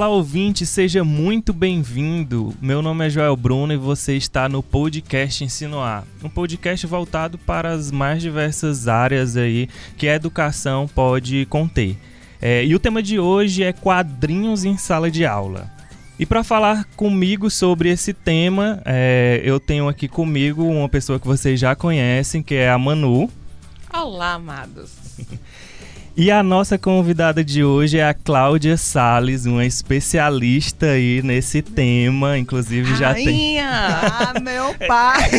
Olá, 0.00 0.08
ouvinte, 0.08 0.64
seja 0.64 1.04
muito 1.04 1.52
bem-vindo. 1.52 2.54
Meu 2.58 2.80
nome 2.80 3.06
é 3.06 3.10
Joel 3.10 3.36
Bruno 3.36 3.70
e 3.70 3.76
você 3.76 4.16
está 4.16 4.48
no 4.48 4.62
podcast 4.62 5.44
Ensinoar, 5.44 6.06
um 6.24 6.28
podcast 6.30 6.86
voltado 6.86 7.36
para 7.36 7.70
as 7.70 7.90
mais 7.90 8.22
diversas 8.22 8.88
áreas 8.88 9.36
aí 9.36 9.68
que 9.98 10.08
a 10.08 10.14
educação 10.14 10.88
pode 10.88 11.44
conter. 11.50 11.98
É, 12.40 12.64
e 12.64 12.74
o 12.74 12.78
tema 12.78 13.02
de 13.02 13.18
hoje 13.18 13.62
é 13.62 13.74
quadrinhos 13.74 14.64
em 14.64 14.78
sala 14.78 15.10
de 15.10 15.26
aula. 15.26 15.70
E 16.18 16.24
para 16.24 16.42
falar 16.42 16.86
comigo 16.96 17.50
sobre 17.50 17.90
esse 17.90 18.14
tema, 18.14 18.80
é, 18.86 19.42
eu 19.44 19.60
tenho 19.60 19.86
aqui 19.86 20.08
comigo 20.08 20.64
uma 20.64 20.88
pessoa 20.88 21.20
que 21.20 21.26
vocês 21.26 21.60
já 21.60 21.76
conhecem, 21.76 22.42
que 22.42 22.54
é 22.54 22.70
a 22.70 22.78
Manu. 22.78 23.28
Olá, 23.92 24.32
amados. 24.32 24.92
E 26.22 26.30
a 26.30 26.42
nossa 26.42 26.76
convidada 26.76 27.42
de 27.42 27.64
hoje 27.64 27.96
é 27.96 28.06
a 28.06 28.12
Cláudia 28.12 28.76
Sales, 28.76 29.46
uma 29.46 29.64
especialista 29.64 30.84
aí 30.84 31.22
nesse 31.22 31.62
tema, 31.62 32.36
inclusive 32.36 32.94
já 32.94 33.12
Rainha! 33.12 33.24
tem 33.24 33.60
Ah, 33.60 34.34
meu 34.38 34.74
pai! 34.86 35.30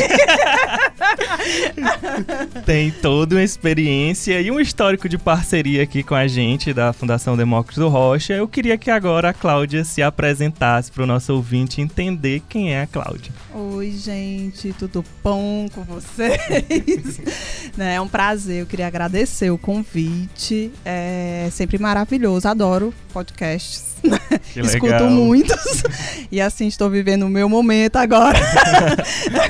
tem 2.66 2.92
toda 2.92 3.36
uma 3.36 3.44
experiência 3.44 4.40
e 4.42 4.52
um 4.52 4.60
histórico 4.60 5.08
de 5.10 5.18
parceria 5.18 5.84
aqui 5.84 6.04
com 6.04 6.16
a 6.16 6.28
gente 6.28 6.74
da 6.74 6.94
Fundação 6.94 7.36
Demócrito 7.36 7.88
Rocha. 7.88 8.34
Eu 8.34 8.48
queria 8.48 8.78
que 8.78 8.90
agora 8.90 9.30
a 9.30 9.34
Cláudia 9.34 9.84
se 9.84 10.02
apresentasse 10.02 10.92
para 10.92 11.04
o 11.04 11.08
nosso 11.08 11.34
ouvinte 11.34 11.82
entender 11.82 12.42
quem 12.48 12.74
é 12.74 12.82
a 12.82 12.88
Cláudia. 12.88 13.32
Oi, 13.54 13.92
gente, 13.92 14.74
tudo 14.74 15.04
bom 15.24 15.68
com 15.74 15.84
vocês? 15.84 16.42
Né, 17.78 17.96
é 17.96 18.02
um 18.02 18.08
prazer, 18.08 18.62
eu 18.62 18.66
queria 18.66 18.86
agradecer 18.86 19.50
o 19.50 19.58
convite. 19.58 20.72
É 20.84 21.48
sempre 21.52 21.78
maravilhoso, 21.78 22.46
adoro 22.48 22.94
podcasts. 23.14 23.91
Escuto 24.56 25.04
muitos. 25.06 25.84
E 26.32 26.42
assim 26.42 26.68
estou 26.68 26.90
vivendo 26.90 27.24
o 27.24 27.30
meu 27.30 27.48
momento 27.48 27.98
agora. 27.98 28.40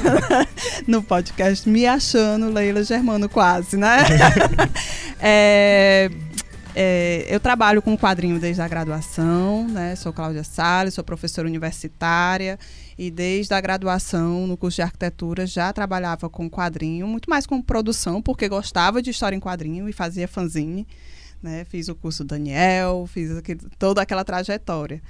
no 0.87 1.01
podcast 1.03 1.67
Me 1.69 1.85
Achando, 1.85 2.49
Leila 2.49 2.83
Germano, 2.83 3.29
quase, 3.29 3.77
né? 3.77 3.97
É, 5.23 6.09
é, 6.75 7.27
eu 7.29 7.39
trabalho 7.39 7.79
com 7.79 7.95
quadrinho 7.95 8.39
desde 8.39 8.59
a 8.59 8.67
graduação, 8.67 9.67
né? 9.67 9.95
Sou 9.95 10.11
Cláudia 10.11 10.43
Salles, 10.43 10.95
sou 10.95 11.03
professora 11.03 11.47
universitária 11.47 12.57
e 12.97 13.11
desde 13.11 13.53
a 13.53 13.61
graduação 13.61 14.47
no 14.47 14.57
curso 14.57 14.77
de 14.77 14.81
arquitetura 14.81 15.45
já 15.45 15.71
trabalhava 15.73 16.29
com 16.29 16.49
quadrinho, 16.49 17.07
muito 17.07 17.29
mais 17.29 17.45
com 17.45 17.61
produção, 17.61 18.21
porque 18.21 18.49
gostava 18.49 19.01
de 19.01 19.11
história 19.11 19.35
em 19.35 19.39
quadrinho 19.39 19.87
e 19.89 19.93
fazia 19.93 20.27
fanzine. 20.27 20.87
Né? 21.41 21.65
Fiz 21.65 21.87
o 21.87 21.95
curso 21.95 22.23
Daniel, 22.23 23.07
fiz 23.11 23.31
aquele- 23.35 23.61
toda 23.79 23.99
aquela 24.01 24.23
trajetória. 24.23 25.01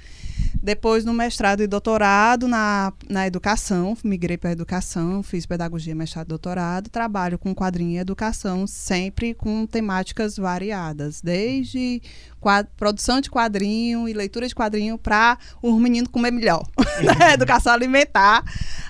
Depois, 0.62 1.04
no 1.04 1.12
mestrado 1.12 1.60
e 1.62 1.66
doutorado 1.66 2.48
na, 2.48 2.90
na 3.08 3.26
educação, 3.26 3.94
migrei 4.02 4.38
para 4.38 4.48
a 4.50 4.52
educação, 4.52 5.22
fiz 5.22 5.44
pedagogia, 5.44 5.94
mestrado 5.94 6.26
e 6.26 6.30
doutorado, 6.30 6.88
trabalho 6.88 7.38
com 7.38 7.54
quadrinho 7.54 7.90
e 7.92 7.98
educação, 7.98 8.66
sempre 8.66 9.34
com 9.34 9.66
temáticas 9.66 10.36
variadas, 10.36 11.20
desde 11.20 12.00
qua- 12.40 12.64
produção 12.78 13.20
de 13.20 13.28
quadrinho 13.30 14.08
e 14.08 14.12
leitura 14.14 14.48
de 14.48 14.54
quadrinho 14.54 14.96
para 14.96 15.36
os 15.60 15.78
meninos 15.80 16.10
comer 16.10 16.30
melhor, 16.30 16.64
né? 17.02 17.34
educação 17.34 17.72
alimentar, 17.74 18.42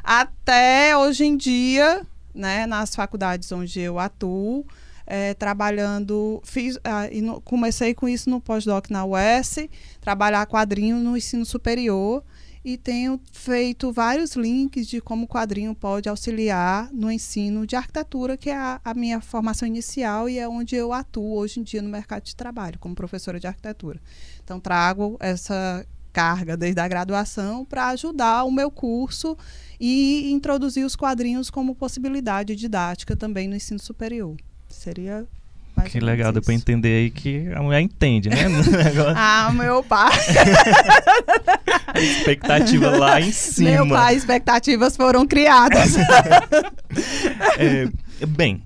até 0.04 0.96
hoje 0.96 1.24
em 1.24 1.36
dia, 1.36 2.06
né, 2.34 2.66
nas 2.66 2.94
faculdades 2.94 3.50
onde 3.50 3.80
eu 3.80 3.98
atuo, 3.98 4.64
eh, 5.14 5.34
trabalhando, 5.34 6.40
fiz, 6.42 6.78
ah, 6.82 7.06
no- 7.22 7.38
comecei 7.42 7.92
com 7.92 8.08
isso 8.08 8.30
no 8.30 8.40
pós-doc 8.40 8.88
na 8.88 9.04
UES, 9.04 9.68
trabalhar 10.00 10.46
quadrinho 10.46 10.96
no 10.96 11.14
ensino 11.14 11.44
superior 11.44 12.24
e 12.64 12.78
tenho 12.78 13.20
feito 13.30 13.92
vários 13.92 14.32
links 14.36 14.86
de 14.86 15.02
como 15.02 15.24
o 15.24 15.28
quadrinho 15.28 15.74
pode 15.74 16.08
auxiliar 16.08 16.88
no 16.94 17.10
ensino 17.12 17.66
de 17.66 17.76
arquitetura, 17.76 18.38
que 18.38 18.48
é 18.48 18.56
a, 18.56 18.80
a 18.82 18.94
minha 18.94 19.20
formação 19.20 19.68
inicial 19.68 20.30
e 20.30 20.38
é 20.38 20.48
onde 20.48 20.76
eu 20.76 20.94
atuo 20.94 21.34
hoje 21.36 21.60
em 21.60 21.62
dia 21.62 21.82
no 21.82 21.90
mercado 21.90 22.22
de 22.22 22.34
trabalho, 22.34 22.78
como 22.78 22.94
professora 22.94 23.38
de 23.38 23.46
arquitetura. 23.46 24.00
Então, 24.42 24.58
trago 24.58 25.18
essa 25.20 25.86
carga 26.10 26.56
desde 26.56 26.80
a 26.80 26.88
graduação 26.88 27.66
para 27.66 27.88
ajudar 27.88 28.44
o 28.44 28.50
meu 28.50 28.70
curso 28.70 29.36
e 29.78 30.30
introduzir 30.32 30.86
os 30.86 30.96
quadrinhos 30.96 31.50
como 31.50 31.74
possibilidade 31.74 32.56
didática 32.56 33.14
também 33.14 33.46
no 33.46 33.56
ensino 33.56 33.80
superior. 33.80 34.36
Seria 34.72 35.24
mais 35.76 35.90
Que 35.90 36.00
legal, 36.00 36.32
deu 36.32 36.42
pra 36.42 36.52
isso. 36.52 36.62
entender 36.62 36.88
aí 36.88 37.10
que 37.10 37.50
a 37.54 37.62
mulher 37.62 37.80
entende, 37.80 38.28
né? 38.28 38.36
Ah, 39.16 39.50
meu 39.52 39.82
pai. 39.82 40.10
a 41.94 42.00
expectativa 42.00 42.90
lá 42.90 43.20
em 43.20 43.32
cima. 43.32 43.70
Meu 43.70 43.88
pai, 43.88 44.14
expectativas 44.14 44.96
foram 44.96 45.26
criadas. 45.26 45.94
É, 47.58 47.88
bem, 48.26 48.62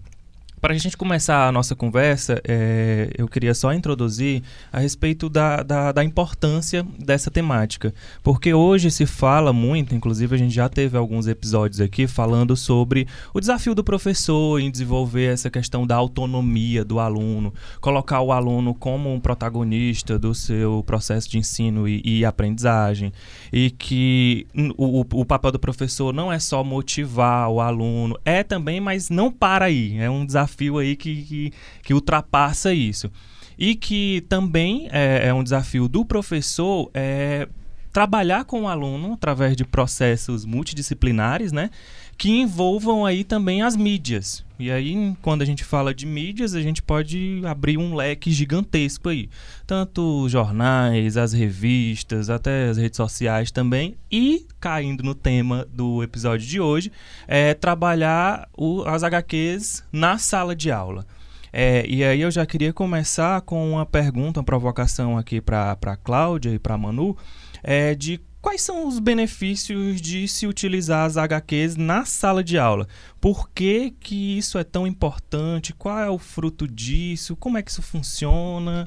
para 0.66 0.74
a 0.74 0.78
gente 0.78 0.96
começar 0.96 1.46
a 1.46 1.52
nossa 1.52 1.76
conversa, 1.76 2.42
é, 2.42 3.08
eu 3.16 3.28
queria 3.28 3.54
só 3.54 3.72
introduzir 3.72 4.42
a 4.72 4.80
respeito 4.80 5.28
da, 5.28 5.62
da, 5.62 5.92
da 5.92 6.02
importância 6.02 6.84
dessa 6.98 7.30
temática. 7.30 7.94
Porque 8.20 8.52
hoje 8.52 8.90
se 8.90 9.06
fala 9.06 9.52
muito, 9.52 9.94
inclusive 9.94 10.34
a 10.34 10.38
gente 10.38 10.52
já 10.52 10.68
teve 10.68 10.96
alguns 10.98 11.28
episódios 11.28 11.80
aqui 11.80 12.08
falando 12.08 12.56
sobre 12.56 13.06
o 13.32 13.38
desafio 13.38 13.76
do 13.76 13.84
professor 13.84 14.60
em 14.60 14.68
desenvolver 14.68 15.32
essa 15.32 15.48
questão 15.48 15.86
da 15.86 15.94
autonomia 15.94 16.84
do 16.84 16.98
aluno, 16.98 17.54
colocar 17.80 18.20
o 18.20 18.32
aluno 18.32 18.74
como 18.74 19.14
um 19.14 19.20
protagonista 19.20 20.18
do 20.18 20.34
seu 20.34 20.82
processo 20.84 21.30
de 21.30 21.38
ensino 21.38 21.86
e, 21.86 22.02
e 22.04 22.24
aprendizagem. 22.24 23.12
E 23.52 23.70
que 23.70 24.48
o- 24.76 25.06
o 25.12 25.24
papel 25.24 25.52
do 25.52 25.60
professor 25.60 26.12
não 26.12 26.32
é 26.32 26.40
só 26.40 26.64
motivar 26.64 27.48
o 27.50 27.60
aluno, 27.60 28.18
é 28.24 28.42
também, 28.42 28.80
mas 28.80 29.08
não 29.08 29.30
para 29.30 29.66
aí. 29.66 29.96
É 29.98 30.10
um 30.10 30.26
desafio 30.26 30.55
aí 30.78 30.96
que, 30.96 31.22
que, 31.22 31.52
que 31.82 31.94
ultrapassa 31.94 32.72
isso. 32.72 33.10
E 33.58 33.74
que 33.74 34.24
também 34.28 34.88
é, 34.90 35.28
é 35.28 35.34
um 35.34 35.42
desafio 35.42 35.88
do 35.88 36.04
professor 36.04 36.90
é, 36.92 37.48
trabalhar 37.92 38.44
com 38.44 38.62
o 38.62 38.68
aluno 38.68 39.14
através 39.14 39.56
de 39.56 39.64
processos 39.64 40.44
multidisciplinares, 40.44 41.52
né? 41.52 41.70
Que 42.18 42.30
envolvam 42.30 43.04
aí 43.04 43.24
também 43.24 43.60
as 43.62 43.76
mídias. 43.76 44.44
E 44.58 44.70
aí, 44.70 45.14
quando 45.20 45.42
a 45.42 45.44
gente 45.44 45.62
fala 45.62 45.94
de 45.94 46.06
mídias, 46.06 46.54
a 46.54 46.62
gente 46.62 46.82
pode 46.82 47.42
abrir 47.44 47.76
um 47.76 47.94
leque 47.94 48.30
gigantesco 48.32 49.10
aí. 49.10 49.28
Tanto 49.66 50.22
os 50.22 50.32
jornais, 50.32 51.18
as 51.18 51.34
revistas, 51.34 52.30
até 52.30 52.70
as 52.70 52.78
redes 52.78 52.96
sociais 52.96 53.50
também. 53.50 53.96
E, 54.10 54.46
caindo 54.58 55.02
no 55.02 55.14
tema 55.14 55.66
do 55.70 56.02
episódio 56.02 56.46
de 56.46 56.58
hoje, 56.58 56.90
é 57.28 57.52
trabalhar 57.52 58.48
o- 58.56 58.82
as 58.86 59.02
HQs 59.02 59.84
na 59.92 60.16
sala 60.16 60.56
de 60.56 60.70
aula. 60.70 61.06
É, 61.52 61.86
e 61.86 62.02
aí 62.02 62.22
eu 62.22 62.30
já 62.30 62.46
queria 62.46 62.72
começar 62.72 63.40
com 63.42 63.72
uma 63.72 63.84
pergunta, 63.84 64.40
uma 64.40 64.44
provocação 64.44 65.18
aqui 65.18 65.40
para 65.40 65.72
a 65.72 65.96
Cláudia 65.96 66.50
e 66.50 66.58
para 66.58 66.74
a 66.74 66.78
Manu, 66.78 67.16
é, 67.62 67.94
de 67.94 68.20
quais 68.46 68.62
são 68.62 68.86
os 68.86 69.00
benefícios 69.00 70.00
de 70.00 70.28
se 70.28 70.46
utilizar 70.46 71.04
as 71.04 71.16
HQs 71.16 71.74
na 71.74 72.04
sala 72.04 72.44
de 72.44 72.56
aula? 72.56 72.86
Por 73.20 73.50
que, 73.50 73.90
que 73.98 74.38
isso 74.38 74.56
é 74.56 74.62
tão 74.62 74.86
importante? 74.86 75.72
Qual 75.74 75.98
é 75.98 76.08
o 76.08 76.16
fruto 76.16 76.68
disso? 76.68 77.34
Como 77.34 77.58
é 77.58 77.62
que 77.62 77.72
isso 77.72 77.82
funciona? 77.82 78.86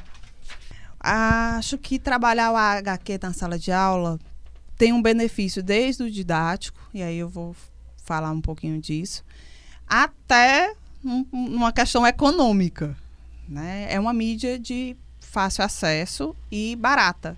Acho 0.97 1.77
que 1.77 1.99
trabalhar 1.99 2.53
o 2.53 2.55
HQ 2.55 3.19
na 3.21 3.33
sala 3.33 3.59
de 3.59 3.69
aula 3.69 4.17
tem 4.77 4.93
um 4.93 5.01
benefício 5.01 5.61
desde 5.61 6.03
o 6.03 6.09
didático, 6.09 6.79
e 6.93 7.03
aí 7.03 7.17
eu 7.17 7.27
vou 7.27 7.53
falar 8.01 8.31
um 8.31 8.39
pouquinho 8.39 8.79
disso, 8.79 9.25
até 9.85 10.73
um- 11.03 11.25
uma 11.33 11.73
questão 11.73 12.07
econômica. 12.07 12.95
Né? 13.45 13.87
É 13.89 13.99
uma 13.99 14.13
mídia 14.13 14.57
de 14.57 14.95
fácil 15.19 15.65
acesso 15.65 16.33
e 16.49 16.77
barata. 16.77 17.37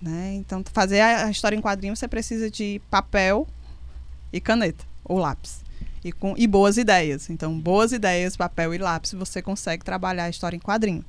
Né? 0.00 0.34
Então, 0.34 0.62
fazer 0.72 1.00
a 1.00 1.30
história 1.30 1.56
em 1.56 1.60
quadrinho, 1.60 1.96
você 1.96 2.06
precisa 2.06 2.50
de 2.50 2.80
papel 2.90 3.46
e 4.32 4.40
caneta, 4.40 4.84
ou 5.04 5.18
lápis. 5.18 5.64
E, 6.04 6.12
com, 6.12 6.34
e 6.36 6.46
boas 6.46 6.76
ideias. 6.76 7.30
Então, 7.30 7.58
boas 7.58 7.92
ideias, 7.92 8.36
papel 8.36 8.74
e 8.74 8.78
lápis, 8.78 9.12
você 9.12 9.42
consegue 9.42 9.84
trabalhar 9.84 10.24
a 10.24 10.30
história 10.30 10.56
em 10.56 10.60
quadrinho. 10.60 11.04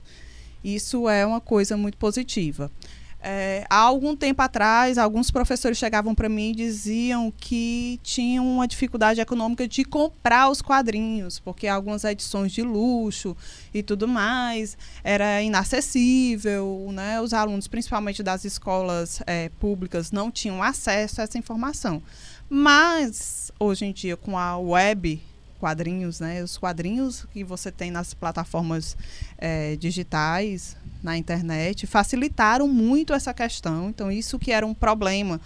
Isso 0.64 1.08
é 1.08 1.26
uma 1.26 1.40
coisa 1.40 1.78
muito 1.78 1.98
positiva. 1.98 2.72
É, 3.20 3.66
há 3.70 3.78
algum 3.78 4.16
tempo 4.16 4.42
atrás, 4.42 4.98
alguns 4.98 5.32
professores 5.32 5.78
chegavam 5.78 6.14
para 6.14 6.30
mim 6.30 6.52
e 6.52 6.56
diziam 6.56 7.32
que 7.36 8.00
tinham 8.04 8.48
uma 8.48 8.68
dificuldade 8.68 9.20
econômica 9.20 9.68
de 9.68 9.84
comprar 9.84 10.50
os 10.50 10.62
quadrinhos, 10.62 11.40
porque 11.40 11.68
algumas 11.68 12.04
edições 12.04 12.52
de 12.52 12.62
luxo 12.62 13.36
e 13.74 13.82
tudo 13.82 14.08
mais 14.08 14.78
era 15.04 15.42
inacessível, 15.42 16.90
né? 16.92 17.20
Os 17.20 17.34
alunos, 17.34 17.68
principalmente 17.68 18.22
das 18.22 18.46
escolas 18.46 19.22
é, 19.26 19.50
públicas, 19.60 20.12
não 20.12 20.30
tinham 20.30 20.62
acesso 20.62 21.20
a 21.20 21.24
essa 21.24 21.38
informação. 21.38 22.02
Mas 22.50 23.52
hoje 23.60 23.86
em 23.86 23.92
dia, 23.92 24.16
com 24.16 24.38
a 24.38 24.58
web, 24.58 25.22
quadrinhos, 25.60 26.20
né? 26.20 26.44
Os 26.44 26.58
quadrinhos 26.58 27.26
que 27.34 27.44
você 27.44 27.72
tem 27.72 27.92
nas 27.92 28.14
plataformas 28.14 28.96
é, 29.38 29.76
digitais, 29.76 30.78
na 31.02 31.18
internet, 31.18 31.88
facilitaram 31.88 32.68
muito 32.68 33.14
essa 33.14 33.34
questão. 33.34 33.90
Então, 33.90 34.12
isso 34.12 34.40
que 34.40 34.52
era 34.52 34.66
um 34.66 34.74
problema, 34.74 35.40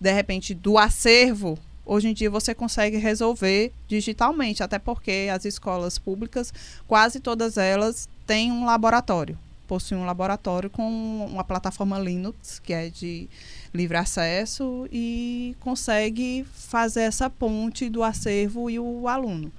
de 0.00 0.12
repente, 0.12 0.54
do 0.54 0.78
acervo, 0.78 1.58
hoje 1.84 2.08
em 2.08 2.14
dia 2.14 2.30
você 2.30 2.54
consegue 2.54 2.96
resolver 2.96 3.72
digitalmente, 3.88 4.62
até 4.62 4.78
porque 4.78 5.28
as 5.32 5.44
escolas 5.44 5.98
públicas, 5.98 6.52
quase 6.86 7.20
todas 7.20 7.56
elas, 7.56 8.08
têm 8.26 8.52
um 8.52 8.64
laboratório. 8.64 9.38
Possuem 9.66 10.00
um 10.00 10.04
laboratório 10.04 10.68
com 10.68 11.26
uma 11.26 11.44
plataforma 11.44 11.98
Linux, 11.98 12.58
que 12.58 12.72
é 12.72 12.90
de 12.90 13.28
livre 13.72 13.96
acesso 13.96 14.86
e 14.92 15.56
consegue 15.60 16.44
fazer 16.52 17.02
essa 17.02 17.30
ponte 17.30 17.88
do 17.88 18.02
acervo 18.02 18.68
e 18.68 18.78
o 18.78 19.08
aluno. 19.08 19.50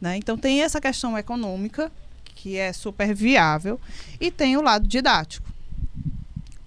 Né? 0.00 0.16
Então, 0.16 0.38
tem 0.38 0.62
essa 0.62 0.80
questão 0.80 1.18
econômica, 1.18 1.92
que 2.40 2.56
é 2.56 2.72
super 2.72 3.14
viável, 3.14 3.78
e 4.18 4.30
tem 4.30 4.56
o 4.56 4.62
lado 4.62 4.88
didático. 4.88 5.46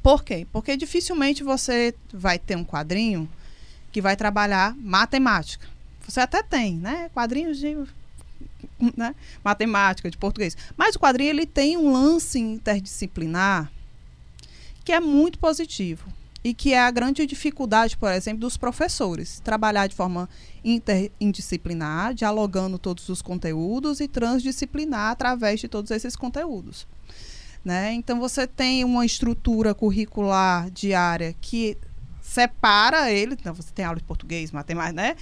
Por 0.04 0.24
quê? 0.24 0.46
Porque 0.52 0.78
dificilmente 0.78 1.44
você 1.44 1.96
vai 2.14 2.38
ter 2.38 2.56
um 2.56 2.64
quadrinho 2.64 3.28
que 3.92 4.00
vai 4.00 4.16
trabalhar 4.16 4.76
matemática. 4.78 5.68
Você 6.08 6.20
até 6.20 6.44
tem, 6.44 6.78
né? 6.78 7.10
Quadrinhos 7.12 7.58
de 7.58 7.76
né? 8.96 9.16
matemática, 9.44 10.12
de 10.12 10.18
português. 10.18 10.56
Mas 10.78 10.96
o 10.96 11.00
quadrinho 11.00 11.32
ele 11.32 11.48
tem 11.48 11.76
um 11.76 11.92
lance 11.92 12.38
interdisciplinar 12.38 13.72
que 14.86 14.92
é 14.92 15.00
muito 15.00 15.40
positivo 15.40 16.08
e 16.44 16.54
que 16.54 16.74
é 16.74 16.80
a 16.80 16.92
grande 16.92 17.26
dificuldade, 17.26 17.96
por 17.96 18.12
exemplo, 18.12 18.42
dos 18.42 18.58
professores. 18.58 19.40
Trabalhar 19.40 19.88
de 19.88 19.96
forma 19.96 20.30
interdisciplinar, 20.64 22.14
dialogando 22.14 22.78
todos 22.78 23.08
os 23.10 23.22
conteúdos 23.22 24.00
e 24.00 24.08
transdisciplinar 24.08 25.12
através 25.12 25.60
de 25.60 25.68
todos 25.68 25.90
esses 25.92 26.16
conteúdos. 26.16 26.86
Né? 27.64 27.94
Então, 27.94 28.20
você 28.20 28.46
tem 28.46 28.84
uma 28.84 29.06
estrutura 29.06 29.74
curricular 29.74 30.70
diária 30.70 31.34
que 31.40 31.78
separa 32.22 33.10
ele, 33.12 33.34
então 33.40 33.54
você 33.54 33.72
tem 33.72 33.86
aula 33.86 33.98
de 33.98 34.04
português, 34.04 34.52
matemática, 34.52 34.94
né? 34.94 35.16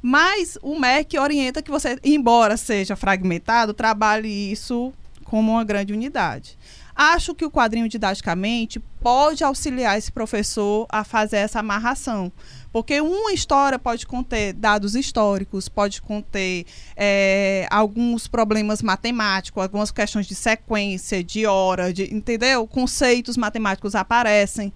Mas 0.00 0.58
o 0.62 0.78
MEC 0.78 1.18
orienta 1.18 1.62
que 1.62 1.70
você, 1.70 1.98
embora 2.04 2.56
seja 2.56 2.94
fragmentado, 2.94 3.72
trabalhe 3.72 4.28
isso 4.28 4.92
como 5.24 5.52
uma 5.52 5.64
grande 5.64 5.92
unidade. 5.92 6.58
Acho 6.96 7.34
que 7.34 7.44
o 7.44 7.50
quadrinho 7.50 7.88
didaticamente 7.88 8.78
pode 9.00 9.42
auxiliar 9.42 9.98
esse 9.98 10.12
professor 10.12 10.86
a 10.88 11.02
fazer 11.02 11.38
essa 11.38 11.58
amarração. 11.58 12.30
Porque 12.72 13.00
uma 13.00 13.32
história 13.32 13.78
pode 13.78 14.06
conter 14.06 14.52
dados 14.52 14.94
históricos, 14.94 15.68
pode 15.68 16.00
conter 16.00 16.66
é, 16.96 17.66
alguns 17.70 18.28
problemas 18.28 18.80
matemáticos, 18.80 19.62
algumas 19.62 19.90
questões 19.90 20.26
de 20.26 20.34
sequência, 20.34 21.22
de 21.22 21.46
hora, 21.46 21.92
de, 21.92 22.14
entendeu? 22.14 22.66
Conceitos 22.66 23.36
matemáticos 23.36 23.94
aparecem. 23.94 24.72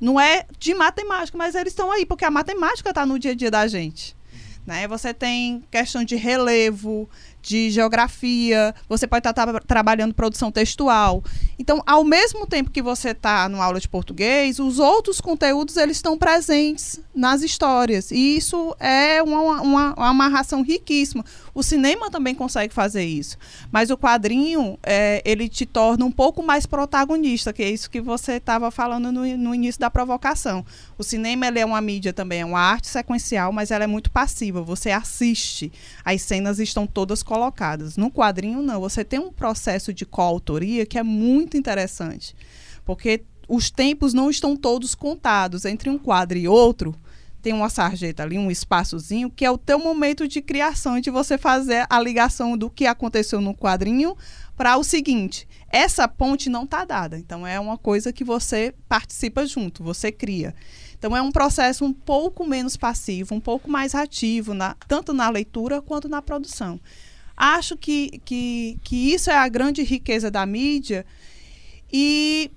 Não 0.00 0.20
é 0.20 0.46
de 0.58 0.74
matemática, 0.74 1.38
mas 1.38 1.54
eles 1.54 1.72
estão 1.72 1.90
aí, 1.90 2.04
porque 2.04 2.24
a 2.24 2.30
matemática 2.30 2.90
está 2.90 3.06
no 3.06 3.18
dia 3.18 3.30
a 3.30 3.34
dia 3.34 3.50
da 3.50 3.66
gente. 3.66 4.16
Né? 4.66 4.88
Você 4.88 5.12
tem 5.12 5.62
questão 5.70 6.04
de 6.04 6.16
relevo, 6.16 7.08
de 7.44 7.70
geografia, 7.70 8.74
você 8.88 9.06
pode 9.06 9.28
estar 9.28 9.34
tra 9.34 9.60
trabalhando 9.60 10.14
produção 10.14 10.50
textual. 10.50 11.22
Então, 11.58 11.82
ao 11.86 12.02
mesmo 12.02 12.46
tempo 12.46 12.70
que 12.70 12.80
você 12.80 13.10
está 13.10 13.48
numa 13.48 13.64
aula 13.64 13.78
de 13.78 13.88
português, 13.88 14.58
os 14.58 14.78
outros 14.78 15.20
conteúdos 15.20 15.76
eles 15.76 15.98
estão 15.98 16.16
presentes 16.16 16.98
nas 17.14 17.42
histórias. 17.42 18.10
E 18.10 18.36
isso 18.36 18.74
é 18.80 19.22
uma, 19.22 19.60
uma, 19.60 19.94
uma 19.94 20.08
amarração 20.08 20.62
riquíssima. 20.62 21.22
O 21.54 21.62
cinema 21.62 22.10
também 22.10 22.34
consegue 22.34 22.72
fazer 22.72 23.04
isso. 23.04 23.36
Mas 23.70 23.90
o 23.90 23.96
quadrinho, 23.96 24.78
é, 24.82 25.22
ele 25.24 25.48
te 25.48 25.66
torna 25.66 26.04
um 26.04 26.10
pouco 26.10 26.42
mais 26.42 26.64
protagonista, 26.64 27.52
que 27.52 27.62
é 27.62 27.70
isso 27.70 27.90
que 27.90 28.00
você 28.00 28.32
estava 28.32 28.70
falando 28.70 29.12
no, 29.12 29.24
no 29.36 29.54
início 29.54 29.80
da 29.80 29.90
provocação. 29.90 30.64
O 30.96 31.04
cinema 31.04 31.46
ele 31.46 31.60
é 31.60 31.66
uma 31.66 31.80
mídia 31.80 32.12
também, 32.12 32.40
é 32.40 32.44
uma 32.44 32.60
arte 32.60 32.88
sequencial, 32.88 33.52
mas 33.52 33.70
ela 33.70 33.84
é 33.84 33.86
muito 33.86 34.10
passiva. 34.10 34.62
Você 34.62 34.90
assiste, 34.90 35.70
as 36.02 36.22
cenas 36.22 36.58
estão 36.58 36.86
todas 36.86 37.22
colocadas 37.22 37.33
colocadas. 37.34 37.96
No 37.96 38.10
quadrinho, 38.10 38.62
não. 38.62 38.80
Você 38.80 39.04
tem 39.04 39.18
um 39.18 39.32
processo 39.32 39.92
de 39.92 40.06
coautoria 40.06 40.86
que 40.86 40.98
é 40.98 41.02
muito 41.02 41.56
interessante. 41.56 42.34
Porque 42.84 43.24
os 43.48 43.70
tempos 43.70 44.14
não 44.14 44.30
estão 44.30 44.56
todos 44.56 44.94
contados. 44.94 45.64
Entre 45.64 45.90
um 45.90 45.98
quadro 45.98 46.38
e 46.38 46.46
outro, 46.46 46.94
tem 47.42 47.52
uma 47.52 47.68
sarjeta 47.68 48.22
ali, 48.22 48.38
um 48.38 48.50
espaçozinho, 48.50 49.28
que 49.28 49.44
é 49.44 49.50
o 49.50 49.58
teu 49.58 49.80
momento 49.80 50.28
de 50.28 50.40
criação, 50.40 51.00
de 51.00 51.10
você 51.10 51.36
fazer 51.36 51.86
a 51.90 52.00
ligação 52.00 52.56
do 52.56 52.70
que 52.70 52.86
aconteceu 52.86 53.40
no 53.40 53.52
quadrinho 53.52 54.16
para 54.56 54.76
o 54.76 54.84
seguinte. 54.84 55.48
Essa 55.68 56.06
ponte 56.06 56.48
não 56.48 56.62
está 56.62 56.84
dada. 56.84 57.18
Então, 57.18 57.44
é 57.44 57.58
uma 57.58 57.76
coisa 57.76 58.12
que 58.12 58.22
você 58.22 58.72
participa 58.88 59.44
junto, 59.44 59.82
você 59.82 60.12
cria. 60.12 60.54
Então, 60.96 61.16
é 61.16 61.20
um 61.20 61.32
processo 61.32 61.84
um 61.84 61.92
pouco 61.92 62.46
menos 62.46 62.76
passivo, 62.76 63.34
um 63.34 63.40
pouco 63.40 63.68
mais 63.68 63.92
ativo, 63.92 64.54
na, 64.54 64.76
tanto 64.86 65.12
na 65.12 65.28
leitura 65.28 65.82
quanto 65.82 66.08
na 66.08 66.22
produção. 66.22 66.80
Acho 67.36 67.76
que, 67.76 68.20
que, 68.24 68.78
que 68.82 69.12
isso 69.12 69.30
é 69.30 69.34
a 69.34 69.48
grande 69.48 69.82
riqueza 69.82 70.30
da 70.30 70.46
mídia 70.46 71.04
e 71.92 72.50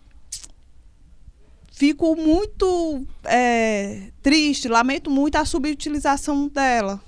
fico 1.71 2.15
muito 2.15 3.05
é, 3.23 4.11
triste, 4.21 4.67
lamento 4.67 5.11
muito 5.11 5.35
a 5.35 5.45
subutilização 5.45 6.47
dela. 6.47 7.01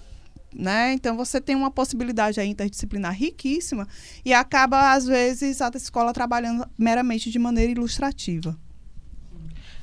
Né? 0.54 0.94
Então 0.94 1.16
você 1.16 1.40
tem 1.40 1.56
uma 1.56 1.70
possibilidade 1.70 2.42
interdisciplinar 2.42 3.14
riquíssima 3.14 3.88
e 4.26 4.34
acaba, 4.34 4.94
às 4.94 5.06
vezes, 5.06 5.62
a 5.62 5.70
escola 5.76 6.12
trabalhando 6.12 6.68
meramente 6.78 7.30
de 7.30 7.38
maneira 7.38 7.72
ilustrativa. 7.72 8.58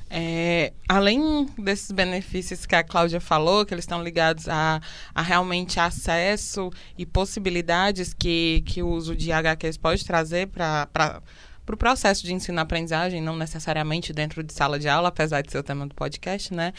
É, 0.09 0.73
além 0.87 1.45
desses 1.57 1.91
benefícios 1.91 2.65
que 2.65 2.75
a 2.75 2.83
Cláudia 2.83 3.19
falou, 3.19 3.65
que 3.65 3.73
eles 3.73 3.83
estão 3.83 4.01
ligados 4.01 4.47
a, 4.47 4.81
a 5.13 5.21
realmente 5.21 5.79
acesso 5.79 6.71
e 6.97 7.05
possibilidades 7.05 8.13
que, 8.13 8.63
que 8.65 8.81
o 8.81 8.87
uso 8.87 9.15
de 9.15 9.31
HQs 9.31 9.77
pode 9.77 10.05
trazer 10.05 10.47
para 10.47 10.87
para 11.67 11.73
o 11.73 11.77
processo 11.77 12.25
de 12.25 12.33
ensino-aprendizagem, 12.33 13.21
não 13.21 13.35
necessariamente 13.35 14.13
dentro 14.13 14.41
de 14.41 14.53
sala 14.53 14.79
de 14.79 14.87
aula, 14.87 15.09
apesar 15.09 15.41
de 15.41 15.51
ser 15.51 15.57
o 15.57 15.63
tema 15.63 15.85
do 15.85 15.93
podcast, 15.93 16.53
né? 16.53 16.71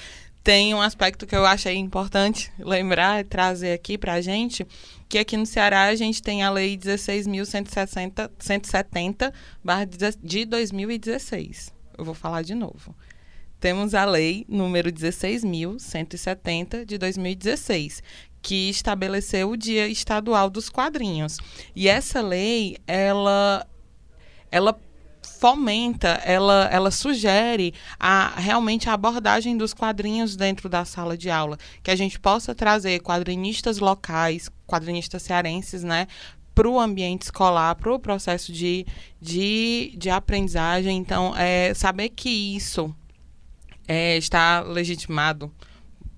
Tem 0.43 0.75
um 0.75 0.81
aspecto 0.81 1.27
que 1.27 1.37
eu 1.37 1.45
achei 1.45 1.77
importante 1.77 2.51
lembrar 2.59 3.21
e 3.21 3.25
trazer 3.25 3.75
aqui 3.75 3.99
para 3.99 4.15
a 4.15 4.23
gente, 4.23 4.67
que 5.07 5.19
aqui 5.19 5.37
no 5.37 5.45
Ceará 5.45 5.83
a 5.83 5.95
gente 5.95 6.23
tem 6.23 6.43
a 6.43 6.49
Lei 6.49 6.79
16.170 6.79 9.35
de 10.23 10.47
2016. 10.47 11.75
Eu 11.99 12.05
vou 12.07 12.15
falar 12.15 12.41
de 12.41 12.55
novo 12.55 12.95
temos 13.61 13.95
a 13.95 14.05
lei 14.05 14.45
número 14.49 14.93
16.170 14.93 16.85
de 16.85 16.99
2016, 16.99 18.03
que 18.41 18.71
estabeleceu 18.71 19.51
o 19.51 19.57
Dia 19.57 19.89
Estadual 19.89 20.49
dos 20.49 20.69
Quadrinhos. 20.71 21.39
E 21.75 21.89
essa 21.89 22.21
lei, 22.21 22.77
ela 22.87 23.67
ela 24.51 24.79
fomenta, 25.39 26.21
ela, 26.25 26.69
ela 26.73 26.91
sugere 26.91 27.75
a, 27.99 28.35
realmente 28.37 28.89
a 28.89 28.95
abordagem 28.95 29.57
dos 29.57 29.75
quadrinhos 29.75 30.37
dentro 30.37 30.69
da 30.69 30.85
sala 30.85 31.17
de 31.17 31.31
aula, 31.31 31.59
que 31.83 31.91
a 31.91 31.97
gente 31.97 32.19
possa 32.19 32.55
trazer 32.55 33.01
quadrinistas 33.01 33.79
locais, 33.79 34.51
quadrinistas 34.67 35.23
cearenses, 35.23 35.85
né, 35.85 36.07
para 36.55 36.69
o 36.69 36.81
ambiente 36.81 37.23
escolar, 37.23 37.75
para 37.77 37.93
o 37.93 38.01
processo 38.01 38.53
de, 38.53 38.85
de, 39.21 39.95
de 39.97 40.11
aprendizagem. 40.11 40.97
Então, 40.97 41.37
é, 41.37 41.73
saber 41.75 42.09
que 42.09 42.57
isso 42.57 42.95
é, 43.89 44.17
está 44.17 44.61
legitimado 44.61 45.51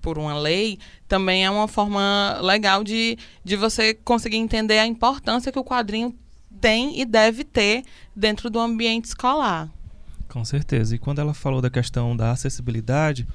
por 0.01 0.17
uma 0.17 0.37
lei, 0.37 0.77
também 1.07 1.45
é 1.45 1.49
uma 1.49 1.67
forma 1.67 2.39
legal 2.41 2.83
de, 2.83 3.17
de 3.43 3.55
você 3.55 3.93
conseguir 3.93 4.37
entender 4.37 4.79
a 4.79 4.85
importância 4.85 5.51
que 5.51 5.59
o 5.59 5.63
quadrinho 5.63 6.13
tem 6.59 6.99
e 6.99 7.05
deve 7.05 7.43
ter 7.43 7.83
dentro 8.15 8.49
do 8.49 8.59
ambiente 8.59 9.05
escolar. 9.05 9.69
Com 10.27 10.43
certeza. 10.43 10.95
E 10.95 10.99
quando 10.99 11.19
ela 11.19 11.33
falou 11.33 11.61
da 11.61 11.69
questão 11.69 12.15
da 12.15 12.31
acessibilidade, 12.31 13.27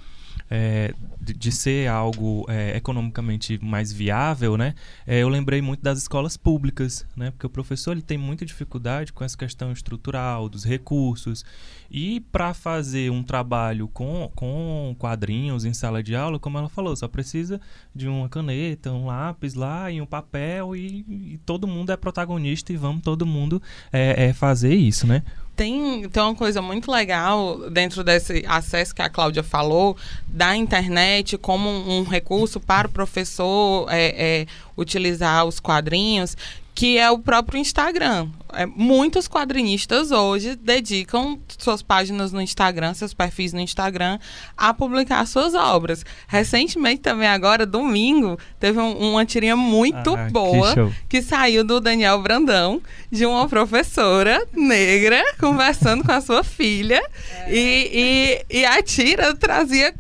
é, 0.51 0.95
de, 1.27 1.35
de, 1.35 1.53
ser 1.53 1.89
algo 1.89 2.47
é, 2.49 2.77
economicamente 2.77 3.59
mais 3.63 3.93
viável, 3.93 4.57
né? 4.57 4.75
É, 5.07 5.19
eu 5.23 5.29
lembrei 5.29 5.61
muito 5.61 5.83
das 5.83 5.99
escolas 5.99 6.37
públicas, 6.37 7.05
né? 7.17 7.33
Porque 7.33 7.47
o 7.47 7.51
professor 7.51 7.93
ele 7.93 8.03
tem 8.03 8.17
muita 8.17 8.47
dificuldade 8.47 9.13
com 9.13 9.25
essa 9.25 9.37
questão 9.37 9.73
estrutural, 9.73 10.49
dos 10.49 10.65
recursos. 10.65 11.45
E 11.91 12.21
para 12.21 12.55
fazer 12.55 13.11
um 13.11 13.23
trabalho 13.23 13.89
com, 13.89 14.31
com 14.35 14.95
quadrinhos 14.99 15.65
em 15.65 15.73
sala 15.73 16.03
de 16.03 16.15
aula, 16.15 16.39
como 16.39 16.59
ela 16.59 16.69
falou, 16.69 16.95
só 16.95 17.09
precisa 17.09 17.61
de 17.95 18.07
uma 18.07 18.29
caneta, 18.29 18.93
um 18.93 19.07
lápis 19.07 19.55
lá 19.55 19.91
e 19.91 20.01
um 20.01 20.07
papel 20.07 20.77
e, 20.77 21.05
e 21.09 21.41
todo 21.45 21.67
mundo 21.67 21.91
é 21.91 21.97
protagonista 21.97 22.73
e 22.73 22.77
vamos 22.77 23.03
todo 23.03 23.27
mundo 23.27 23.61
é, 23.93 24.27
é 24.27 24.33
fazer 24.33 24.75
isso, 24.75 25.07
né? 25.07 25.23
tem, 25.57 26.07
tem 26.09 26.23
uma 26.23 26.35
coisa 26.35 26.61
muito 26.61 26.93
legal 26.93 27.71
dentro 27.71 28.05
desse 28.05 28.45
acesso 28.47 28.95
que 28.95 29.01
a 29.01 29.09
Cláudia 29.09 29.43
falou, 29.43 29.97
da 30.29 30.55
internet 30.55 31.16
como 31.39 31.69
um, 31.69 31.99
um 31.99 32.03
recurso 32.05 32.61
para 32.61 32.89
o 32.89 32.91
professor 32.91 33.87
é, 33.91 34.41
é, 34.43 34.47
utilizar 34.77 35.45
os 35.45 35.61
quadrinhos, 35.61 36.37
que 36.75 36.99
é 36.99 37.11
o 37.11 37.19
próprio 37.19 37.59
Instagram. 37.59 38.29
É, 38.53 38.67
muitos 38.67 39.27
quadrinistas 39.27 40.11
hoje 40.11 40.55
dedicam 40.57 41.39
suas 41.59 41.81
páginas 41.81 42.33
no 42.33 42.41
Instagram, 42.41 42.93
seus 42.93 43.15
perfis 43.15 43.55
no 43.55 43.61
Instagram, 43.61 44.19
a 44.55 44.75
publicar 44.75 45.27
suas 45.27 45.55
obras. 45.55 46.05
Recentemente, 46.29 47.01
também 47.01 47.29
agora, 47.29 47.65
domingo, 47.65 48.39
teve 48.61 48.79
um, 48.79 49.13
uma 49.13 49.25
tirinha 49.25 49.57
muito 49.57 50.15
Ah, 50.15 50.27
que 50.27 50.33
boa 50.33 50.75
show. 50.75 50.93
que 51.09 51.23
saiu 51.23 51.65
do 51.65 51.81
Daniel 51.81 52.21
Brandão, 52.21 52.83
de 53.11 53.25
uma 53.25 53.49
professora 53.49 54.47
negra, 54.53 55.25
conversando 55.41 56.05
com 56.05 56.13
a 56.13 56.21
sua 56.21 56.45
filha. 56.45 57.03
E, 57.49 58.45
e, 58.51 58.59
e 58.59 58.65
a 58.67 58.83
tira 58.83 59.35
trazia 59.35 59.95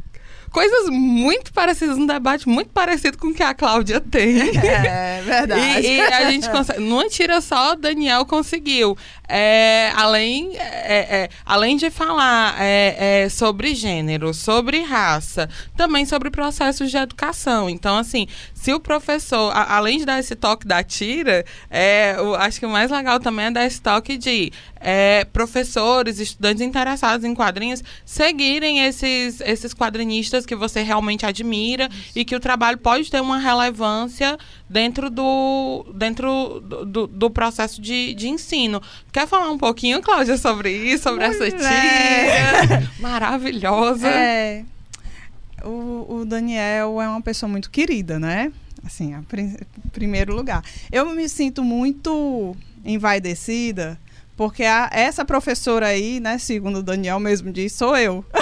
coisas 0.56 0.88
muito 0.88 1.52
parecidas, 1.52 1.98
um 1.98 2.06
debate 2.06 2.48
muito 2.48 2.70
parecido 2.70 3.18
com 3.18 3.26
o 3.26 3.34
que 3.34 3.42
a 3.42 3.52
Cláudia 3.52 4.00
tem. 4.00 4.38
É 4.56 5.20
verdade. 5.22 5.86
E, 5.86 5.96
e 5.96 6.00
a 6.00 6.30
gente 6.30 6.48
consegue. 6.48 6.80
Numa 6.80 7.06
tira 7.10 7.42
só, 7.42 7.72
o 7.72 7.76
Daniel 7.76 8.24
conseguiu. 8.24 8.96
É, 9.28 9.90
além, 9.94 10.56
é, 10.56 11.16
é, 11.24 11.28
além 11.44 11.76
de 11.76 11.90
falar 11.90 12.54
é, 12.58 13.24
é, 13.24 13.28
sobre 13.28 13.74
gênero, 13.74 14.32
sobre 14.32 14.80
raça, 14.82 15.48
também 15.76 16.06
sobre 16.06 16.30
processos 16.30 16.90
de 16.90 16.96
educação. 16.96 17.68
Então, 17.68 17.98
assim, 17.98 18.26
se 18.54 18.72
o 18.72 18.78
professor, 18.80 19.50
a- 19.54 19.76
além 19.76 19.98
de 19.98 20.04
dar 20.06 20.18
esse 20.20 20.34
toque 20.36 20.66
da 20.66 20.82
tira, 20.82 21.44
é, 21.70 22.16
o- 22.20 22.34
acho 22.36 22.60
que 22.60 22.66
o 22.66 22.70
mais 22.70 22.90
legal 22.90 23.18
também 23.20 23.46
é 23.46 23.50
dar 23.50 23.66
esse 23.66 23.80
toque 23.80 24.16
de 24.16 24.52
é, 24.80 25.24
professores, 25.32 26.18
estudantes 26.18 26.60
interessados 26.60 27.24
em 27.24 27.34
quadrinhos 27.34 27.82
seguirem 28.04 28.84
esses, 28.84 29.40
esses 29.40 29.72
quadrinistas 29.72 30.44
que 30.44 30.54
você 30.54 30.82
realmente 30.82 31.24
admira 31.24 31.88
e 32.14 32.24
que 32.24 32.36
o 32.36 32.40
trabalho 32.40 32.78
pode 32.78 33.10
ter 33.10 33.20
uma 33.20 33.38
relevância 33.38 34.38
dentro 34.68 35.10
do, 35.10 35.86
dentro 35.94 36.60
do, 36.60 36.84
do, 36.84 37.06
do 37.06 37.30
processo 37.30 37.80
de, 37.80 38.14
de 38.14 38.28
ensino. 38.28 38.82
Quer 39.12 39.26
falar 39.26 39.50
um 39.50 39.58
pouquinho, 39.58 40.02
Cláudia, 40.02 40.36
sobre 40.36 40.70
isso, 40.70 41.04
sobre 41.04 41.24
essa 41.24 41.44
Mulher. 41.44 42.68
tira 42.68 42.92
maravilhosa? 43.00 44.08
É, 44.08 44.64
o, 45.64 46.18
o 46.20 46.24
Daniel 46.24 47.00
é 47.00 47.08
uma 47.08 47.22
pessoa 47.22 47.50
muito 47.50 47.70
querida, 47.70 48.18
né? 48.18 48.52
Assim, 48.84 49.14
a 49.14 49.22
primeiro 49.92 50.34
lugar. 50.34 50.62
Eu 50.92 51.06
me 51.14 51.28
sinto 51.28 51.64
muito 51.64 52.56
envaidecida 52.84 53.98
porque 54.36 54.64
a- 54.64 54.90
essa 54.92 55.24
professora 55.24 55.86
aí, 55.86 56.20
né, 56.20 56.38
segundo 56.38 56.80
o 56.80 56.82
Daniel 56.82 57.18
mesmo 57.18 57.50
diz, 57.52 57.72
sou 57.72 57.96
eu. 57.96 58.24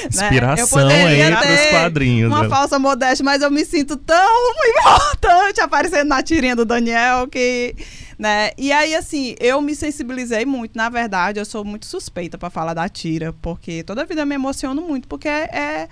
Né? 0.00 0.06
Eu 0.06 0.08
Inspiração 0.08 0.66
poderia 0.68 1.26
entre 1.30 1.52
os 1.52 1.60
ter 1.60 1.70
quadrinhos. 1.72 2.32
Uma 2.32 2.42
né? 2.44 2.48
falsa 2.48 2.78
modéstia, 2.78 3.22
mas 3.24 3.42
eu 3.42 3.50
me 3.50 3.64
sinto 3.64 3.96
tão 3.96 4.16
importante 4.78 5.60
aparecendo 5.60 6.08
na 6.08 6.22
tirinha 6.22 6.56
do 6.56 6.64
Daniel 6.64 7.28
que. 7.28 7.74
Né? 8.18 8.50
E 8.58 8.72
aí, 8.72 8.94
assim, 8.94 9.34
eu 9.38 9.60
me 9.60 9.74
sensibilizei 9.74 10.44
muito. 10.46 10.72
Na 10.74 10.88
verdade, 10.88 11.38
eu 11.38 11.44
sou 11.44 11.64
muito 11.64 11.86
suspeita 11.86 12.36
para 12.38 12.48
falar 12.50 12.72
da 12.74 12.88
tira, 12.88 13.32
porque 13.42 13.82
toda 13.82 14.04
vida 14.06 14.22
eu 14.22 14.26
me 14.26 14.34
emociono 14.34 14.80
muito, 14.82 15.06
porque 15.06 15.28
é, 15.28 15.86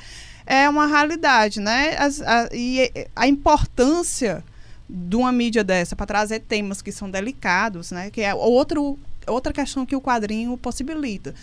é 0.47 0.69
uma 0.69 0.87
realidade, 0.87 1.61
né? 1.61 1.95
As- 1.99 2.21
a, 2.23 2.49
e 2.53 2.91
a 3.15 3.29
importância 3.29 4.43
de 4.89 5.17
uma 5.17 5.31
mídia 5.31 5.63
dessa 5.63 5.95
para 5.95 6.07
trazer 6.07 6.41
temas 6.41 6.81
que 6.81 6.91
são 6.91 7.11
delicados, 7.11 7.91
né? 7.91 8.11
Que 8.11 8.23
é 8.23 8.35
outro, 8.35 8.99
outra 9.27 9.53
questão 9.53 9.85
que 9.85 9.97
o 9.97 10.01
quadrinho 10.01 10.57
possibilita 10.57 11.35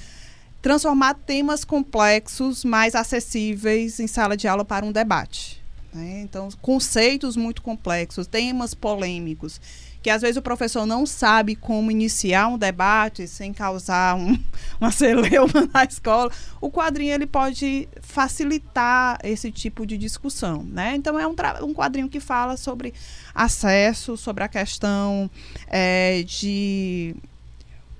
transformar 0.65 1.13
temas 1.13 1.63
complexos 1.63 2.65
mais 2.65 2.95
acessíveis 2.95 3.99
em 3.99 4.07
sala 4.07 4.35
de 4.35 4.47
aula 4.47 4.65
para 4.65 4.83
um 4.83 4.91
debate. 4.91 5.61
né? 5.93 6.21
Então, 6.21 6.49
conceitos 6.59 7.37
muito 7.37 7.61
complexos, 7.61 8.25
temas 8.25 8.73
polêmicos, 8.73 9.61
que 10.05 10.09
às 10.11 10.21
vezes 10.21 10.37
o 10.37 10.41
professor 10.43 10.85
não 10.85 11.03
sabe 11.03 11.55
como 11.55 11.89
iniciar 11.89 12.47
um 12.47 12.59
debate 12.59 13.27
sem 13.27 13.51
causar 13.51 14.15
um, 14.15 14.37
uma 14.79 14.91
celeuma 14.91 15.67
na 15.73 15.83
escola. 15.83 16.31
O 16.61 16.69
quadrinho 16.69 17.11
ele 17.11 17.25
pode 17.25 17.89
facilitar 18.03 19.17
esse 19.23 19.51
tipo 19.51 19.83
de 19.83 19.97
discussão. 19.97 20.61
Né? 20.61 20.93
Então, 20.95 21.19
é 21.19 21.25
um, 21.25 21.33
um 21.63 21.73
quadrinho 21.73 22.07
que 22.07 22.19
fala 22.19 22.55
sobre 22.55 22.93
acesso, 23.33 24.15
sobre 24.15 24.43
a 24.43 24.47
questão 24.47 25.27
eh, 25.67 26.23
de 26.27 27.15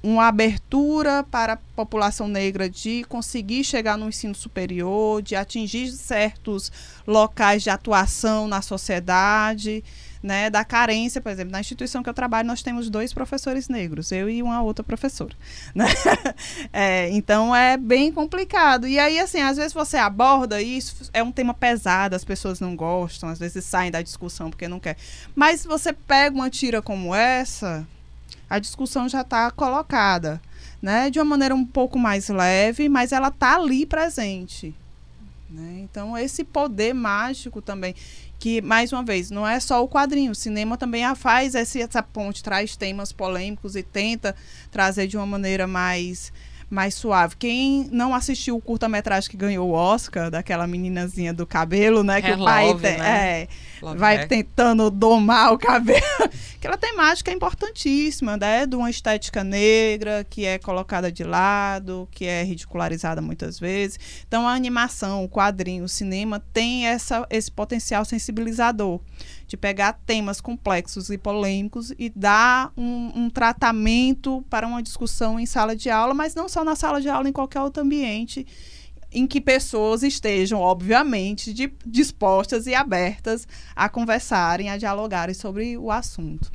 uma 0.04 0.28
abertura 0.28 1.24
para 1.24 1.54
a 1.54 1.58
população 1.76 2.28
negra 2.28 2.70
de 2.70 3.04
conseguir 3.06 3.64
chegar 3.64 3.98
no 3.98 4.10
ensino 4.10 4.36
superior, 4.36 5.24
de 5.24 5.36
atingir 5.36 5.92
certos 5.92 6.72
locais 7.08 7.64
de 7.64 7.72
atuação 7.72 8.48
na 8.48 8.62
sociedade, 8.62 9.84
né, 10.26 10.50
da 10.50 10.66
carência, 10.66 11.22
por 11.22 11.32
exemplo, 11.32 11.52
na 11.52 11.60
instituição 11.60 12.02
que 12.02 12.10
eu 12.10 12.14
trabalho 12.14 12.48
nós 12.48 12.64
temos 12.64 12.90
dois 12.90 13.14
professores 13.14 13.70
negros, 13.70 14.12
eu 14.12 14.28
e 14.28 14.42
uma 14.42 14.60
outra 14.64 14.84
professora, 14.84 15.36
né? 15.76 15.86
É, 16.74 17.10
então 17.12 17.56
é 17.56 17.78
bem 17.78 18.12
complicado. 18.12 18.88
E 18.88 18.98
aí 18.98 19.20
assim, 19.20 19.40
às 19.40 19.56
vezes 19.56 19.72
você 19.72 19.98
aborda 19.98 20.60
isso, 20.60 21.12
é 21.14 21.22
um 21.22 21.32
tema 21.32 21.54
pesado, 21.54 22.16
as 22.16 22.24
pessoas 22.24 22.60
não 22.60 22.76
gostam, 22.76 23.30
às 23.30 23.38
vezes 23.38 23.64
saem 23.66 23.92
da 23.92 24.02
discussão 24.02 24.50
porque 24.50 24.68
não 24.68 24.80
quer. 24.80 24.98
Mas 25.36 25.62
se 25.62 25.68
você 25.68 25.94
pega 25.94 26.36
uma 26.36 26.50
tira 26.50 26.82
como 26.82 27.14
essa, 27.14 27.88
a 28.50 28.58
discussão 28.58 29.08
já 29.08 29.22
está 29.22 29.52
colocada, 29.52 30.42
né? 30.82 31.12
De 31.12 31.20
uma 31.20 31.26
maneira 31.26 31.54
um 31.54 31.66
pouco 31.66 32.00
mais 32.00 32.30
leve, 32.30 32.90
mas 32.90 33.12
ela 33.12 33.28
está 33.28 33.58
ali 33.58 33.86
presente. 33.86 34.74
Né? 35.50 35.82
Então, 35.84 36.18
esse 36.18 36.44
poder 36.44 36.94
mágico 36.94 37.62
também, 37.62 37.96
que, 38.40 38.62
mais 38.62 38.92
uma 38.92 39.04
vez, 39.04 39.32
não 39.32 39.48
é 39.48 39.60
só 39.60 39.84
o 39.84 39.88
quadrinho, 39.88 40.32
o 40.32 40.36
cinema 40.36 40.78
também 40.78 41.04
faz 41.16 41.56
essa 41.56 42.04
ponte, 42.04 42.44
traz 42.44 42.76
temas 42.76 43.12
polêmicos 43.12 43.76
e 43.76 43.84
tenta 43.84 44.36
trazer 44.72 45.08
de 45.08 45.18
uma 45.18 45.26
maneira 45.26 45.66
mais 45.68 46.32
mais 46.70 46.94
suave. 46.96 47.36
Quem 47.38 47.88
não 47.92 48.14
assistiu 48.14 48.56
o 48.58 48.62
curta-metragem 48.62 49.30
que 49.30 49.38
ganhou 49.38 49.70
o 49.70 49.74
Oscar, 49.74 50.30
daquela 50.30 50.66
meninazinha 50.68 51.34
do 51.34 51.46
cabelo, 51.46 52.04
né? 52.04 52.22
Que 52.22 52.32
É 52.32 52.36
o 52.36 52.44
pai 52.44 52.68
Love, 52.68 52.82
tem, 52.82 52.98
né? 52.98 53.42
é, 53.42 53.48
vai 53.96 54.26
tentando 54.28 54.90
domar 54.90 55.54
o 55.54 55.58
cabelo. 55.58 56.02
Aquela 56.58 56.78
temática 56.78 57.30
é 57.30 57.34
importantíssima, 57.34 58.38
né? 58.38 58.66
De 58.66 58.76
uma 58.76 58.90
estética 58.90 59.44
negra 59.44 60.26
que 60.30 60.46
é 60.46 60.58
colocada 60.58 61.12
de 61.12 61.24
lado, 61.24 62.08
que 62.12 62.26
é 62.26 62.44
ridicularizada 62.44 63.22
muitas 63.22 63.60
vezes. 63.60 64.00
Então, 64.28 64.48
a 64.48 64.54
animação, 64.54 65.24
o 65.24 65.30
quadrinho, 65.30 65.84
o 65.84 65.90
cinema 65.90 66.44
tem 66.52 66.88
essa, 66.88 67.26
esse 67.30 67.52
potencial 67.52 68.04
sensibilizador 68.04 69.00
de 69.48 69.56
pegar 69.56 69.94
temas 70.06 70.42
complexos 70.42 71.10
e 71.10 71.18
polêmicos 71.18 71.92
e 71.98 72.10
dar 72.10 72.72
um, 72.76 73.12
um 73.16 73.30
tratamento 73.30 74.44
para 74.50 74.68
uma 74.68 74.82
discussão 74.82 75.40
em 75.40 75.46
sala 75.46 75.76
de 75.76 75.90
aula, 75.90 76.14
mas 76.14 76.34
não 76.34 76.50
só 76.50 76.64
na 76.64 76.76
sala 76.76 77.02
de 77.02 77.10
aula, 77.10 77.30
em 77.30 77.34
qualquer 77.34 77.62
outro 77.62 77.84
ambiente 77.84 78.46
em 79.12 79.26
que 79.26 79.40
pessoas 79.40 80.04
estejam, 80.04 80.60
obviamente, 80.60 81.54
de- 81.54 81.72
dispostas 81.86 82.68
e 82.68 82.76
abertas 82.76 83.48
a 83.74 83.88
conversarem, 83.88 84.70
a 84.70 84.78
dialogarem 84.78 85.34
sobre 85.34 85.78
o 85.78 85.90
assunto. 85.90 86.52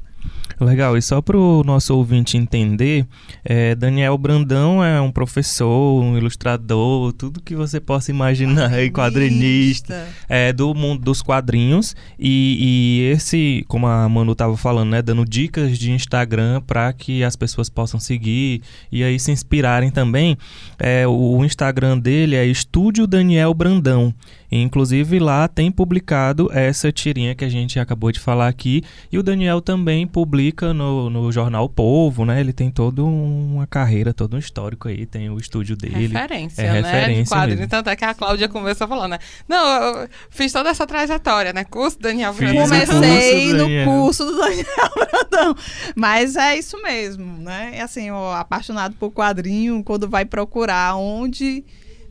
Legal, 0.60 0.94
e 0.94 1.00
só 1.00 1.22
para 1.22 1.38
o 1.38 1.64
nosso 1.64 1.96
ouvinte 1.96 2.36
entender, 2.36 3.06
é, 3.42 3.74
Daniel 3.74 4.18
Brandão 4.18 4.84
é 4.84 5.00
um 5.00 5.10
professor, 5.10 6.02
um 6.02 6.18
ilustrador, 6.18 7.14
tudo 7.14 7.40
que 7.40 7.54
você 7.54 7.80
possa 7.80 8.10
imaginar, 8.10 8.70
aí, 8.70 8.90
quadrinista, 8.90 10.06
é, 10.28 10.52
do 10.52 10.74
mundo 10.74 11.02
dos 11.02 11.22
quadrinhos. 11.22 11.96
E, 12.18 12.58
e 12.60 13.12
esse, 13.12 13.64
como 13.68 13.86
a 13.86 14.06
Manu 14.06 14.32
estava 14.32 14.54
falando, 14.54 14.90
né, 14.90 15.00
dando 15.00 15.24
dicas 15.24 15.78
de 15.78 15.92
Instagram 15.92 16.60
para 16.66 16.92
que 16.92 17.24
as 17.24 17.36
pessoas 17.36 17.70
possam 17.70 17.98
seguir 17.98 18.60
e 18.92 19.02
aí 19.02 19.18
se 19.18 19.32
inspirarem 19.32 19.90
também. 19.90 20.36
É, 20.78 21.06
o, 21.06 21.38
o 21.38 21.44
Instagram 21.44 21.98
dele 21.98 22.36
é 22.36 22.44
Estúdio 22.44 23.06
Daniel 23.06 23.54
Brandão. 23.54 24.14
E, 24.50 24.60
inclusive 24.60 25.18
lá 25.18 25.46
tem 25.48 25.70
publicado 25.70 26.50
essa 26.52 26.90
tirinha 26.90 27.34
que 27.34 27.44
a 27.44 27.48
gente 27.48 27.78
acabou 27.78 28.10
de 28.10 28.18
falar 28.20 28.48
aqui. 28.48 28.82
E 29.10 29.18
o 29.18 29.22
Daniel 29.22 29.60
também 29.60 30.06
publica 30.06 30.72
no, 30.74 31.08
no 31.10 31.30
jornal 31.30 31.68
Povo, 31.68 32.24
né? 32.24 32.40
Ele 32.40 32.52
tem 32.52 32.70
toda 32.70 33.02
uma 33.04 33.66
carreira, 33.66 34.12
todo 34.12 34.34
um 34.34 34.38
histórico 34.38 34.88
aí, 34.88 35.06
tem 35.06 35.30
o 35.30 35.38
estúdio 35.38 35.76
dele. 35.76 36.08
Referência, 36.08 36.62
É 36.62 36.72
né? 36.72 36.80
referência 36.80 37.22
de 37.24 37.30
quadrinho. 37.30 37.56
mesmo. 37.58 37.70
Tanto 37.70 37.90
é 37.90 37.96
que 37.96 38.04
a 38.04 38.14
Cláudia 38.14 38.48
começou 38.48 38.88
falando, 38.88 39.10
né? 39.12 39.18
Não, 39.48 39.66
eu 40.02 40.08
fiz 40.30 40.52
toda 40.52 40.68
essa 40.70 40.86
trajetória, 40.86 41.52
né? 41.52 41.64
Curso 41.64 41.98
Daniel 42.00 42.32
Brandão. 42.34 42.64
Comecei 42.64 43.52
no 43.52 43.58
Daniel. 43.58 43.84
curso 43.86 44.24
do 44.24 44.36
Daniel 44.36 44.64
Brandão. 45.30 45.54
Mas 45.94 46.36
é 46.36 46.56
isso 46.58 46.80
mesmo, 46.82 47.24
né? 47.38 47.72
É 47.74 47.82
assim, 47.82 48.10
o 48.10 48.30
apaixonado 48.32 48.94
por 48.98 49.10
quadrinho, 49.12 49.82
quando 49.84 50.08
vai 50.08 50.24
procurar 50.24 50.96
onde 50.96 51.64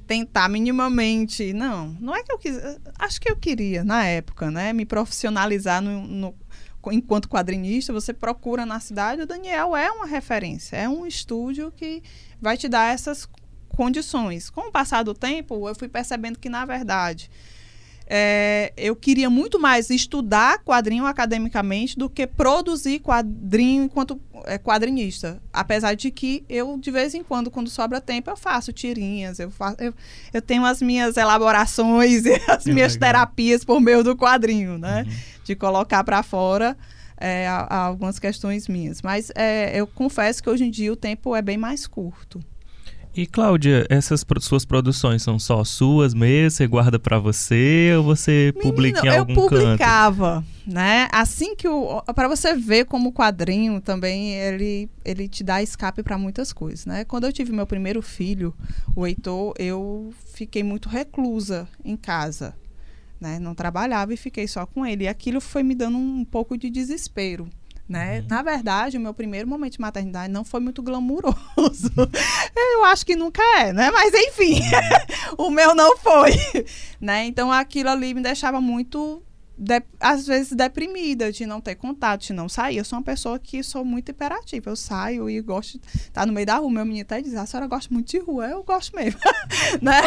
tentar 0.09 0.49
minimamente. 0.49 1.53
Não, 1.53 1.95
não 2.01 2.15
é 2.15 2.23
que 2.23 2.31
eu 2.33 2.39
quis. 2.39 2.57
Acho 2.97 3.21
que 3.21 3.31
eu 3.31 3.35
queria, 3.35 3.83
na 3.83 4.03
época, 4.05 4.49
né? 4.49 4.73
Me 4.73 4.83
profissionalizar 4.83 5.83
no, 5.83 6.01
no- 6.07 6.35
enquanto 6.91 7.29
quadrinista. 7.29 7.93
Você 7.93 8.11
procura 8.11 8.65
na 8.65 8.79
cidade, 8.79 9.21
o 9.21 9.27
Daniel 9.27 9.75
é 9.75 9.91
uma 9.91 10.07
referência, 10.07 10.75
é 10.75 10.89
um 10.89 11.05
estúdio 11.05 11.71
que 11.71 12.01
vai 12.41 12.57
te 12.57 12.67
dar 12.67 12.91
essas 12.91 13.29
condições. 13.69 14.49
Com 14.49 14.69
o 14.69 14.71
passar 14.71 15.03
do 15.03 15.13
tempo, 15.13 15.69
eu 15.69 15.75
fui 15.75 15.87
percebendo 15.87 16.39
que, 16.39 16.49
na 16.49 16.65
verdade, 16.65 17.29
é, 18.11 18.73
eu 18.75 18.95
queria 18.95 19.29
muito 19.29 19.59
mais 19.59 19.91
estudar 19.91 20.57
quadrinho 20.63 21.05
academicamente 21.05 21.95
do 21.95 22.09
que 22.09 22.25
produzir 22.25 22.99
quadrinho 22.99 23.83
enquanto 23.83 24.19
é, 24.45 24.57
quadrinista. 24.57 25.39
Apesar 25.53 25.93
de 25.93 26.09
que 26.09 26.43
eu, 26.49 26.75
de 26.79 26.89
vez 26.89 27.13
em 27.13 27.23
quando, 27.23 27.51
quando 27.51 27.69
sobra 27.69 28.01
tempo, 28.01 28.31
eu 28.31 28.35
faço 28.35 28.73
tirinhas, 28.73 29.37
eu, 29.37 29.51
faço, 29.51 29.77
eu, 29.79 29.93
eu 30.33 30.41
tenho 30.41 30.65
as 30.65 30.81
minhas 30.81 31.17
elaborações 31.17 32.25
e 32.27 32.33
as 32.47 32.65
é 32.65 32.73
minhas 32.73 32.93
legal. 32.93 33.09
terapias 33.09 33.63
por 33.63 33.79
meio 33.79 34.03
do 34.03 34.15
quadrinho, 34.15 34.79
né? 34.79 35.03
Uhum. 35.05 35.13
De 35.43 35.55
colocar 35.55 36.03
para 36.03 36.23
fora 36.23 36.75
é, 37.15 37.47
a, 37.47 37.57
a 37.69 37.77
algumas 37.81 38.17
questões 38.17 38.67
minhas. 38.67 39.03
Mas 39.03 39.31
é, 39.35 39.79
eu 39.79 39.85
confesso 39.85 40.41
que 40.41 40.49
hoje 40.49 40.63
em 40.63 40.71
dia 40.71 40.91
o 40.91 40.95
tempo 40.95 41.35
é 41.35 41.43
bem 41.43 41.57
mais 41.57 41.85
curto. 41.85 42.39
E 43.19 43.25
Cláudia, 43.25 43.85
essas 43.89 44.25
suas 44.39 44.63
produções 44.63 45.21
são 45.21 45.37
só 45.37 45.61
suas 45.65 46.13
mesmo? 46.13 46.51
Você 46.51 46.65
guarda 46.65 46.97
para 46.97 47.19
você 47.19 47.93
ou 47.97 48.01
você 48.01 48.53
Menino, 48.55 48.71
publica 48.71 49.05
em 49.05 49.09
algum 49.09 49.35
canto? 49.35 49.55
Eu 49.55 49.59
publicava, 49.59 50.45
né? 50.65 51.09
Assim 51.11 51.53
que 51.53 51.67
o 51.67 52.01
para 52.15 52.29
você 52.29 52.55
ver 52.55 52.85
como 52.85 53.09
o 53.09 53.11
quadrinho 53.11 53.81
também 53.81 54.35
ele 54.35 54.89
ele 55.03 55.27
te 55.27 55.43
dá 55.43 55.61
escape 55.61 56.01
para 56.01 56.17
muitas 56.17 56.53
coisas, 56.53 56.85
né? 56.85 57.03
Quando 57.03 57.25
eu 57.25 57.33
tive 57.33 57.51
meu 57.51 57.67
primeiro 57.67 58.01
filho, 58.01 58.55
o 58.95 59.05
Heitor, 59.05 59.53
eu 59.59 60.13
fiquei 60.33 60.63
muito 60.63 60.87
reclusa 60.87 61.67
em 61.83 61.97
casa, 61.97 62.55
né? 63.19 63.37
Não 63.37 63.53
trabalhava 63.53 64.13
e 64.13 64.17
fiquei 64.17 64.47
só 64.47 64.65
com 64.65 64.85
ele. 64.85 65.03
E 65.03 65.07
aquilo 65.09 65.41
foi 65.41 65.61
me 65.61 65.75
dando 65.75 65.97
um 65.97 66.23
pouco 66.23 66.57
de 66.57 66.69
desespero 66.69 67.49
né? 67.89 68.19
Uhum. 68.19 68.27
Na 68.29 68.43
verdade, 68.43 68.97
o 68.97 69.01
meu 69.01 69.13
primeiro 69.15 69.47
momento 69.47 69.73
de 69.73 69.81
maternidade 69.81 70.31
não 70.31 70.45
foi 70.45 70.59
muito 70.59 70.83
glamuroso. 70.83 71.91
Eu 72.55 72.85
acho 72.85 73.03
que 73.03 73.15
nunca 73.15 73.41
é, 73.59 73.73
né? 73.73 73.89
Mas 73.89 74.13
enfim, 74.13 74.61
o 75.35 75.49
meu 75.49 75.73
não 75.73 75.97
foi, 75.97 76.31
né? 77.01 77.25
Então 77.25 77.51
aquilo 77.51 77.89
ali 77.89 78.13
me 78.13 78.21
deixava 78.21 78.61
muito 78.61 79.23
de, 79.57 79.81
às 79.99 80.27
vezes 80.27 80.53
deprimida 80.53 81.31
de 81.31 81.45
não 81.47 81.59
ter 81.59 81.75
contato, 81.75 82.21
de 82.21 82.31
não 82.31 82.47
sair. 82.47 82.77
Eu 82.77 82.85
sou 82.85 82.99
uma 82.99 83.03
pessoa 83.03 83.39
que 83.39 83.63
sou 83.63 83.83
muito 83.83 84.09
hiperativa. 84.09 84.69
Eu 84.69 84.75
saio 84.75 85.27
e 85.27 85.41
gosto 85.41 85.79
de 85.79 85.87
estar 85.97 86.27
no 86.27 86.31
meio 86.31 86.45
da 86.45 86.57
rua. 86.57 86.69
Meu 86.69 86.85
menino 86.85 87.01
até 87.01 87.19
diz: 87.21 87.33
a 87.33 87.45
senhora 87.47 87.67
gosta 87.67 87.91
muito 87.91 88.07
de 88.07 88.19
rua. 88.19 88.47
Eu 88.47 88.63
gosto 88.63 88.95
mesmo, 88.95 89.19
né? 89.81 90.01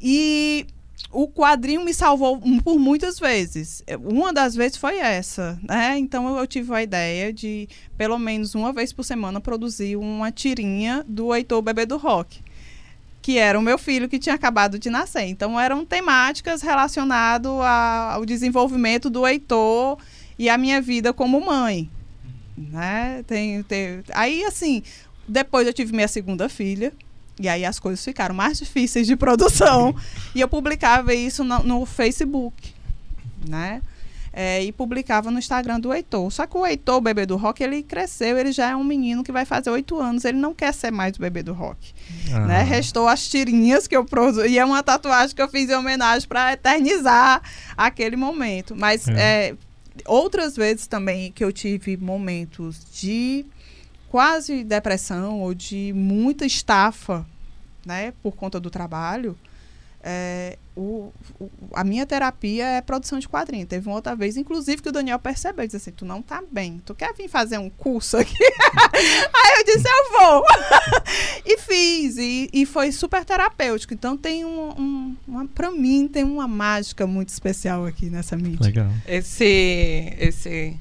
E 0.00 0.66
o 1.12 1.28
quadrinho 1.28 1.84
me 1.84 1.92
salvou 1.92 2.40
por 2.64 2.78
muitas 2.78 3.18
vezes. 3.18 3.84
Uma 4.02 4.32
das 4.32 4.54
vezes 4.54 4.78
foi 4.78 4.98
essa, 4.98 5.58
né? 5.62 5.98
Então 5.98 6.38
eu 6.38 6.46
tive 6.46 6.74
a 6.74 6.82
ideia 6.82 7.32
de, 7.32 7.68
pelo 7.98 8.18
menos 8.18 8.54
uma 8.54 8.72
vez 8.72 8.92
por 8.92 9.04
semana, 9.04 9.40
produzir 9.40 9.96
uma 9.96 10.32
tirinha 10.32 11.04
do 11.06 11.34
Heitor 11.34 11.60
Bebê 11.60 11.84
do 11.84 11.98
Rock, 11.98 12.40
que 13.20 13.36
era 13.36 13.58
o 13.58 13.62
meu 13.62 13.76
filho 13.76 14.08
que 14.08 14.18
tinha 14.18 14.34
acabado 14.34 14.78
de 14.78 14.88
nascer. 14.88 15.26
Então 15.26 15.60
eram 15.60 15.84
temáticas 15.84 16.62
relacionadas 16.62 17.52
ao 17.52 18.24
desenvolvimento 18.24 19.10
do 19.10 19.26
Heitor 19.26 19.98
e 20.38 20.48
a 20.48 20.56
minha 20.56 20.80
vida 20.80 21.12
como 21.12 21.44
mãe, 21.44 21.90
né? 22.56 23.22
Tem, 23.26 23.62
tem... 23.62 24.02
Aí 24.14 24.44
assim, 24.44 24.82
depois 25.28 25.66
eu 25.66 25.74
tive 25.74 25.92
minha 25.92 26.08
segunda 26.08 26.48
filha 26.48 26.92
e 27.42 27.48
aí 27.48 27.64
as 27.64 27.78
coisas 27.78 28.04
ficaram 28.04 28.34
mais 28.34 28.58
difíceis 28.58 29.06
de 29.06 29.16
produção. 29.16 29.94
e 30.34 30.40
eu 30.40 30.48
publicava 30.48 31.14
isso 31.14 31.44
no, 31.44 31.62
no 31.62 31.86
Facebook, 31.86 32.74
né? 33.48 33.82
É, 34.34 34.64
e 34.64 34.72
publicava 34.72 35.30
no 35.30 35.38
Instagram 35.38 35.78
do 35.78 35.92
Heitor. 35.92 36.30
Só 36.30 36.46
que 36.46 36.56
o 36.56 36.64
Heitor, 36.64 36.96
o 36.96 37.00
bebê 37.02 37.26
do 37.26 37.36
rock, 37.36 37.62
ele 37.62 37.82
cresceu, 37.82 38.38
ele 38.38 38.50
já 38.50 38.70
é 38.70 38.76
um 38.76 38.82
menino 38.82 39.22
que 39.22 39.30
vai 39.30 39.44
fazer 39.44 39.68
oito 39.68 40.00
anos, 40.00 40.24
ele 40.24 40.38
não 40.38 40.54
quer 40.54 40.72
ser 40.72 40.90
mais 40.90 41.14
o 41.16 41.20
bebê 41.20 41.42
do 41.42 41.52
rock. 41.52 41.92
Ah. 42.32 42.40
Né? 42.46 42.62
Restou 42.62 43.06
as 43.06 43.28
tirinhas 43.28 43.86
que 43.86 43.94
eu 43.94 44.06
produzi, 44.06 44.48
e 44.48 44.58
é 44.58 44.64
uma 44.64 44.82
tatuagem 44.82 45.36
que 45.36 45.42
eu 45.42 45.48
fiz 45.48 45.68
em 45.68 45.74
homenagem 45.74 46.26
para 46.26 46.54
eternizar 46.54 47.42
aquele 47.76 48.16
momento. 48.16 48.74
Mas 48.74 49.06
é. 49.06 49.48
É, 49.50 49.54
outras 50.06 50.56
vezes 50.56 50.86
também 50.86 51.30
que 51.30 51.44
eu 51.44 51.52
tive 51.52 51.98
momentos 51.98 52.80
de 52.90 53.44
quase 54.12 54.62
depressão 54.62 55.40
ou 55.40 55.54
de 55.54 55.90
muita 55.94 56.44
estafa, 56.44 57.26
né, 57.84 58.12
por 58.22 58.34
conta 58.34 58.58
do 58.58 58.70
trabalho, 58.70 59.36
é, 60.04 60.58
o, 60.74 61.12
o, 61.38 61.48
a 61.72 61.84
minha 61.84 62.04
terapia 62.04 62.66
é 62.66 62.80
produção 62.80 63.20
de 63.20 63.28
quadrinhos. 63.28 63.68
Teve 63.68 63.86
uma 63.86 63.94
outra 63.94 64.16
vez, 64.16 64.36
inclusive, 64.36 64.82
que 64.82 64.88
o 64.88 64.92
Daniel 64.92 65.18
percebeu, 65.18 65.64
disse 65.64 65.76
assim, 65.76 65.92
tu 65.92 66.04
não 66.04 66.20
tá 66.20 66.42
bem, 66.50 66.82
tu 66.84 66.92
quer 66.92 67.14
vir 67.14 67.28
fazer 67.28 67.58
um 67.58 67.70
curso 67.70 68.16
aqui? 68.16 68.34
Aí 68.42 69.54
eu 69.58 69.64
disse, 69.64 69.86
eu 69.88 70.18
vou! 70.18 70.44
e 71.46 71.58
fiz, 71.58 72.16
e, 72.18 72.50
e 72.52 72.66
foi 72.66 72.90
super 72.90 73.24
terapêutico. 73.24 73.94
Então 73.94 74.16
tem 74.16 74.44
um, 74.44 74.70
um 74.70 75.16
uma, 75.28 75.46
pra 75.46 75.70
mim, 75.70 76.08
tem 76.08 76.24
uma 76.24 76.48
mágica 76.48 77.06
muito 77.06 77.28
especial 77.28 77.86
aqui 77.86 78.10
nessa 78.10 78.36
mídia. 78.36 78.66
Legal. 78.66 78.90
Esse, 79.06 80.14
esse 80.18 80.80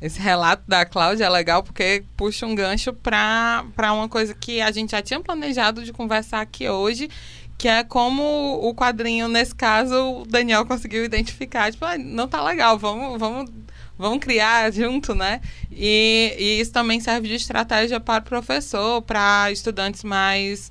esse 0.00 0.20
relato 0.20 0.62
da 0.66 0.84
Cláudia 0.84 1.24
é 1.24 1.28
legal 1.28 1.62
porque 1.62 2.04
puxa 2.16 2.46
um 2.46 2.54
gancho 2.54 2.92
para 2.92 3.92
uma 3.92 4.08
coisa 4.08 4.32
que 4.32 4.60
a 4.60 4.70
gente 4.70 4.92
já 4.92 5.02
tinha 5.02 5.20
planejado 5.20 5.84
de 5.84 5.92
conversar 5.92 6.40
aqui 6.40 6.68
hoje, 6.68 7.10
que 7.56 7.66
é 7.66 7.82
como 7.82 8.22
o 8.62 8.72
quadrinho, 8.74 9.26
nesse 9.26 9.54
caso, 9.54 10.20
o 10.20 10.24
Daniel 10.24 10.64
conseguiu 10.64 11.04
identificar. 11.04 11.72
Tipo, 11.72 11.84
ah, 11.84 11.98
não 11.98 12.28
tá 12.28 12.42
legal, 12.44 12.78
vamos, 12.78 13.18
vamos, 13.18 13.50
vamos 13.98 14.18
criar 14.20 14.72
junto, 14.72 15.16
né? 15.16 15.40
E, 15.72 16.36
e 16.38 16.60
isso 16.60 16.72
também 16.72 17.00
serve 17.00 17.26
de 17.26 17.34
estratégia 17.34 17.98
para 17.98 18.22
o 18.22 18.24
professor, 18.24 19.02
para 19.02 19.50
estudantes 19.50 20.04
mais 20.04 20.70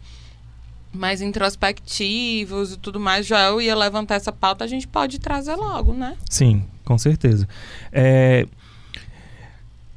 mais 0.94 1.22
introspectivos 1.22 2.74
e 2.74 2.78
tudo 2.78 3.00
mais, 3.00 3.26
Joel 3.26 3.62
ia 3.62 3.76
levantar 3.76 4.16
essa 4.16 4.32
pauta, 4.32 4.64
a 4.64 4.68
gente 4.68 4.88
pode 4.88 5.20
trazer 5.20 5.54
logo, 5.56 5.94
né? 5.94 6.18
Sim, 6.28 6.66
com 6.84 6.98
certeza. 6.98 7.48
É, 7.92 8.48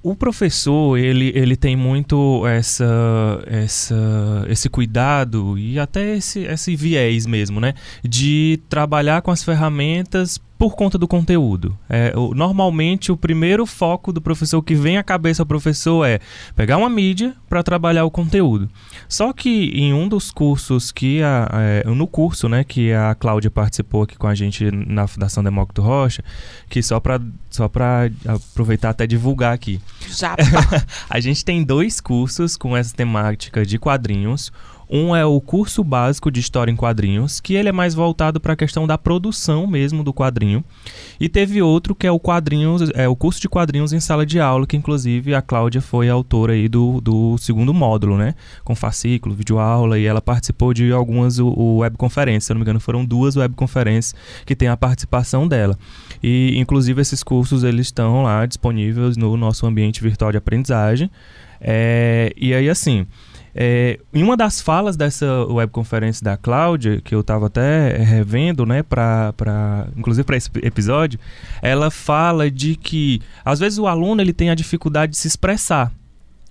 o 0.02 0.14
professor, 0.14 0.98
ele, 0.98 1.30
ele 1.34 1.56
tem 1.56 1.76
muito 1.76 2.46
essa, 2.46 3.42
essa, 3.46 4.46
esse 4.48 4.68
cuidado 4.68 5.58
e 5.58 5.78
até 5.78 6.16
esse, 6.16 6.40
esse 6.40 6.74
viés 6.74 7.26
mesmo, 7.26 7.60
né? 7.60 7.74
De 8.02 8.60
trabalhar 8.68 9.20
com 9.20 9.30
as 9.30 9.44
ferramentas 9.44 10.40
por 10.61 10.77
conta 10.77 10.99
do 10.99 11.09
conteúdo. 11.09 11.75
É, 11.88 12.12
o, 12.14 12.35
normalmente, 12.35 13.11
o 13.11 13.16
primeiro 13.16 13.64
foco 13.64 14.12
do 14.12 14.20
professor 14.20 14.61
que 14.61 14.75
vem 14.75 14.99
à 14.99 15.03
cabeça 15.03 15.40
ao 15.40 15.46
professor 15.46 16.05
é 16.07 16.20
pegar 16.55 16.77
uma 16.77 16.90
mídia 16.90 17.35
para 17.49 17.62
trabalhar 17.62 18.05
o 18.05 18.11
conteúdo. 18.11 18.68
Só 19.09 19.33
que 19.33 19.70
em 19.75 19.94
um 19.94 20.07
dos 20.07 20.31
cursos 20.31 20.92
que 20.92 21.23
a, 21.23 21.49
é, 21.51 21.85
no 21.88 22.07
curso, 22.07 22.46
né, 22.46 22.62
que 22.62 22.92
a 22.92 23.14
Cláudia 23.14 23.51
participou 23.51 24.03
aqui 24.03 24.18
com 24.18 24.27
a 24.27 24.35
gente 24.35 24.70
na 24.70 25.07
Fundação 25.07 25.42
Demócrito 25.42 25.81
Rocha, 25.81 26.23
que 26.68 26.83
só 26.83 27.01
para 27.01 27.18
só 27.49 27.66
para 27.66 28.11
aproveitar 28.27 28.90
até 28.90 29.07
divulgar 29.07 29.55
aqui. 29.55 29.81
Já. 30.11 30.37
a 31.09 31.20
gente 31.20 31.42
tem 31.42 31.64
dois 31.64 32.03
cursos 32.03 32.59
com 32.59 32.77
essa 32.77 32.94
temática 32.94 33.64
de 33.64 33.79
quadrinhos. 33.79 34.53
Um 34.90 35.14
é 35.14 35.24
o 35.24 35.40
curso 35.40 35.85
básico 35.85 36.33
de 36.33 36.40
história 36.40 36.72
em 36.72 36.74
quadrinhos, 36.74 37.38
que 37.38 37.55
ele 37.55 37.68
é 37.68 37.72
mais 37.72 37.94
voltado 37.94 38.40
para 38.40 38.55
a 38.55 38.57
questão 38.57 38.88
da 38.88 38.98
produção 38.98 39.64
mesmo 39.64 40.03
do 40.03 40.12
quadrinho. 40.12 40.64
E 41.20 41.29
teve 41.29 41.62
outro 41.62 41.94
que 41.94 42.09
é 42.09 42.11
o 42.11 42.18
quadrinhos, 42.18 42.90
é 42.94 43.07
o 43.07 43.14
curso 43.14 43.40
de 43.40 43.48
quadrinhos 43.48 43.92
em 43.92 44.00
sala 44.00 44.26
de 44.26 44.40
aula, 44.40 44.66
que 44.66 44.76
inclusive 44.76 45.33
a 45.33 45.40
Cláudia 45.40 45.81
foi 45.81 46.09
a 46.09 46.12
autora 46.12 46.55
aí 46.55 46.68
do, 46.68 47.00
do 47.00 47.38
segundo 47.38 47.72
módulo, 47.72 48.18
né? 48.18 48.35
Com 48.64 48.74
fascículo, 48.74 49.33
videoaula, 49.33 49.96
e 49.96 50.07
ela 50.07 50.20
participou 50.20 50.74
de 50.74 50.90
algumas 50.90 51.38
webconferências, 51.38 52.44
se 52.44 52.53
não 52.53 52.59
me 52.59 52.64
engano, 52.64 52.81
foram 52.81 53.05
duas 53.05 53.37
webconferências 53.37 54.14
que 54.44 54.57
tem 54.57 54.66
a 54.66 54.76
participação 54.76 55.46
dela. 55.46 55.79
E 56.20 56.59
inclusive 56.59 57.00
esses 57.00 57.22
cursos 57.22 57.62
eles 57.62 57.87
estão 57.87 58.24
lá 58.24 58.44
disponíveis 58.44 59.16
no 59.16 59.37
nosso 59.37 59.66
ambiente 59.66 60.03
virtual 60.03 60.33
de 60.33 60.38
aprendizagem. 60.38 61.09
É, 61.61 62.33
e 62.37 62.55
aí 62.55 62.68
assim, 62.68 63.07
é, 63.54 63.98
em 64.12 64.22
uma 64.22 64.36
das 64.36 64.60
falas 64.60 64.96
dessa 64.96 65.44
webconferência 65.46 66.24
da 66.24 66.36
Cláudia, 66.36 67.00
que 67.00 67.14
eu 67.14 67.20
estava 67.20 67.46
até 67.46 67.96
revendo, 67.96 68.64
né, 68.64 68.82
pra, 68.82 69.32
pra, 69.34 69.88
inclusive 69.96 70.24
para 70.24 70.36
esse 70.36 70.50
episódio, 70.62 71.18
ela 71.60 71.90
fala 71.90 72.50
de 72.50 72.76
que 72.76 73.20
às 73.44 73.58
vezes 73.58 73.78
o 73.78 73.86
aluno 73.86 74.20
ele 74.20 74.32
tem 74.32 74.50
a 74.50 74.54
dificuldade 74.54 75.12
de 75.12 75.18
se 75.18 75.28
expressar 75.28 75.92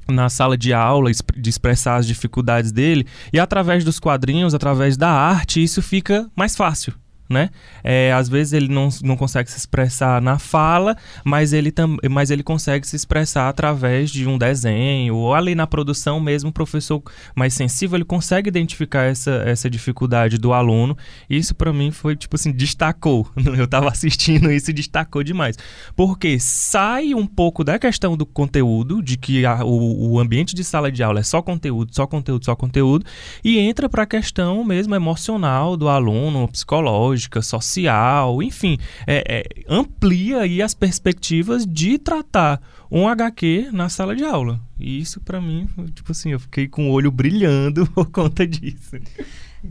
na 0.08 0.28
sala 0.28 0.58
de 0.58 0.74
aula, 0.74 1.12
de 1.38 1.50
expressar 1.50 1.98
as 1.98 2.08
dificuldades 2.08 2.72
dele, 2.72 3.06
e 3.32 3.40
através 3.40 3.84
dos 3.84 4.00
quadrinhos, 4.00 4.56
através 4.56 4.98
da 4.98 5.10
arte, 5.10 5.64
isso 5.64 5.82
fica 5.82 6.30
mais 6.36 6.56
fácil 6.56 6.94
né? 7.30 7.50
É, 7.84 8.12
às 8.12 8.28
vezes 8.28 8.54
ele 8.54 8.68
não, 8.68 8.90
não 9.04 9.16
consegue 9.16 9.52
se 9.52 9.58
expressar 9.58 10.22
na 10.22 10.40
fala, 10.40 10.98
mas 11.24 11.54
ele, 11.54 11.72
tam, 11.72 11.98
mas 12.10 12.32
ele 12.32 12.42
consegue 12.42 12.88
se 12.88 12.96
expressar 12.96 13.48
através 13.48 14.10
de 14.10 14.28
um 14.28 14.38
desenho, 14.38 15.16
ou 15.16 15.34
ali 15.34 15.54
na 15.54 15.68
produção 15.68 16.20
mesmo, 16.20 16.50
o 16.50 16.54
professor 16.54 17.02
mais 17.36 17.54
sensível, 17.54 17.98
ele 17.98 18.06
consegue 18.06 18.48
identificar 18.48 19.04
essa, 19.04 19.44
essa 19.46 19.70
dificuldade 19.70 20.38
do 20.38 20.54
aluno. 20.54 20.98
Isso 21.30 21.54
para 21.54 21.72
mim 21.72 21.92
foi, 21.92 22.16
tipo 22.16 22.36
assim, 22.36 22.52
destacou. 22.52 23.28
Eu 23.60 23.66
estava 23.66 23.90
assistindo 23.90 24.52
isso 24.52 24.72
e 24.72 24.74
destacou 24.74 25.24
demais. 25.24 25.56
Porque 25.96 26.40
sai 26.40 27.14
um 27.14 27.28
pouco 27.28 27.64
da 27.64 27.78
questão 27.78 28.18
do 28.18 28.26
conteúdo, 28.26 29.02
de 29.02 29.18
que 29.18 29.46
a, 29.46 29.64
o, 29.64 30.14
o 30.14 30.20
ambiente 30.20 30.56
de 30.56 30.64
sala 30.64 30.92
de 30.92 31.04
aula 31.04 31.20
é 31.20 31.24
só 31.24 31.42
conteúdo, 31.42 31.94
só 31.94 32.08
conteúdo, 32.08 32.46
só 32.46 32.56
conteúdo, 32.56 33.06
e 33.44 33.60
entra 33.60 33.88
para 33.88 34.04
a 34.04 34.08
questão 34.08 34.64
mesmo 34.64 34.96
emocional 34.96 35.78
do 35.78 35.88
aluno, 35.88 36.48
psicológico, 36.48 37.19
psicológica, 37.20 37.42
social, 37.42 38.42
enfim, 38.42 38.78
é, 39.06 39.24
é, 39.28 39.44
amplia 39.68 40.40
aí 40.42 40.62
as 40.62 40.74
perspectivas 40.74 41.66
de 41.66 41.98
tratar 41.98 42.62
um 42.90 43.08
HQ 43.08 43.70
na 43.74 43.90
sala 43.90 44.16
de 44.16 44.24
aula. 44.24 44.60
E 44.80 45.00
isso 45.00 45.20
para 45.20 45.42
mim, 45.42 45.68
tipo 45.94 46.12
assim, 46.12 46.32
eu 46.32 46.40
fiquei 46.40 46.68
com 46.68 46.90
o 46.90 46.94
olho 46.94 47.12
brilhando 47.12 47.86
por 47.92 48.10
conta 48.10 48.48
disso. 48.48 48.98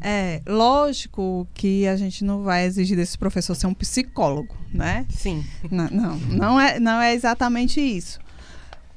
É, 0.02 0.42
lógico 0.46 1.48
que 1.54 1.86
a 1.86 1.96
gente 1.96 2.22
não 2.22 2.42
vai 2.42 2.66
exigir 2.66 2.96
desse 2.96 3.16
professor 3.16 3.54
ser 3.54 3.66
um 3.66 3.74
psicólogo, 3.74 4.54
né? 4.72 5.06
Sim. 5.08 5.44
Não, 5.70 5.88
não, 5.88 6.16
não 6.18 6.60
é, 6.60 6.78
não 6.78 7.00
é 7.00 7.14
exatamente 7.14 7.80
isso. 7.80 8.18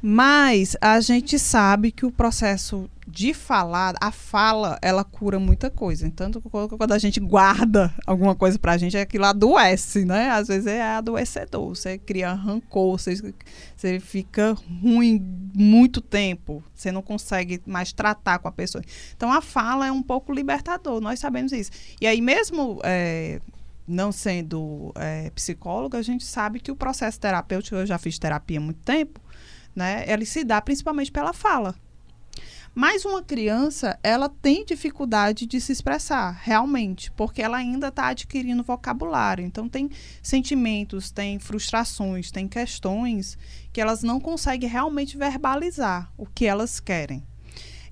Mas 0.02 0.76
a 0.82 1.00
gente 1.00 1.38
sabe 1.38 1.92
que 1.92 2.06
o 2.06 2.12
processo 2.12 2.90
de 3.12 3.34
falar, 3.34 3.94
a 4.00 4.10
fala, 4.10 4.80
ela 4.82 5.04
cura 5.04 5.38
muita 5.38 5.70
coisa. 5.70 6.10
Tanto 6.16 6.42
quando 6.42 6.94
a 6.94 6.98
gente 6.98 7.20
guarda 7.20 7.94
alguma 8.08 8.34
coisa 8.34 8.58
pra 8.58 8.78
gente, 8.78 8.96
é 8.96 9.02
aquilo 9.02 9.26
adoece, 9.26 10.06
né? 10.06 10.30
Às 10.30 10.48
vezes 10.48 10.68
é 10.68 10.82
adoecedor. 10.82 11.76
Você 11.76 11.98
cria 11.98 12.32
rancor, 12.34 12.98
você, 12.98 13.34
você 13.76 14.00
fica 14.00 14.54
ruim 14.82 15.22
muito 15.54 16.00
tempo. 16.00 16.64
Você 16.74 16.90
não 16.90 17.02
consegue 17.02 17.62
mais 17.66 17.92
tratar 17.92 18.40
com 18.40 18.48
a 18.48 18.52
pessoa. 18.52 18.82
Então 19.16 19.30
a 19.30 19.42
fala 19.42 19.86
é 19.86 19.92
um 19.92 20.02
pouco 20.02 20.32
libertador, 20.32 21.02
nós 21.02 21.20
sabemos 21.20 21.52
isso. 21.52 21.72
E 22.00 22.08
aí, 22.08 22.22
mesmo. 22.22 22.80
É, 22.84 23.42
não 23.88 24.12
sendo 24.12 24.94
é, 24.96 25.30
psicóloga, 25.32 25.98
a 25.98 26.02
gente 26.02 26.24
sabe 26.24 26.62
que 26.62 26.72
o 26.72 26.76
processo 26.76 27.20
terapêutico, 27.20 27.76
eu 27.76 27.86
já 27.86 27.98
fiz 27.98 28.18
terapia 28.18 28.58
há 28.58 28.62
muito 28.62 28.80
tempo, 28.84 29.20
né? 29.76 30.06
Ele 30.08 30.26
se 30.26 30.46
dá 30.46 30.62
principalmente 30.62 31.12
pela 31.12 31.34
fala. 31.34 31.76
Mas 32.74 33.04
uma 33.04 33.22
criança, 33.22 34.00
ela 34.02 34.30
tem 34.30 34.64
dificuldade 34.64 35.46
de 35.46 35.60
se 35.60 35.74
expressar, 35.74 36.40
realmente, 36.42 37.12
porque 37.12 37.42
ela 37.42 37.58
ainda 37.58 37.90
está 37.90 38.08
adquirindo 38.08 38.64
vocabulário. 38.64 39.46
Então, 39.46 39.68
tem 39.68 39.90
sentimentos, 40.24 41.12
tem 41.12 41.38
frustrações, 41.38 42.32
tem 42.32 42.48
questões 42.48 43.38
que 43.74 43.82
elas 43.82 44.04
não 44.04 44.22
conseguem 44.22 44.70
realmente 44.70 45.18
verbalizar 45.18 46.12
o 46.18 46.26
que 46.26 46.46
elas 46.46 46.80
querem. 46.80 47.22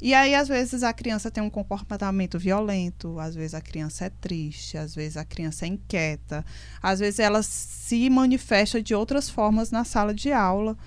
E 0.02 0.14
aí, 0.14 0.34
às 0.34 0.48
vezes, 0.48 0.82
a 0.82 0.94
criança 0.94 1.30
tem 1.30 1.44
um 1.44 1.50
comportamento 1.50 2.40
violento, 2.40 3.20
às 3.20 3.36
vezes 3.36 3.54
a 3.54 3.60
criança 3.60 4.06
é 4.06 4.10
triste, 4.10 4.78
às 4.78 4.96
vezes 4.96 5.18
a 5.18 5.26
criança 5.26 5.66
é 5.66 5.68
inquieta, 5.68 6.46
às 6.82 7.00
vezes 7.00 7.20
ela 7.20 7.44
se 7.44 8.10
manifesta 8.10 8.82
de 8.82 8.96
outras 8.96 9.30
formas 9.30 9.72
na 9.72 9.84
sala 9.84 10.14
de 10.14 10.32
aula 10.32 10.78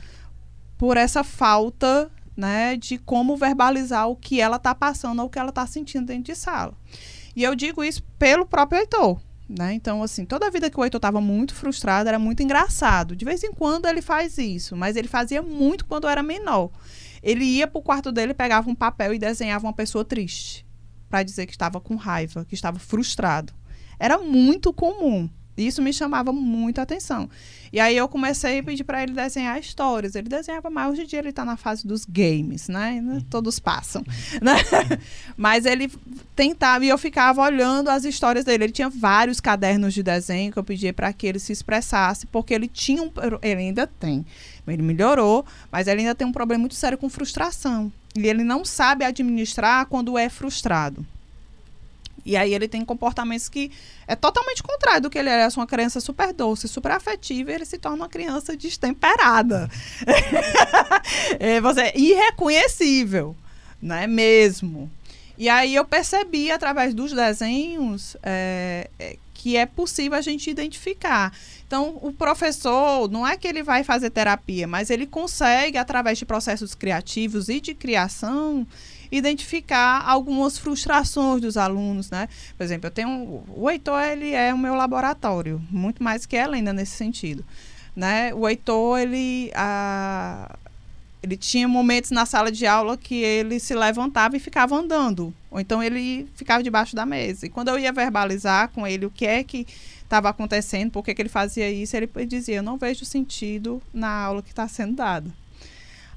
por 0.78 0.96
essa 0.96 1.22
falta 1.22 2.10
né, 2.36 2.76
de 2.76 2.98
como 2.98 3.36
verbalizar 3.36 4.08
o 4.08 4.16
que 4.16 4.40
ela 4.40 4.56
está 4.56 4.74
passando 4.74 5.20
ou 5.20 5.26
o 5.26 5.30
que 5.30 5.38
ela 5.38 5.50
está 5.50 5.66
sentindo 5.66 6.06
dentro 6.06 6.24
de 6.24 6.34
sala. 6.34 6.74
E 7.34 7.42
eu 7.42 7.54
digo 7.54 7.82
isso 7.82 8.02
pelo 8.18 8.46
próprio 8.46 8.80
Heitor. 8.80 9.20
Né? 9.48 9.74
Então, 9.74 10.02
assim, 10.02 10.24
toda 10.24 10.46
a 10.46 10.50
vida 10.50 10.70
que 10.70 10.78
o 10.78 10.84
Heitor 10.84 10.98
estava 10.98 11.20
muito 11.20 11.54
frustrado 11.54 12.08
era 12.08 12.18
muito 12.18 12.42
engraçado. 12.42 13.14
De 13.14 13.24
vez 13.24 13.42
em 13.42 13.52
quando 13.52 13.86
ele 13.86 14.00
faz 14.00 14.38
isso, 14.38 14.76
mas 14.76 14.96
ele 14.96 15.08
fazia 15.08 15.42
muito 15.42 15.84
quando 15.84 16.08
era 16.08 16.22
menor. 16.22 16.70
Ele 17.22 17.44
ia 17.44 17.66
para 17.66 17.78
o 17.78 17.82
quarto 17.82 18.10
dele, 18.10 18.34
pegava 18.34 18.70
um 18.70 18.74
papel 18.74 19.14
e 19.14 19.18
desenhava 19.18 19.66
uma 19.66 19.72
pessoa 19.72 20.04
triste 20.04 20.66
para 21.08 21.22
dizer 21.22 21.46
que 21.46 21.52
estava 21.52 21.80
com 21.80 21.94
raiva, 21.94 22.44
que 22.46 22.54
estava 22.54 22.78
frustrado. 22.78 23.52
Era 23.98 24.18
muito 24.18 24.72
comum. 24.72 25.28
Isso 25.56 25.82
me 25.82 25.92
chamava 25.92 26.32
muita 26.32 26.82
atenção. 26.82 27.28
E 27.72 27.80
aí 27.80 27.96
eu 27.96 28.08
comecei 28.08 28.58
a 28.58 28.62
pedir 28.62 28.84
para 28.84 29.02
ele 29.02 29.12
desenhar 29.12 29.58
histórias. 29.58 30.14
Ele 30.14 30.28
desenhava 30.28 30.70
mais. 30.70 30.92
Hoje 30.92 31.02
em 31.02 31.06
dia 31.06 31.18
ele 31.18 31.28
está 31.30 31.44
na 31.44 31.56
fase 31.56 31.86
dos 31.86 32.04
games, 32.04 32.68
né? 32.68 33.02
Uhum. 33.02 33.20
Todos 33.20 33.58
passam. 33.58 34.04
Né? 34.42 34.54
Mas 35.36 35.66
ele 35.66 35.90
tentava 36.34 36.84
e 36.84 36.88
eu 36.88 36.98
ficava 36.98 37.42
olhando 37.42 37.88
as 37.88 38.04
histórias 38.04 38.44
dele. 38.44 38.64
Ele 38.64 38.72
tinha 38.72 38.88
vários 38.88 39.40
cadernos 39.40 39.94
de 39.94 40.02
desenho 40.02 40.50
que 40.50 40.58
eu 40.58 40.64
pedia 40.64 40.92
para 40.92 41.12
que 41.12 41.26
ele 41.26 41.38
se 41.38 41.52
expressasse, 41.52 42.26
porque 42.26 42.52
ele 42.52 42.66
tinha 42.66 43.02
um. 43.02 43.10
Ele 43.40 43.60
ainda 43.60 43.86
tem. 43.86 44.24
Ele 44.66 44.82
melhorou, 44.82 45.44
mas 45.70 45.86
ele 45.86 46.00
ainda 46.00 46.14
tem 46.14 46.26
um 46.26 46.32
problema 46.32 46.60
muito 46.60 46.74
sério 46.74 46.98
com 46.98 47.08
frustração. 47.08 47.92
E 48.16 48.26
ele 48.26 48.42
não 48.42 48.64
sabe 48.64 49.04
administrar 49.04 49.86
quando 49.86 50.18
é 50.18 50.28
frustrado. 50.28 51.06
E 52.24 52.36
aí 52.36 52.54
ele 52.54 52.68
tem 52.68 52.84
comportamentos 52.84 53.48
que 53.48 53.70
é 54.06 54.14
totalmente 54.14 54.62
contrário 54.62 55.02
do 55.02 55.10
que 55.10 55.18
ele 55.18 55.28
era. 55.28 55.42
É 55.42 55.48
uma 55.56 55.66
criança 55.66 56.00
super 56.00 56.32
doce, 56.32 56.68
super 56.68 56.92
afetiva, 56.92 57.50
e 57.50 57.54
ele 57.54 57.64
se 57.64 57.78
torna 57.78 57.96
uma 57.96 58.08
criança 58.08 58.56
destemperada. 58.56 59.68
é, 61.38 61.60
você, 61.60 61.80
é 61.80 61.98
irreconhecível, 61.98 63.36
né? 63.80 64.06
Mesmo. 64.06 64.90
E 65.36 65.48
aí 65.48 65.74
eu 65.74 65.84
percebi 65.84 66.50
através 66.50 66.94
dos 66.94 67.12
desenhos 67.12 68.16
é, 68.22 68.88
é, 68.98 69.16
que 69.34 69.56
é 69.56 69.66
possível 69.66 70.16
a 70.16 70.20
gente 70.20 70.48
identificar. 70.48 71.32
Então, 71.66 71.98
o 72.00 72.12
professor, 72.12 73.10
não 73.10 73.26
é 73.26 73.36
que 73.36 73.48
ele 73.48 73.62
vai 73.62 73.82
fazer 73.82 74.10
terapia, 74.10 74.68
mas 74.68 74.88
ele 74.88 75.06
consegue, 75.06 75.78
através 75.78 76.18
de 76.18 76.24
processos 76.24 76.74
criativos 76.76 77.48
e 77.48 77.60
de 77.60 77.74
criação, 77.74 78.64
identificar 79.12 80.02
algumas 80.06 80.56
frustrações 80.56 81.42
dos 81.42 81.58
alunos, 81.58 82.10
né? 82.10 82.28
Por 82.56 82.64
exemplo, 82.64 82.86
eu 82.86 82.90
tenho 82.90 83.44
o 83.54 83.70
Heitor, 83.70 84.00
ele 84.00 84.32
é 84.32 84.52
o 84.54 84.58
meu 84.58 84.74
laboratório, 84.74 85.60
muito 85.70 86.02
mais 86.02 86.24
que 86.24 86.34
ela 86.34 86.56
ainda 86.56 86.72
nesse 86.72 86.92
sentido, 86.92 87.44
né? 87.94 88.32
O 88.32 88.48
Heitor, 88.48 88.98
ele 88.98 89.52
a, 89.54 90.56
ele 91.22 91.36
tinha 91.36 91.68
momentos 91.68 92.10
na 92.10 92.24
sala 92.24 92.50
de 92.50 92.66
aula 92.66 92.96
que 92.96 93.16
ele 93.16 93.60
se 93.60 93.74
levantava 93.74 94.34
e 94.34 94.40
ficava 94.40 94.74
andando, 94.74 95.32
ou 95.50 95.60
então 95.60 95.82
ele 95.82 96.26
ficava 96.34 96.62
debaixo 96.62 96.96
da 96.96 97.04
mesa. 97.04 97.44
E 97.44 97.50
quando 97.50 97.68
eu 97.68 97.78
ia 97.78 97.92
verbalizar 97.92 98.70
com 98.70 98.86
ele 98.86 99.04
o 99.04 99.10
que 99.10 99.26
é 99.26 99.44
que 99.44 99.66
estava 100.02 100.30
acontecendo, 100.30 100.90
por 100.90 101.04
que 101.04 101.14
ele 101.16 101.28
fazia 101.28 101.70
isso, 101.70 101.94
ele 101.96 102.08
dizia: 102.26 102.56
Eu 102.56 102.62
não 102.62 102.78
vejo 102.78 103.04
sentido 103.04 103.82
na 103.92 104.08
aula 104.08 104.42
que 104.42 104.50
está 104.50 104.66
sendo 104.66 104.94
dada. 104.94 105.41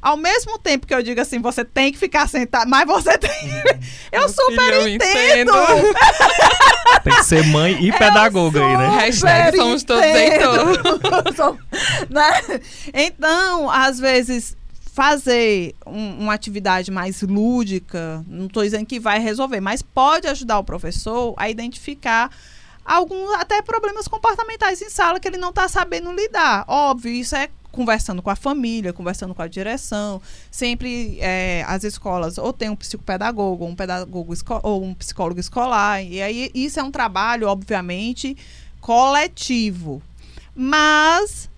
Ao 0.06 0.16
mesmo 0.16 0.60
tempo 0.60 0.86
que 0.86 0.94
eu 0.94 1.02
digo 1.02 1.20
assim, 1.20 1.42
você 1.42 1.66
tem 1.66 1.92
que 1.92 1.98
ficar 1.98 2.30
sentado, 2.30 2.70
mas 2.70 2.86
você 2.86 3.18
tem. 3.18 3.32
eu 4.14 4.20
Meu 4.20 4.30
super 4.30 4.64
filho, 4.64 4.74
eu 4.74 4.88
entendo. 4.88 5.52
tem 7.04 7.16
que 7.16 7.24
ser 7.24 7.44
mãe 7.48 7.84
e 7.84 7.92
pedagoga 7.92 8.64
aí, 8.64 8.78
né? 8.78 8.88
Hashtag 9.00 9.58
somos 9.58 9.84
todos 9.84 10.06
então. 10.06 11.58
né? 12.08 12.62
Então, 12.94 13.72
às 13.72 14.00
vezes, 14.00 14.56
fazer 14.94 15.74
um, 15.88 16.20
uma 16.20 16.36
atividade 16.36 16.92
mais 16.92 17.24
lúdica, 17.24 18.24
não 18.28 18.46
estou 18.46 18.62
dizendo 18.62 18.86
que 18.86 19.00
vai 19.00 19.18
resolver, 19.18 19.60
mas 19.60 19.82
pode 19.82 20.28
ajudar 20.28 20.60
o 20.60 20.64
professor 20.64 21.34
a 21.36 21.50
identificar 21.50 22.30
alguns 22.86 23.34
até 23.34 23.60
problemas 23.64 24.08
comportamentais 24.08 24.84
em 24.84 24.90
sala 24.92 25.20
que 25.20 25.28
ele 25.28 25.38
não 25.38 25.50
está 25.50 25.68
sabendo 25.68 26.12
lidar. 26.12 26.64
Óbvio, 26.68 27.12
isso 27.12 27.36
é 27.36 27.50
conversando 27.76 28.22
com 28.22 28.30
a 28.30 28.36
família, 28.36 28.94
conversando 28.94 29.36
com 29.36 29.42
a 29.42 29.48
direção. 29.48 30.22
Sempre 30.50 31.20
é, 31.20 31.64
as 31.68 31.84
escolas 31.84 32.38
ou 32.38 32.54
tem 32.54 32.70
um 32.70 32.76
psicopedagogo, 32.76 33.66
um 33.66 33.76
pedagogo 33.76 34.34
ou 34.64 34.84
um 34.84 34.94
psicólogo 34.94 35.40
escolar. 35.40 36.02
E 36.02 36.22
aí 36.22 36.50
isso 36.56 36.80
é 36.80 36.84
um 36.84 36.90
trabalho, 36.90 37.50
obviamente, 37.50 38.38
coletivo. 38.80 40.02
Mas 40.56 41.50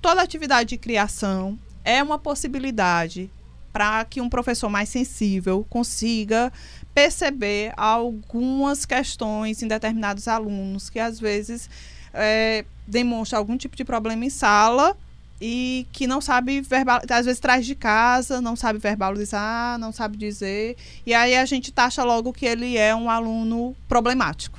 toda 0.00 0.22
atividade 0.22 0.70
de 0.70 0.78
criação 0.78 1.58
é 1.84 2.02
uma 2.02 2.18
possibilidade 2.18 3.30
para 3.70 4.02
que 4.06 4.22
um 4.22 4.30
professor 4.30 4.70
mais 4.70 4.88
sensível 4.88 5.66
consiga 5.68 6.50
perceber 6.94 7.72
algumas 7.76 8.86
questões 8.86 9.62
em 9.62 9.68
determinados 9.68 10.26
alunos 10.26 10.88
que 10.88 10.98
às 10.98 11.20
vezes 11.20 11.68
é, 12.14 12.64
demonstram 12.86 13.38
algum 13.38 13.56
tipo 13.56 13.76
de 13.76 13.84
problema 13.84 14.24
em 14.24 14.30
sala 14.30 14.96
e 15.40 15.86
que 15.92 16.06
não 16.06 16.20
sabe 16.20 16.60
verbal, 16.60 17.00
às 17.08 17.26
vezes 17.26 17.40
traz 17.40 17.64
de 17.64 17.74
casa, 17.74 18.40
não 18.40 18.56
sabe 18.56 18.78
verbalizar, 18.78 19.78
não 19.78 19.92
sabe 19.92 20.16
dizer, 20.16 20.76
e 21.06 21.14
aí 21.14 21.36
a 21.36 21.44
gente 21.44 21.70
taxa 21.70 22.02
logo 22.02 22.32
que 22.32 22.46
ele 22.46 22.76
é 22.76 22.94
um 22.94 23.08
aluno 23.08 23.76
problemático. 23.88 24.58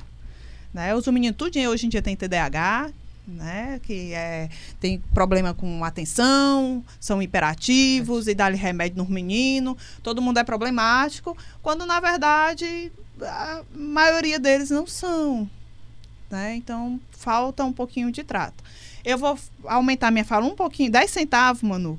Né? 0.72 0.94
Os 0.94 1.06
meninos 1.08 1.36
tudo 1.36 1.58
hoje 1.58 1.86
em 1.86 1.88
dia 1.88 2.00
tem 2.00 2.16
TDAH, 2.16 2.92
né? 3.26 3.80
Que 3.82 4.12
é, 4.12 4.48
tem 4.80 4.98
problema 5.14 5.54
com 5.54 5.84
atenção, 5.84 6.84
são 6.98 7.22
hiperativos 7.22 8.26
e 8.26 8.34
dá-lhe 8.34 8.56
remédio 8.56 8.98
no 8.98 9.08
menino, 9.08 9.76
todo 10.02 10.22
mundo 10.22 10.38
é 10.38 10.44
problemático, 10.44 11.36
quando 11.62 11.86
na 11.86 12.00
verdade 12.00 12.90
a 13.22 13.62
maioria 13.74 14.38
deles 14.38 14.70
não 14.70 14.86
são. 14.86 15.48
Né? 16.30 16.56
Então 16.56 17.00
falta 17.10 17.64
um 17.64 17.72
pouquinho 17.72 18.10
de 18.10 18.22
trato. 18.22 18.62
Eu 19.04 19.18
vou 19.18 19.38
aumentar 19.64 20.10
minha 20.10 20.24
fala 20.24 20.46
um 20.46 20.54
pouquinho, 20.54 20.90
10 20.90 21.10
centavos, 21.10 21.62
Manu, 21.62 21.98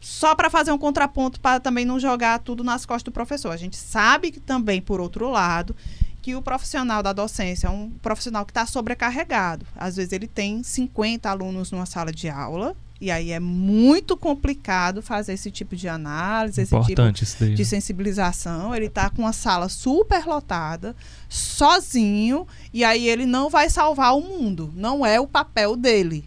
só 0.00 0.34
para 0.34 0.50
fazer 0.50 0.70
um 0.70 0.78
contraponto 0.78 1.40
para 1.40 1.60
também 1.60 1.84
não 1.84 1.98
jogar 1.98 2.38
tudo 2.38 2.62
nas 2.62 2.86
costas 2.86 3.04
do 3.04 3.12
professor. 3.12 3.50
A 3.50 3.56
gente 3.56 3.76
sabe 3.76 4.30
que 4.30 4.40
também, 4.40 4.80
por 4.80 5.00
outro 5.00 5.28
lado, 5.28 5.74
que 6.22 6.34
o 6.34 6.42
profissional 6.42 7.02
da 7.02 7.12
docência 7.12 7.66
é 7.66 7.70
um 7.70 7.90
profissional 8.02 8.44
que 8.44 8.50
está 8.50 8.66
sobrecarregado. 8.66 9.66
Às 9.76 9.96
vezes 9.96 10.12
ele 10.12 10.26
tem 10.26 10.62
50 10.62 11.28
alunos 11.28 11.72
numa 11.72 11.86
sala 11.86 12.12
de 12.12 12.28
aula 12.28 12.76
E 13.00 13.12
aí 13.12 13.30
é 13.30 13.38
muito 13.38 14.16
complicado 14.16 15.00
fazer 15.00 15.32
esse 15.32 15.52
tipo 15.52 15.76
de 15.76 15.88
análise, 15.88 16.62
Importante 16.62 17.22
esse 17.22 17.36
tipo 17.36 17.54
de 17.54 17.64
sensibilização. 17.64 18.74
Ele 18.74 18.86
está 18.86 19.08
com 19.08 19.22
uma 19.22 19.32
sala 19.32 19.68
super 19.68 20.26
lotada, 20.26 20.96
sozinho, 21.28 22.46
e 22.74 22.82
aí 22.82 23.08
ele 23.08 23.24
não 23.24 23.48
vai 23.48 23.70
salvar 23.70 24.16
o 24.16 24.20
mundo. 24.20 24.72
Não 24.74 25.06
é 25.06 25.20
o 25.20 25.28
papel 25.28 25.76
dele. 25.76 26.24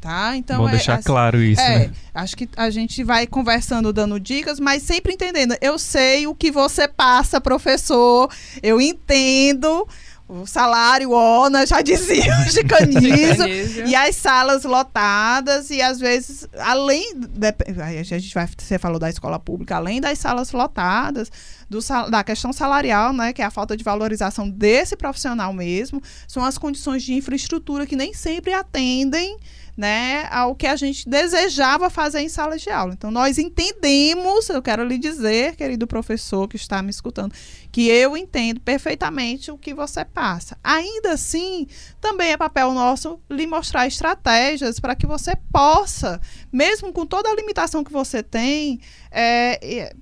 Tá? 0.00 0.36
Então 0.36 0.58
Bom 0.58 0.68
é, 0.68 0.72
deixar 0.72 0.96
assim, 0.96 1.04
claro 1.04 1.42
isso. 1.42 1.62
É, 1.62 1.88
né? 1.88 1.92
acho 2.14 2.36
que 2.36 2.48
a 2.56 2.70
gente 2.70 3.02
vai 3.02 3.26
conversando, 3.26 3.92
dando 3.92 4.20
dicas, 4.20 4.60
mas 4.60 4.82
sempre 4.82 5.14
entendendo. 5.14 5.56
Eu 5.60 5.78
sei 5.78 6.26
o 6.28 6.34
que 6.34 6.52
você 6.52 6.86
passa, 6.86 7.40
professor. 7.40 8.30
Eu 8.62 8.80
entendo 8.80 9.88
o 10.26 10.46
salário 10.46 11.10
ONA, 11.10 11.66
já 11.66 11.82
dizia 11.82 12.32
o 12.40 12.44
Chicanísio, 12.50 13.46
e 13.86 13.94
as 13.94 14.16
salas 14.16 14.64
lotadas, 14.64 15.70
e 15.70 15.82
às 15.82 16.00
vezes, 16.00 16.48
além. 16.58 17.14
De, 17.14 17.54
a 17.82 18.02
gente 18.02 18.32
vai, 18.34 18.48
você 18.56 18.78
falou 18.78 18.98
da 18.98 19.10
escola 19.10 19.38
pública, 19.38 19.76
além 19.76 20.00
das 20.00 20.18
salas 20.18 20.52
lotadas, 20.52 21.30
do, 21.68 21.78
da 22.10 22.24
questão 22.24 22.52
salarial, 22.52 23.12
né, 23.12 23.32
que 23.32 23.42
é 23.42 23.44
a 23.44 23.50
falta 23.50 23.76
de 23.76 23.84
valorização 23.84 24.48
desse 24.48 24.96
profissional 24.96 25.52
mesmo, 25.52 26.02
são 26.26 26.44
as 26.44 26.56
condições 26.56 27.02
de 27.02 27.14
infraestrutura 27.14 27.86
que 27.86 27.96
nem 27.96 28.14
sempre 28.14 28.52
atendem 28.52 29.36
né, 29.76 30.28
ao 30.30 30.54
que 30.54 30.66
a 30.66 30.76
gente 30.76 31.08
desejava 31.08 31.90
fazer 31.90 32.20
em 32.20 32.28
sala 32.28 32.56
de 32.56 32.70
aula. 32.70 32.94
Então, 32.94 33.10
nós 33.10 33.38
entendemos, 33.38 34.48
eu 34.48 34.62
quero 34.62 34.84
lhe 34.84 34.98
dizer, 34.98 35.56
querido 35.56 35.86
professor 35.86 36.46
que 36.48 36.56
está 36.56 36.82
me 36.82 36.90
escutando, 36.90 37.34
que 37.72 37.88
eu 37.88 38.16
entendo 38.16 38.60
perfeitamente 38.60 39.50
o 39.50 39.58
que 39.58 39.74
você 39.74 40.04
passa. 40.04 40.56
Ainda 40.62 41.12
assim, 41.12 41.66
também 42.00 42.32
é 42.32 42.36
papel 42.36 42.72
nosso 42.72 43.20
lhe 43.28 43.46
mostrar 43.46 43.86
estratégias 43.86 44.78
para 44.78 44.94
que 44.94 45.06
você 45.06 45.36
possa, 45.52 46.20
mesmo 46.52 46.92
com 46.92 47.04
toda 47.04 47.28
a 47.28 47.34
limitação 47.34 47.82
que 47.82 47.92
você 47.92 48.22
tem, 48.22 48.80
é, 49.10 49.94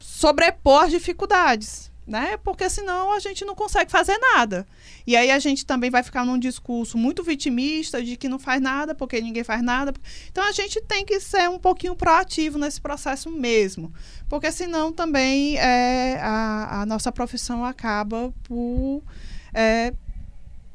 sobrepor 0.00 0.84
as 0.84 0.90
dificuldades 0.90 1.93
né? 2.06 2.36
Porque 2.38 2.68
senão 2.68 3.12
a 3.12 3.18
gente 3.18 3.44
não 3.44 3.54
consegue 3.54 3.90
fazer 3.90 4.18
nada. 4.18 4.66
E 5.06 5.16
aí 5.16 5.30
a 5.30 5.38
gente 5.38 5.64
também 5.64 5.90
vai 5.90 6.02
ficar 6.02 6.24
num 6.24 6.38
discurso 6.38 6.98
muito 6.98 7.22
vitimista 7.22 8.02
de 8.02 8.16
que 8.16 8.28
não 8.28 8.38
faz 8.38 8.60
nada 8.60 8.94
porque 8.94 9.20
ninguém 9.20 9.44
faz 9.44 9.62
nada. 9.62 9.92
Então 10.30 10.44
a 10.44 10.52
gente 10.52 10.80
tem 10.82 11.04
que 11.04 11.18
ser 11.18 11.48
um 11.48 11.58
pouquinho 11.58 11.94
proativo 11.94 12.58
nesse 12.58 12.80
processo 12.80 13.30
mesmo, 13.30 13.92
porque 14.28 14.50
senão 14.52 14.92
também 14.92 15.56
é, 15.56 16.18
a, 16.20 16.82
a 16.82 16.86
nossa 16.86 17.10
profissão 17.10 17.64
acaba 17.64 18.32
por 18.42 19.02
é, 19.52 19.94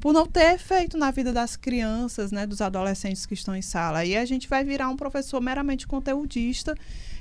por 0.00 0.14
não 0.14 0.26
ter 0.26 0.54
efeito 0.54 0.96
na 0.96 1.10
vida 1.10 1.30
das 1.30 1.56
crianças, 1.56 2.32
né, 2.32 2.46
dos 2.46 2.62
adolescentes 2.62 3.26
que 3.26 3.34
estão 3.34 3.54
em 3.54 3.60
sala. 3.60 3.98
Aí 3.98 4.16
a 4.16 4.24
gente 4.24 4.48
vai 4.48 4.64
virar 4.64 4.88
um 4.88 4.96
professor 4.96 5.40
meramente 5.42 5.86
conteudista 5.86 6.74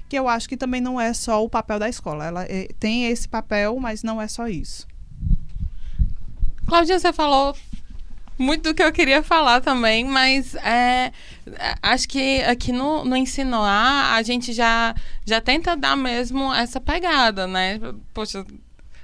que 0.09 0.17
eu 0.17 0.27
acho 0.27 0.49
que 0.49 0.57
também 0.57 0.81
não 0.81 0.99
é 0.99 1.13
só 1.13 1.43
o 1.43 1.49
papel 1.49 1.77
da 1.77 1.87
escola. 1.87 2.25
Ela 2.25 2.43
é, 2.45 2.67
tem 2.79 3.05
esse 3.05 3.27
papel, 3.27 3.79
mas 3.79 4.01
não 4.01 4.19
é 4.19 4.27
só 4.27 4.47
isso. 4.47 4.87
Cláudia, 6.65 6.99
você 6.99 7.13
falou 7.13 7.55
muito 8.37 8.69
do 8.69 8.73
que 8.73 8.81
eu 8.81 8.91
queria 8.91 9.21
falar 9.21 9.61
também, 9.61 10.05
mas 10.05 10.55
é, 10.55 11.11
acho 11.81 12.07
que 12.07 12.41
aqui 12.43 12.71
no, 12.71 13.03
no 13.03 13.15
A, 13.63 14.15
a 14.15 14.21
gente 14.23 14.53
já, 14.53 14.95
já 15.25 15.41
tenta 15.41 15.75
dar 15.75 15.95
mesmo 15.95 16.53
essa 16.53 16.79
pegada, 16.79 17.45
né? 17.45 17.79
Poxa, 18.13 18.45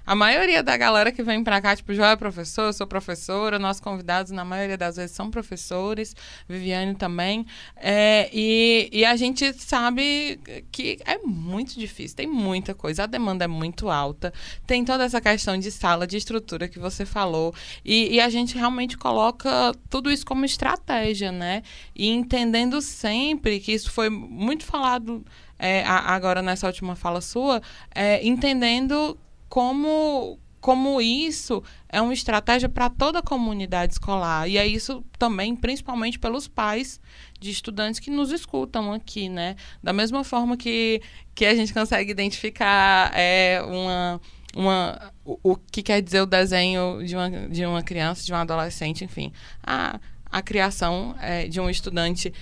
a 0.06 0.16
maioria 0.16 0.62
da 0.62 0.78
galera 0.78 1.12
que 1.12 1.24
vem 1.24 1.44
pra 1.44 1.62
cá, 1.62 1.76
tipo, 1.76 1.94
João 1.94 2.10
é 2.10 2.16
professor, 2.16 2.68
eu 2.68 2.74
sou 2.74 2.86
professora, 2.86 3.58
nossos 3.58 3.82
convidados, 3.82 4.32
na 4.32 4.46
maioria 4.46 4.78
das 4.78 4.98
vezes, 4.98 5.16
são 5.16 5.32
professores, 5.32 6.16
Viviane 6.48 6.96
também. 6.96 7.46
É, 7.76 8.30
e, 8.32 8.90
e 8.92 9.06
a 9.06 9.16
gente 9.16 9.52
sabe 9.54 10.40
que 10.72 11.00
é 11.06 11.18
muito 11.20 11.80
difícil, 11.80 12.16
tem 12.16 12.28
muita 12.28 12.74
coisa, 12.74 13.04
a 13.04 13.08
demanda 13.08 13.46
é 13.46 13.48
muito 13.48 13.90
alta, 13.90 14.34
tem 14.68 14.86
toda 14.86 15.04
essa 15.04 15.20
questão 15.20 15.58
de 15.58 15.72
sala, 15.72 16.06
de 16.06 16.18
estrutura 16.18 16.68
que 16.68 16.78
você 16.78 17.06
falou, 17.06 17.54
e, 17.84 18.16
e 18.16 18.20
a 18.20 18.30
gente 18.30 18.56
realmente 18.56 18.98
coloca 18.98 19.74
tudo 19.90 20.12
isso 20.12 20.26
como 20.26 20.46
estratégia, 20.46 21.32
né? 21.32 21.64
E 21.96 22.10
entendendo 22.10 22.82
sempre 22.82 23.60
que 23.60 23.72
isso 23.72 23.92
foi 23.92 24.10
muito 24.10 24.66
falado. 24.66 25.26
É, 25.58 25.86
agora 25.86 26.42
nessa 26.42 26.68
última 26.68 26.98
fala 26.98 27.22
sua, 27.22 27.62
é, 27.94 28.26
entendendo 28.28 29.18
como 29.50 30.40
como 30.66 31.00
isso 31.00 31.62
é 31.88 32.02
uma 32.02 32.12
estratégia 32.12 32.68
para 32.68 32.90
toda 32.90 33.20
a 33.20 33.22
comunidade 33.22 33.94
escolar. 33.94 34.50
E 34.50 34.58
é 34.58 34.66
isso 34.66 35.06
também, 35.20 35.56
principalmente 35.56 36.18
pelos 36.18 36.48
pais 36.48 37.00
de 37.40 37.52
estudantes 37.52 38.00
que 38.00 38.10
nos 38.10 38.32
escutam 38.32 38.92
aqui, 38.92 39.30
né? 39.30 39.56
Da 39.84 39.94
mesma 39.94 40.24
forma 40.24 40.58
que, 40.58 41.04
que 41.36 41.46
a 41.46 41.54
gente 41.54 41.72
consegue 41.72 42.10
identificar 42.10 43.12
é, 43.14 43.62
uma, 43.62 44.22
uma, 44.56 45.14
o, 45.24 45.52
o 45.52 45.56
que 45.56 45.84
quer 45.84 46.02
dizer 46.02 46.22
o 46.22 46.26
desenho 46.26 47.06
de 47.06 47.16
uma, 47.16 47.30
de 47.30 47.64
uma 47.64 47.84
criança, 47.84 48.26
de 48.26 48.34
um 48.34 48.38
adolescente, 48.38 49.04
enfim. 49.04 49.32
A, 49.62 50.00
a 50.32 50.42
criação 50.42 51.16
é, 51.22 51.48
de 51.48 51.62
um 51.62 51.70
estudante 51.70 52.34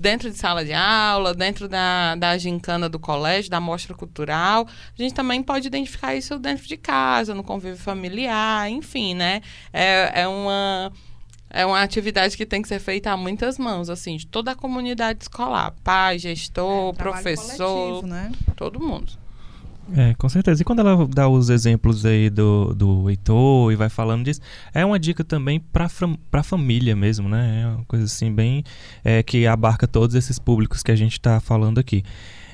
dentro 0.00 0.30
de 0.30 0.36
sala 0.36 0.64
de 0.64 0.72
aula, 0.72 1.34
dentro 1.34 1.68
da, 1.68 2.14
da 2.16 2.38
gincana 2.38 2.88
do 2.88 2.98
colégio, 2.98 3.50
da 3.50 3.60
mostra 3.60 3.94
cultural. 3.94 4.66
A 4.98 5.02
gente 5.02 5.14
também 5.14 5.42
pode 5.42 5.66
identificar 5.66 6.14
isso 6.14 6.38
dentro 6.38 6.66
de 6.66 6.76
casa, 6.76 7.34
no 7.34 7.44
convívio 7.44 7.76
familiar, 7.76 8.70
enfim, 8.70 9.14
né? 9.14 9.42
É, 9.72 10.22
é 10.22 10.28
uma. 10.28 10.92
É 11.52 11.66
uma 11.66 11.82
atividade 11.82 12.36
que 12.36 12.46
tem 12.46 12.62
que 12.62 12.68
ser 12.68 12.78
feita 12.78 13.10
a 13.10 13.16
muitas 13.16 13.58
mãos, 13.58 13.90
assim, 13.90 14.16
de 14.16 14.24
toda 14.24 14.52
a 14.52 14.54
comunidade 14.54 15.24
escolar. 15.24 15.74
Pai, 15.82 16.16
gestor, 16.16 16.90
é 16.90 16.90
um 16.90 16.94
professor, 16.94 18.06
né? 18.06 18.30
todo 18.54 18.78
mundo. 18.78 19.19
É, 19.96 20.14
com 20.14 20.28
certeza. 20.28 20.62
E 20.62 20.64
quando 20.64 20.80
ela 20.80 21.06
dá 21.06 21.28
os 21.28 21.50
exemplos 21.50 22.04
aí 22.06 22.30
do, 22.30 22.74
do 22.74 23.10
Heitor 23.10 23.72
e 23.72 23.76
vai 23.76 23.88
falando 23.88 24.24
disso, 24.24 24.40
é 24.72 24.84
uma 24.84 24.98
dica 24.98 25.24
também 25.24 25.58
para 25.58 25.88
a 26.32 26.42
família 26.42 26.94
mesmo, 26.94 27.28
né? 27.28 27.62
É 27.62 27.66
uma 27.66 27.84
coisa 27.84 28.04
assim 28.04 28.32
bem 28.32 28.62
é, 29.04 29.22
que 29.22 29.46
abarca 29.46 29.86
todos 29.86 30.14
esses 30.14 30.38
públicos 30.38 30.82
que 30.82 30.92
a 30.92 30.96
gente 30.96 31.12
está 31.12 31.40
falando 31.40 31.78
aqui. 31.78 32.02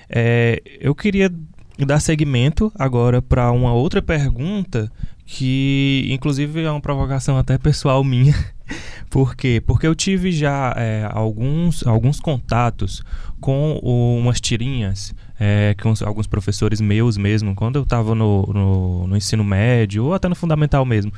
É, 0.09 0.63
eu 0.81 0.95
queria 0.95 1.31
dar 1.79 2.01
seguimento 2.01 2.73
agora 2.79 3.21
para 3.21 3.51
uma 3.53 3.73
outra 3.73 4.01
pergunta 4.01 4.91
que, 5.27 6.07
inclusive, 6.11 6.63
é 6.63 6.71
uma 6.71 6.81
provocação 6.81 7.37
até 7.37 7.59
pessoal 7.59 8.03
minha. 8.03 8.35
Por 9.11 9.35
quê? 9.35 9.63
Porque 9.65 9.87
eu 9.87 9.95
tive 9.95 10.33
já 10.33 10.75
é, 10.77 11.09
alguns, 11.11 11.87
alguns 11.87 12.21
contatos 12.21 13.03
com 13.41 13.79
o, 13.83 14.19
umas 14.19 14.41
tirinhas 14.41 15.15
é, 15.39 15.75
que 15.77 15.87
uns, 15.87 16.03
alguns 16.03 16.27
professores 16.27 16.81
meus 16.81 17.17
mesmo, 17.17 17.55
quando 17.55 17.77
eu 17.77 17.83
estava 17.83 18.15
no, 18.15 18.47
no, 18.47 19.07
no, 19.07 19.17
ensino 19.17 19.45
médio 19.45 20.07
ou 20.07 20.15
até 20.15 20.29
no 20.29 20.35
fundamental 20.35 20.85
mesmo, 20.85 21.13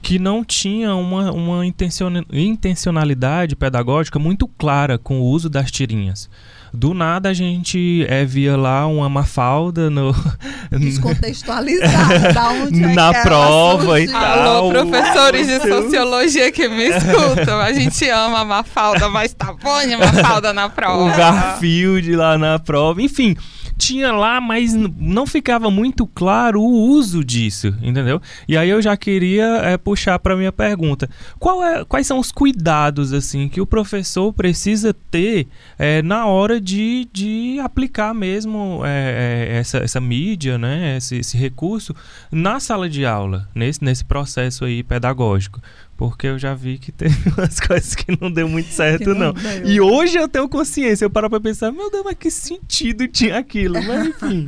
que 0.00 0.18
não 0.18 0.44
tinha 0.44 0.94
uma, 0.94 1.32
uma 1.32 1.64
intencionalidade 1.64 3.54
pedagógica 3.54 4.18
muito 4.18 4.48
clara 4.48 4.98
com 4.98 5.20
o 5.20 5.24
uso 5.24 5.48
das 5.48 5.70
tirinhas. 5.70 6.28
Do 6.74 6.94
nada 6.94 7.28
a 7.28 7.34
gente 7.34 8.06
é, 8.08 8.24
via 8.24 8.56
lá 8.56 8.86
uma 8.86 9.06
mafalda 9.08 9.90
no. 9.90 10.14
Descontextualizada, 10.72 12.32
da 12.32 12.48
onde 12.48 12.82
é 12.82 12.94
Na 12.94 13.12
prova 13.12 14.00
e 14.00 14.08
tal. 14.08 14.24
Alô, 14.24 14.70
professores 14.70 15.46
de 15.46 15.60
sociologia 15.60 16.50
que 16.50 16.66
me 16.68 16.88
escutam. 16.88 17.60
A 17.60 17.72
gente 17.74 18.08
ama 18.08 18.40
a 18.40 18.44
mafalda, 18.44 19.08
mas 19.10 19.34
tá 19.34 19.52
bom 19.52 19.80
de 19.86 19.96
mafalda 19.96 20.54
na 20.54 20.70
prova. 20.70 21.12
O 21.12 21.16
Garfield 21.16 22.16
lá 22.16 22.38
na 22.38 22.58
prova. 22.58 23.02
Enfim 23.02 23.36
tinha 23.82 24.12
lá, 24.12 24.40
mas 24.40 24.74
não 24.74 25.26
ficava 25.26 25.68
muito 25.68 26.06
claro 26.06 26.60
o 26.60 26.88
uso 26.90 27.24
disso, 27.24 27.74
entendeu? 27.82 28.22
E 28.46 28.56
aí 28.56 28.70
eu 28.70 28.80
já 28.80 28.96
queria 28.96 29.44
é, 29.64 29.76
puxar 29.76 30.20
para 30.20 30.36
minha 30.36 30.52
pergunta: 30.52 31.10
é, 31.10 31.84
quais 31.84 32.06
são 32.06 32.20
os 32.20 32.30
cuidados 32.30 33.12
assim 33.12 33.48
que 33.48 33.60
o 33.60 33.66
professor 33.66 34.32
precisa 34.32 34.94
ter 35.10 35.48
é, 35.76 36.00
na 36.00 36.26
hora 36.26 36.60
de, 36.60 37.08
de 37.12 37.58
aplicar 37.58 38.14
mesmo 38.14 38.82
é, 38.84 39.48
é, 39.50 39.56
essa, 39.58 39.78
essa 39.78 40.00
mídia, 40.00 40.56
né, 40.56 40.98
esse, 40.98 41.16
esse 41.16 41.36
recurso 41.36 41.92
na 42.30 42.60
sala 42.60 42.88
de 42.88 43.04
aula, 43.04 43.48
nesse, 43.52 43.82
nesse 43.82 44.04
processo 44.04 44.64
aí 44.64 44.84
pedagógico? 44.84 45.60
Porque 45.96 46.26
eu 46.26 46.38
já 46.38 46.54
vi 46.54 46.78
que 46.78 46.90
teve 46.90 47.28
umas 47.36 47.60
coisas 47.60 47.94
que 47.94 48.18
não 48.20 48.30
deu 48.30 48.48
muito 48.48 48.70
certo, 48.70 49.14
não. 49.14 49.32
não. 49.32 49.64
E 49.64 49.80
hoje 49.80 50.16
eu 50.16 50.28
tenho 50.28 50.48
consciência, 50.48 51.04
eu 51.04 51.10
paro 51.10 51.30
pra 51.30 51.40
pensar, 51.40 51.70
meu 51.70 51.90
Deus, 51.90 52.04
mas 52.04 52.16
que 52.18 52.30
sentido 52.30 53.06
tinha 53.06 53.38
aquilo? 53.38 53.82
Mas 53.82 54.06
enfim. 54.08 54.46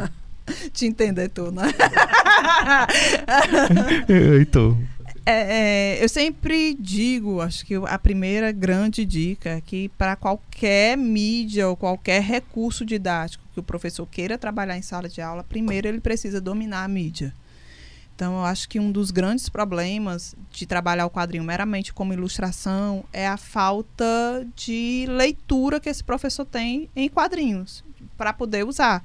Te 0.72 0.86
entender 0.86 1.28
tu, 1.28 1.50
né? 1.50 1.62
Então. 4.40 4.78
É, 5.26 5.96
é, 5.96 6.04
eu 6.04 6.08
sempre 6.08 6.74
digo, 6.78 7.40
acho 7.40 7.64
que 7.64 7.74
a 7.74 7.98
primeira 7.98 8.52
grande 8.52 9.06
dica 9.06 9.50
é 9.50 9.60
que 9.60 9.88
para 9.90 10.16
qualquer 10.16 10.98
mídia 10.98 11.66
ou 11.66 11.74
qualquer 11.74 12.20
recurso 12.20 12.84
didático 12.84 13.42
que 13.54 13.60
o 13.60 13.62
professor 13.62 14.06
queira 14.06 14.36
trabalhar 14.36 14.76
em 14.76 14.82
sala 14.82 15.08
de 15.08 15.22
aula, 15.22 15.42
primeiro 15.42 15.88
ele 15.88 16.00
precisa 16.00 16.42
dominar 16.42 16.84
a 16.84 16.88
mídia. 16.88 17.32
Então, 18.14 18.34
eu 18.34 18.44
acho 18.44 18.68
que 18.68 18.78
um 18.78 18.92
dos 18.92 19.10
grandes 19.10 19.48
problemas 19.48 20.36
de 20.52 20.66
trabalhar 20.66 21.04
o 21.04 21.10
quadrinho 21.10 21.42
meramente 21.42 21.92
como 21.92 22.12
ilustração 22.12 23.04
é 23.12 23.26
a 23.26 23.36
falta 23.36 24.46
de 24.54 25.04
leitura 25.08 25.80
que 25.80 25.88
esse 25.88 26.04
professor 26.04 26.44
tem 26.44 26.88
em 26.94 27.08
quadrinhos 27.08 27.82
para 28.16 28.32
poder 28.32 28.64
usar, 28.64 29.04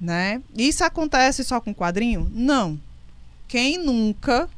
né? 0.00 0.40
Isso 0.56 0.84
acontece 0.84 1.42
só 1.42 1.60
com 1.60 1.74
quadrinho? 1.74 2.30
Não. 2.32 2.80
Quem 3.48 3.76
nunca 3.76 4.48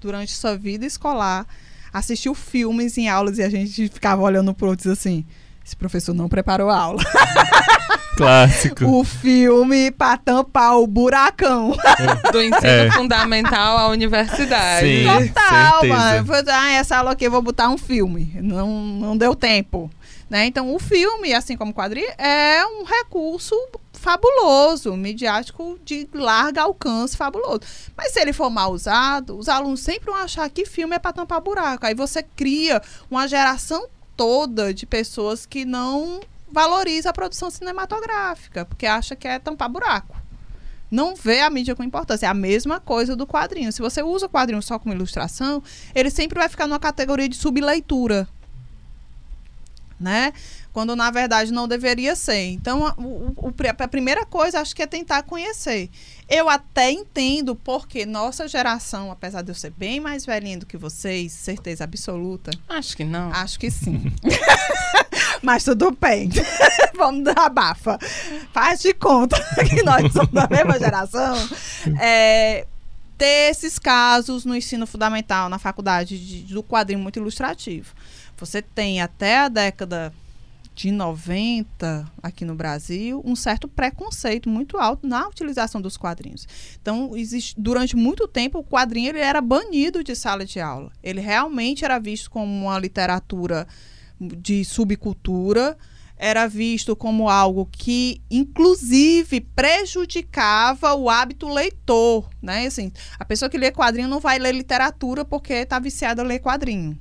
durante 0.00 0.32
sua 0.32 0.56
vida 0.56 0.86
escolar 0.86 1.46
assistiu 1.92 2.34
filmes 2.34 2.96
em 2.96 3.08
aulas 3.08 3.36
e 3.36 3.42
a 3.42 3.50
gente 3.50 3.88
ficava 3.88 4.22
olhando 4.22 4.54
pro 4.54 4.68
outro 4.68 4.90
assim, 4.90 5.24
esse 5.66 5.74
professor 5.74 6.14
não 6.14 6.28
preparou 6.28 6.70
a 6.70 6.78
aula. 6.78 7.02
Clássico. 8.16 8.86
o 8.86 9.04
filme 9.04 9.90
pra 9.90 10.16
tampar 10.16 10.78
o 10.78 10.86
buracão. 10.86 11.76
Do 12.32 12.40
ensino 12.40 12.66
É. 12.66 12.90
fundamental 12.90 13.76
à 13.76 13.88
universidade. 13.88 14.86
Sim. 14.86 15.04
Total, 15.34 15.80
certeza. 15.80 15.94
mano. 15.94 16.32
Ah, 16.50 16.70
essa 16.72 16.96
aula 16.96 17.10
aqui 17.12 17.26
eu 17.26 17.30
vou 17.30 17.42
botar 17.42 17.68
um 17.68 17.76
filme. 17.76 18.32
Não, 18.40 18.68
não 18.70 19.16
deu 19.18 19.34
tempo. 19.34 19.90
Né? 20.30 20.46
Então, 20.46 20.74
o 20.74 20.78
filme, 20.78 21.34
assim 21.34 21.56
como 21.56 21.72
o 21.72 21.74
quadrinho, 21.74 22.08
é 22.16 22.64
um 22.64 22.84
recurso 22.84 23.54
fabuloso, 23.92 24.96
midiático 24.96 25.78
de 25.84 26.08
largo 26.14 26.58
alcance, 26.60 27.16
fabuloso. 27.16 27.60
Mas 27.96 28.12
se 28.12 28.20
ele 28.20 28.32
for 28.32 28.48
mal 28.50 28.72
usado, 28.72 29.36
os 29.38 29.48
alunos 29.48 29.80
sempre 29.80 30.06
vão 30.10 30.16
achar 30.20 30.48
que 30.48 30.64
filme 30.64 30.96
é 30.96 30.98
para 30.98 31.12
tampar 31.12 31.40
buraco. 31.40 31.84
Aí 31.86 31.94
você 31.94 32.22
cria 32.22 32.80
uma 33.10 33.28
geração 33.28 33.86
toda 34.16 34.72
de 34.72 34.86
pessoas 34.86 35.44
que 35.44 35.64
não 35.64 36.20
valoriza 36.50 37.10
a 37.10 37.12
produção 37.12 37.50
cinematográfica, 37.50 38.64
porque 38.64 38.86
acha 38.86 39.14
que 39.14 39.28
é 39.28 39.38
tampar 39.38 39.68
buraco. 39.68 40.16
Não 40.90 41.16
vê 41.16 41.40
a 41.40 41.50
mídia 41.50 41.74
com 41.74 41.82
importância. 41.82 42.26
É 42.26 42.28
a 42.28 42.34
mesma 42.34 42.78
coisa 42.78 43.16
do 43.16 43.26
quadrinho. 43.26 43.72
Se 43.72 43.82
você 43.82 44.02
usa 44.02 44.26
o 44.26 44.28
quadrinho 44.28 44.62
só 44.62 44.78
como 44.78 44.94
ilustração, 44.94 45.62
ele 45.94 46.10
sempre 46.10 46.38
vai 46.38 46.48
ficar 46.48 46.66
numa 46.66 46.78
categoria 46.78 47.28
de 47.28 47.36
subleitura. 47.36 48.28
Né? 49.98 50.32
Quando 50.76 50.94
na 50.94 51.10
verdade 51.10 51.50
não 51.54 51.66
deveria 51.66 52.14
ser. 52.14 52.48
Então, 52.50 52.94
o- 52.98 53.50
a 53.78 53.88
primeira 53.88 54.26
coisa 54.26 54.60
acho 54.60 54.76
que 54.76 54.82
é 54.82 54.86
tentar 54.86 55.22
conhecer. 55.22 55.88
Eu 56.28 56.50
até 56.50 56.90
entendo 56.92 57.56
porque 57.56 58.04
nossa 58.04 58.46
geração, 58.46 59.10
apesar 59.10 59.40
de 59.40 59.50
eu 59.50 59.54
ser 59.54 59.70
bem 59.70 60.00
mais 60.00 60.26
velhinha 60.26 60.58
do 60.58 60.66
que 60.66 60.76
vocês, 60.76 61.32
certeza 61.32 61.82
absoluta, 61.84 62.50
Acho 62.68 62.94
que 62.94 63.04
não. 63.04 63.32
Acho 63.32 63.58
que 63.58 63.70
sim. 63.70 64.12
Mas 65.42 65.64
tudo 65.64 65.96
bem. 65.98 66.28
Vamos 66.94 67.24
dar 67.24 67.38
abafa. 67.46 67.98
Faz 68.52 68.80
de 68.80 68.92
conta 68.92 69.36
que 69.74 69.82
nós 69.82 70.12
somos 70.12 70.30
da 70.30 70.46
mesma 70.46 70.78
geração. 70.78 71.36
É, 71.98 72.66
ter 73.16 73.50
esses 73.50 73.78
casos 73.78 74.44
no 74.44 74.54
ensino 74.54 74.86
fundamental, 74.86 75.48
na 75.48 75.58
faculdade, 75.58 76.18
de- 76.18 76.52
do 76.52 76.62
quadrinho 76.62 77.00
muito 77.00 77.18
ilustrativo. 77.18 77.94
Você 78.36 78.60
tem 78.60 79.00
até 79.00 79.38
a 79.38 79.48
década 79.48 80.12
de 80.76 80.92
90 80.92 82.06
aqui 82.22 82.44
no 82.44 82.54
Brasil 82.54 83.22
um 83.24 83.34
certo 83.34 83.66
preconceito 83.66 84.48
muito 84.50 84.76
alto 84.76 85.06
na 85.06 85.26
utilização 85.26 85.80
dos 85.80 85.96
quadrinhos. 85.96 86.46
Então, 86.80 87.16
existe, 87.16 87.54
durante 87.58 87.96
muito 87.96 88.28
tempo 88.28 88.58
o 88.58 88.64
quadrinho 88.64 89.08
ele 89.08 89.20
era 89.20 89.40
banido 89.40 90.04
de 90.04 90.14
sala 90.14 90.44
de 90.44 90.60
aula. 90.60 90.92
Ele 91.02 91.20
realmente 91.20 91.82
era 91.82 91.98
visto 91.98 92.30
como 92.30 92.66
uma 92.66 92.78
literatura 92.78 93.66
de 94.20 94.66
subcultura, 94.66 95.78
era 96.14 96.46
visto 96.46 96.94
como 96.94 97.30
algo 97.30 97.66
que 97.72 98.20
inclusive 98.30 99.40
prejudicava 99.40 100.94
o 100.94 101.08
hábito 101.08 101.48
leitor, 101.48 102.28
né? 102.42 102.66
Assim, 102.66 102.92
a 103.18 103.24
pessoa 103.24 103.48
que 103.48 103.56
lê 103.56 103.72
quadrinho 103.72 104.08
não 104.08 104.20
vai 104.20 104.38
ler 104.38 104.54
literatura 104.54 105.24
porque 105.24 105.54
está 105.54 105.78
viciada 105.78 106.20
a 106.20 106.24
ler 106.24 106.40
quadrinho. 106.40 106.98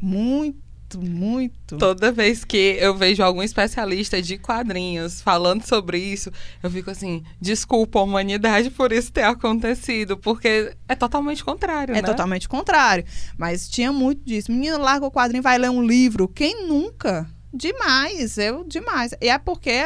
Muito, 0.00 0.58
muito. 0.96 1.76
Toda 1.76 2.10
vez 2.10 2.44
que 2.44 2.76
eu 2.80 2.96
vejo 2.96 3.22
algum 3.22 3.42
especialista 3.42 4.20
de 4.20 4.38
quadrinhos 4.38 5.20
falando 5.20 5.64
sobre 5.64 5.98
isso, 5.98 6.30
eu 6.62 6.70
fico 6.70 6.90
assim, 6.90 7.22
desculpa 7.40 7.98
a 7.98 8.02
humanidade 8.02 8.70
por 8.70 8.92
isso 8.92 9.12
ter 9.12 9.22
acontecido, 9.24 10.16
porque 10.16 10.72
é 10.88 10.94
totalmente 10.94 11.44
contrário, 11.44 11.92
É 11.94 12.02
né? 12.02 12.08
totalmente 12.08 12.48
contrário. 12.48 13.04
Mas 13.38 13.68
tinha 13.68 13.92
muito 13.92 14.24
disso. 14.24 14.50
Menino, 14.50 14.78
larga 14.78 15.06
o 15.06 15.10
quadrinho, 15.10 15.42
vai 15.42 15.58
ler 15.58 15.70
um 15.70 15.82
livro. 15.82 16.26
Quem 16.28 16.66
nunca? 16.66 17.28
Demais, 17.56 18.36
eu 18.36 18.64
demais. 18.64 19.14
E 19.18 19.30
é 19.30 19.38
porque 19.38 19.82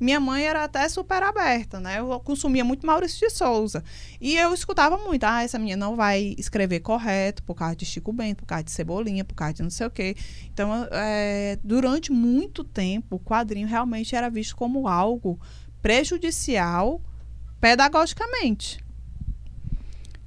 minha 0.00 0.18
mãe 0.18 0.44
era 0.44 0.64
até 0.64 0.88
super 0.88 1.22
aberta, 1.22 1.78
né? 1.78 2.00
Eu 2.00 2.18
consumia 2.18 2.64
muito 2.64 2.84
Maurício 2.84 3.28
de 3.28 3.32
Souza. 3.32 3.84
E 4.20 4.36
eu 4.36 4.52
escutava 4.52 4.96
muito, 4.98 5.22
ah, 5.22 5.40
essa 5.40 5.56
menina 5.56 5.86
não 5.86 5.94
vai 5.94 6.34
escrever 6.36 6.80
correto 6.80 7.40
por 7.44 7.54
causa 7.54 7.76
de 7.76 7.86
Chico 7.86 8.12
Bento, 8.12 8.38
por 8.38 8.46
causa 8.46 8.64
de 8.64 8.72
Cebolinha, 8.72 9.24
por 9.24 9.34
causa 9.34 9.54
de 9.54 9.62
não 9.62 9.70
sei 9.70 9.86
o 9.86 9.90
quê. 9.90 10.16
Então, 10.52 10.88
é, 10.90 11.58
durante 11.62 12.10
muito 12.10 12.64
tempo, 12.64 13.14
o 13.14 13.20
quadrinho 13.20 13.68
realmente 13.68 14.16
era 14.16 14.28
visto 14.28 14.56
como 14.56 14.88
algo 14.88 15.38
prejudicial 15.80 17.00
pedagogicamente. 17.60 18.82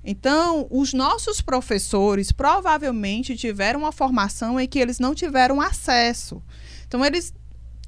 Então, 0.01 0.67
os 0.69 0.93
nossos 0.93 1.41
professores 1.41 2.31
provavelmente 2.31 3.35
tiveram 3.35 3.81
uma 3.81 3.91
formação 3.91 4.57
em 4.57 4.67
que 4.67 4.79
eles 4.79 4.99
não 4.99 5.13
tiveram 5.13 5.59
acesso. 5.59 6.41
Então, 6.87 7.03
eles 7.03 7.33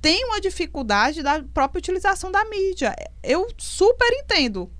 têm 0.02 0.26
uma 0.26 0.40
dificuldade 0.40 1.22
da 1.24 1.44
própria 1.44 1.80
utilização 1.80 2.32
da 2.32 2.46
mídia. 2.46 2.96
Eu 3.24 3.48
super 3.58 4.10
entendo. 4.14 4.72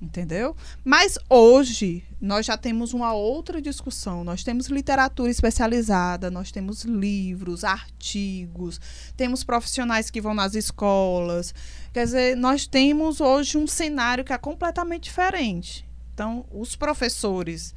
Entendeu? 0.00 0.54
Mas 0.84 1.18
hoje 1.28 2.04
nós 2.20 2.46
já 2.46 2.56
temos 2.56 2.94
uma 2.94 3.12
outra 3.12 3.60
discussão. 3.60 4.22
Nós 4.22 4.44
temos 4.44 4.68
literatura 4.68 5.28
especializada, 5.28 6.30
nós 6.30 6.52
temos 6.52 6.84
livros, 6.84 7.64
artigos, 7.64 8.80
temos 9.16 9.42
profissionais 9.42 10.08
que 10.08 10.20
vão 10.20 10.34
nas 10.34 10.54
escolas. 10.54 11.52
Quer 11.92 12.04
dizer, 12.04 12.36
nós 12.36 12.64
temos 12.64 13.20
hoje 13.20 13.58
um 13.58 13.66
cenário 13.66 14.24
que 14.24 14.32
é 14.32 14.38
completamente 14.38 15.04
diferente. 15.04 15.84
Então, 16.14 16.46
os 16.52 16.76
professores 16.76 17.74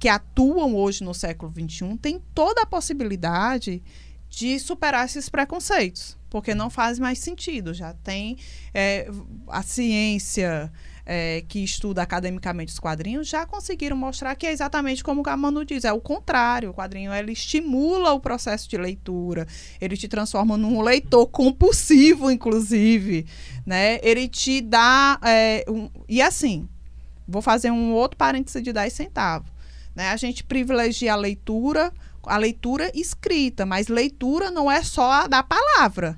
que 0.00 0.08
atuam 0.08 0.74
hoje 0.74 1.04
no 1.04 1.14
século 1.14 1.52
XXI 1.52 1.96
têm 1.96 2.20
toda 2.34 2.62
a 2.62 2.66
possibilidade 2.66 3.82
de 4.36 4.58
superar 4.58 5.06
esses 5.06 5.30
preconceitos, 5.30 6.14
porque 6.28 6.54
não 6.54 6.68
faz 6.68 6.98
mais 6.98 7.18
sentido. 7.18 7.72
Já 7.72 7.94
tem 7.94 8.36
é, 8.74 9.08
a 9.48 9.62
ciência 9.62 10.70
é, 11.06 11.42
que 11.48 11.64
estuda 11.64 12.02
academicamente 12.02 12.70
os 12.70 12.78
quadrinhos 12.78 13.26
já 13.26 13.46
conseguiram 13.46 13.96
mostrar 13.96 14.34
que 14.34 14.46
é 14.46 14.52
exatamente 14.52 15.02
como 15.02 15.22
o 15.22 15.36
Manu 15.38 15.64
diz, 15.64 15.86
é 15.86 15.92
o 15.92 16.02
contrário. 16.02 16.68
O 16.68 16.74
quadrinho 16.74 17.14
ele 17.14 17.32
estimula 17.32 18.12
o 18.12 18.20
processo 18.20 18.68
de 18.68 18.76
leitura, 18.76 19.46
ele 19.80 19.96
te 19.96 20.06
transforma 20.06 20.58
num 20.58 20.82
leitor 20.82 21.28
compulsivo, 21.28 22.30
inclusive, 22.30 23.24
né? 23.64 23.98
Ele 24.02 24.28
te 24.28 24.60
dá 24.60 25.18
é, 25.24 25.64
um, 25.66 25.88
e 26.06 26.20
assim, 26.20 26.68
vou 27.26 27.40
fazer 27.40 27.70
um 27.70 27.94
outro 27.94 28.18
parêntese 28.18 28.60
de 28.60 28.70
10 28.70 28.92
centavos. 28.92 29.50
Né? 29.94 30.10
A 30.10 30.16
gente 30.18 30.44
privilegia 30.44 31.14
a 31.14 31.16
leitura, 31.16 31.90
a 32.26 32.36
leitura 32.36 32.90
escrita, 32.94 33.64
mas 33.64 33.88
leitura 33.88 34.50
não 34.50 34.70
é 34.70 34.82
só 34.82 35.10
a 35.10 35.26
da 35.26 35.42
palavra. 35.42 36.16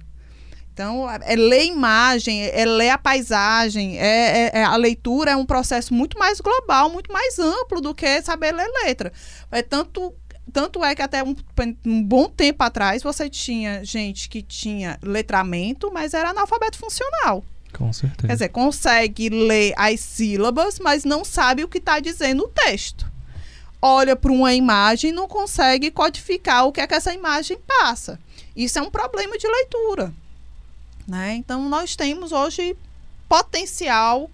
Então, 0.79 1.11
é 1.11 1.35
ler 1.35 1.65
imagem, 1.65 2.41
é 2.41 2.65
ler 2.65 2.91
a 2.91 2.99
paisagem, 2.99 3.99
é, 3.99 4.07
é, 4.07 4.51
é, 4.61 4.65
a 4.65 4.77
leitura 4.77 5.33
é 5.33 5.37
um 5.37 5.45
processo 5.45 5.93
muito 5.93 6.17
mais 6.17 6.41
global, 6.41 6.89
muito 6.89 7.13
mais 7.13 7.37
amplo 7.37 7.81
do 7.81 7.93
que 7.93 8.23
saber 8.23 8.53
ler 8.53 8.71
letra. 8.85 9.13
É 9.51 9.61
tanto, 9.61 10.15
tanto 10.53 10.85
é 10.85 10.95
que 10.95 11.03
até 11.03 11.21
um, 11.25 11.35
um 11.85 12.01
bom 12.01 12.29
tempo 12.29 12.63
atrás 12.63 13.03
você 13.03 13.29
tinha 13.29 13.85
gente 13.85 14.29
que 14.29 14.41
tinha 14.41 15.01
letramento, 15.03 15.91
mas 15.93 16.15
era 16.15 16.31
analfabeto 16.31 16.79
funcional. 16.79 17.45
Com 17.73 17.93
certeza. 17.93 18.29
Quer 18.29 18.33
dizer, 18.35 18.49
consegue 18.51 19.29
ler 19.31 19.75
as 19.77 19.99
sílabas, 19.99 20.79
mas 20.79 21.05
não 21.05 21.25
sabe 21.25 21.65
o 21.65 21.69
que 21.69 21.79
está 21.79 21.99
dizendo 21.99 22.45
o 22.45 22.49
texto. 22.49 23.11
Olha 23.81 24.17
para 24.17 24.33
uma 24.33 24.55
imagem 24.55 25.11
e 25.11 25.13
não 25.13 25.29
consegue 25.29 25.91
codificar 25.91 26.67
o 26.67 26.73
que 26.73 26.81
é 26.81 26.87
que 26.87 26.95
essa 26.95 27.15
imagem 27.15 27.59
passa. 27.67 28.19
Isso 28.57 28.79
é 28.79 28.83
um 28.83 28.91
problema 28.91 29.39
de 29.39 29.47
leitura. 29.47 30.13
Né? 31.07 31.37
Então, 31.37 31.69
nós 31.69 31.95
temos 31.95 32.33
hoje 32.33 32.77
potencial 33.29 34.29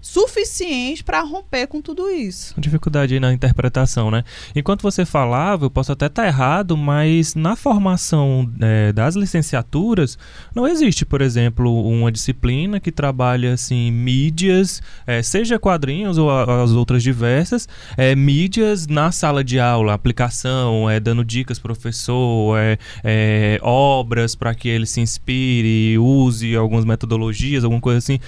suficiente 0.00 1.04
para 1.04 1.20
romper 1.20 1.66
com 1.66 1.80
tudo 1.80 2.08
isso. 2.10 2.54
Dificuldade 2.58 3.14
aí 3.14 3.20
na 3.20 3.32
interpretação, 3.32 4.10
né? 4.10 4.24
Enquanto 4.54 4.82
você 4.82 5.04
falava, 5.04 5.66
eu 5.66 5.70
posso 5.70 5.92
até 5.92 6.06
estar 6.06 6.26
errado, 6.26 6.76
mas 6.76 7.34
na 7.34 7.54
formação 7.56 8.50
é, 8.60 8.92
das 8.92 9.14
licenciaturas 9.14 10.18
não 10.54 10.66
existe, 10.66 11.04
por 11.04 11.20
exemplo, 11.20 11.86
uma 11.86 12.10
disciplina 12.10 12.80
que 12.80 12.90
trabalha 12.90 13.52
assim 13.52 13.90
mídias, 13.90 14.82
é, 15.06 15.22
seja 15.22 15.58
quadrinhos 15.58 16.18
ou 16.18 16.30
a, 16.30 16.62
as 16.62 16.70
outras 16.72 17.02
diversas, 17.02 17.68
é, 17.96 18.14
mídias 18.14 18.86
na 18.86 19.12
sala 19.12 19.44
de 19.44 19.60
aula, 19.60 19.92
aplicação, 19.92 20.88
é, 20.88 20.98
dando 20.98 21.24
dicas 21.24 21.58
professor, 21.58 22.58
é, 22.58 22.78
é, 23.04 23.60
obras 23.62 24.34
para 24.34 24.54
que 24.54 24.68
ele 24.68 24.86
se 24.86 25.00
inspire, 25.00 25.98
use 25.98 26.56
algumas 26.56 26.84
metodologias, 26.84 27.64
alguma 27.64 27.80
coisa 27.80 27.98
assim 27.98 28.18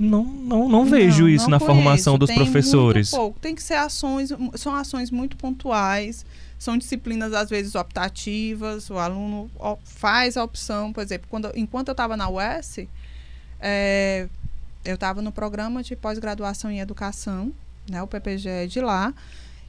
não, 0.00 0.24
não, 0.24 0.66
não 0.66 0.86
vejo 0.86 1.28
isso 1.28 1.44
não 1.44 1.50
na 1.50 1.58
conheço. 1.58 1.76
formação 1.76 2.18
dos 2.18 2.28
Tem 2.28 2.36
professores. 2.36 3.10
Muito 3.10 3.20
pouco. 3.20 3.38
Tem 3.38 3.54
que 3.54 3.62
ser 3.62 3.74
ações, 3.74 4.30
são 4.54 4.74
ações 4.74 5.10
muito 5.10 5.36
pontuais, 5.36 6.24
são 6.58 6.78
disciplinas 6.78 7.34
às 7.34 7.50
vezes 7.50 7.74
optativas, 7.74 8.88
o 8.88 8.96
aluno 8.96 9.50
faz 9.84 10.38
a 10.38 10.42
opção, 10.42 10.90
por 10.90 11.02
exemplo, 11.02 11.26
quando, 11.28 11.52
enquanto 11.54 11.88
eu 11.88 11.92
estava 11.92 12.16
na 12.16 12.30
UES, 12.30 12.86
é, 13.60 14.26
eu 14.86 14.94
estava 14.94 15.20
no 15.20 15.30
programa 15.30 15.82
de 15.82 15.94
pós-graduação 15.94 16.70
em 16.70 16.80
educação, 16.80 17.52
né, 17.90 18.02
o 18.02 18.06
PPG 18.06 18.48
é 18.48 18.66
de 18.66 18.80
lá, 18.80 19.12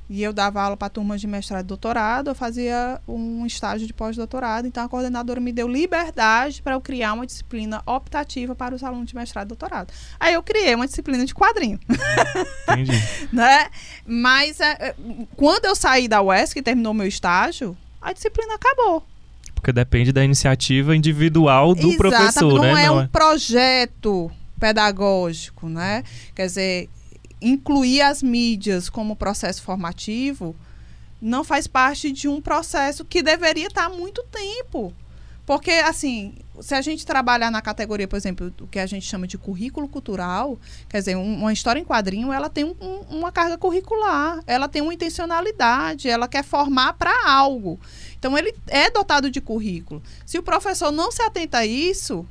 e 0.09 0.21
eu 0.21 0.33
dava 0.33 0.61
aula 0.61 0.75
para 0.75 0.89
turmas 0.89 1.21
de 1.21 1.27
mestrado 1.27 1.63
e 1.63 1.67
doutorado, 1.67 2.29
eu 2.29 2.35
fazia 2.35 2.99
um 3.07 3.45
estágio 3.45 3.87
de 3.87 3.93
pós-doutorado, 3.93 4.67
então 4.67 4.83
a 4.83 4.89
coordenadora 4.89 5.39
me 5.39 5.51
deu 5.51 5.67
liberdade 5.67 6.61
para 6.61 6.73
eu 6.73 6.81
criar 6.81 7.13
uma 7.13 7.25
disciplina 7.25 7.81
optativa 7.85 8.53
para 8.53 8.75
os 8.75 8.83
alunos 8.83 9.07
de 9.07 9.15
mestrado 9.15 9.47
e 9.47 9.49
doutorado. 9.49 9.93
Aí 10.19 10.33
eu 10.33 10.43
criei 10.43 10.75
uma 10.75 10.85
disciplina 10.85 11.25
de 11.25 11.33
quadrinho. 11.33 11.79
Entendi. 12.63 12.91
né? 13.31 13.69
Mas 14.05 14.59
é, 14.59 14.95
quando 15.35 15.65
eu 15.65 15.75
saí 15.75 16.07
da 16.07 16.21
UES, 16.21 16.53
que 16.53 16.61
terminou 16.61 16.93
meu 16.93 17.07
estágio, 17.07 17.77
a 18.01 18.11
disciplina 18.11 18.55
acabou. 18.55 19.05
Porque 19.55 19.71
depende 19.71 20.11
da 20.11 20.23
iniciativa 20.23 20.95
individual 20.95 21.75
do 21.75 21.87
Exato, 21.87 21.97
professor, 21.97 22.53
não 22.55 22.73
né? 22.73 22.83
é 22.83 22.87
não 22.87 22.99
um 22.99 23.07
projeto 23.07 24.31
pedagógico, 24.59 25.69
né? 25.69 26.03
Quer 26.35 26.47
dizer, 26.47 26.89
incluir 27.41 28.01
as 28.01 28.21
mídias 28.21 28.89
como 28.89 29.15
processo 29.15 29.61
formativo 29.61 30.55
não 31.21 31.43
faz 31.43 31.67
parte 31.67 32.11
de 32.11 32.27
um 32.27 32.41
processo 32.41 33.05
que 33.05 33.21
deveria 33.21 33.67
estar 33.67 33.85
há 33.85 33.89
muito 33.89 34.23
tempo. 34.23 34.93
Porque, 35.45 35.71
assim, 35.71 36.35
se 36.61 36.73
a 36.73 36.81
gente 36.81 37.05
trabalhar 37.05 37.51
na 37.51 37.61
categoria, 37.61 38.07
por 38.07 38.15
exemplo, 38.15 38.53
o 38.61 38.67
que 38.67 38.79
a 38.79 38.85
gente 38.85 39.05
chama 39.05 39.27
de 39.27 39.37
currículo 39.37 39.87
cultural, 39.87 40.57
quer 40.87 40.99
dizer, 40.99 41.17
um, 41.17 41.39
uma 41.39 41.51
história 41.51 41.79
em 41.79 41.83
quadrinho, 41.83 42.31
ela 42.31 42.49
tem 42.49 42.63
um, 42.63 42.75
um, 42.79 43.17
uma 43.17 43.31
carga 43.31 43.57
curricular, 43.57 44.39
ela 44.47 44.67
tem 44.67 44.81
uma 44.81 44.93
intencionalidade, 44.93 46.07
ela 46.07 46.27
quer 46.27 46.43
formar 46.43 46.93
para 46.93 47.27
algo. 47.27 47.79
Então, 48.17 48.37
ele 48.37 48.53
é 48.67 48.89
dotado 48.89 49.29
de 49.29 49.41
currículo. 49.41 50.01
Se 50.25 50.37
o 50.37 50.43
professor 50.43 50.91
não 50.91 51.11
se 51.11 51.21
atenta 51.21 51.59
a 51.59 51.65
isso, 51.65 52.25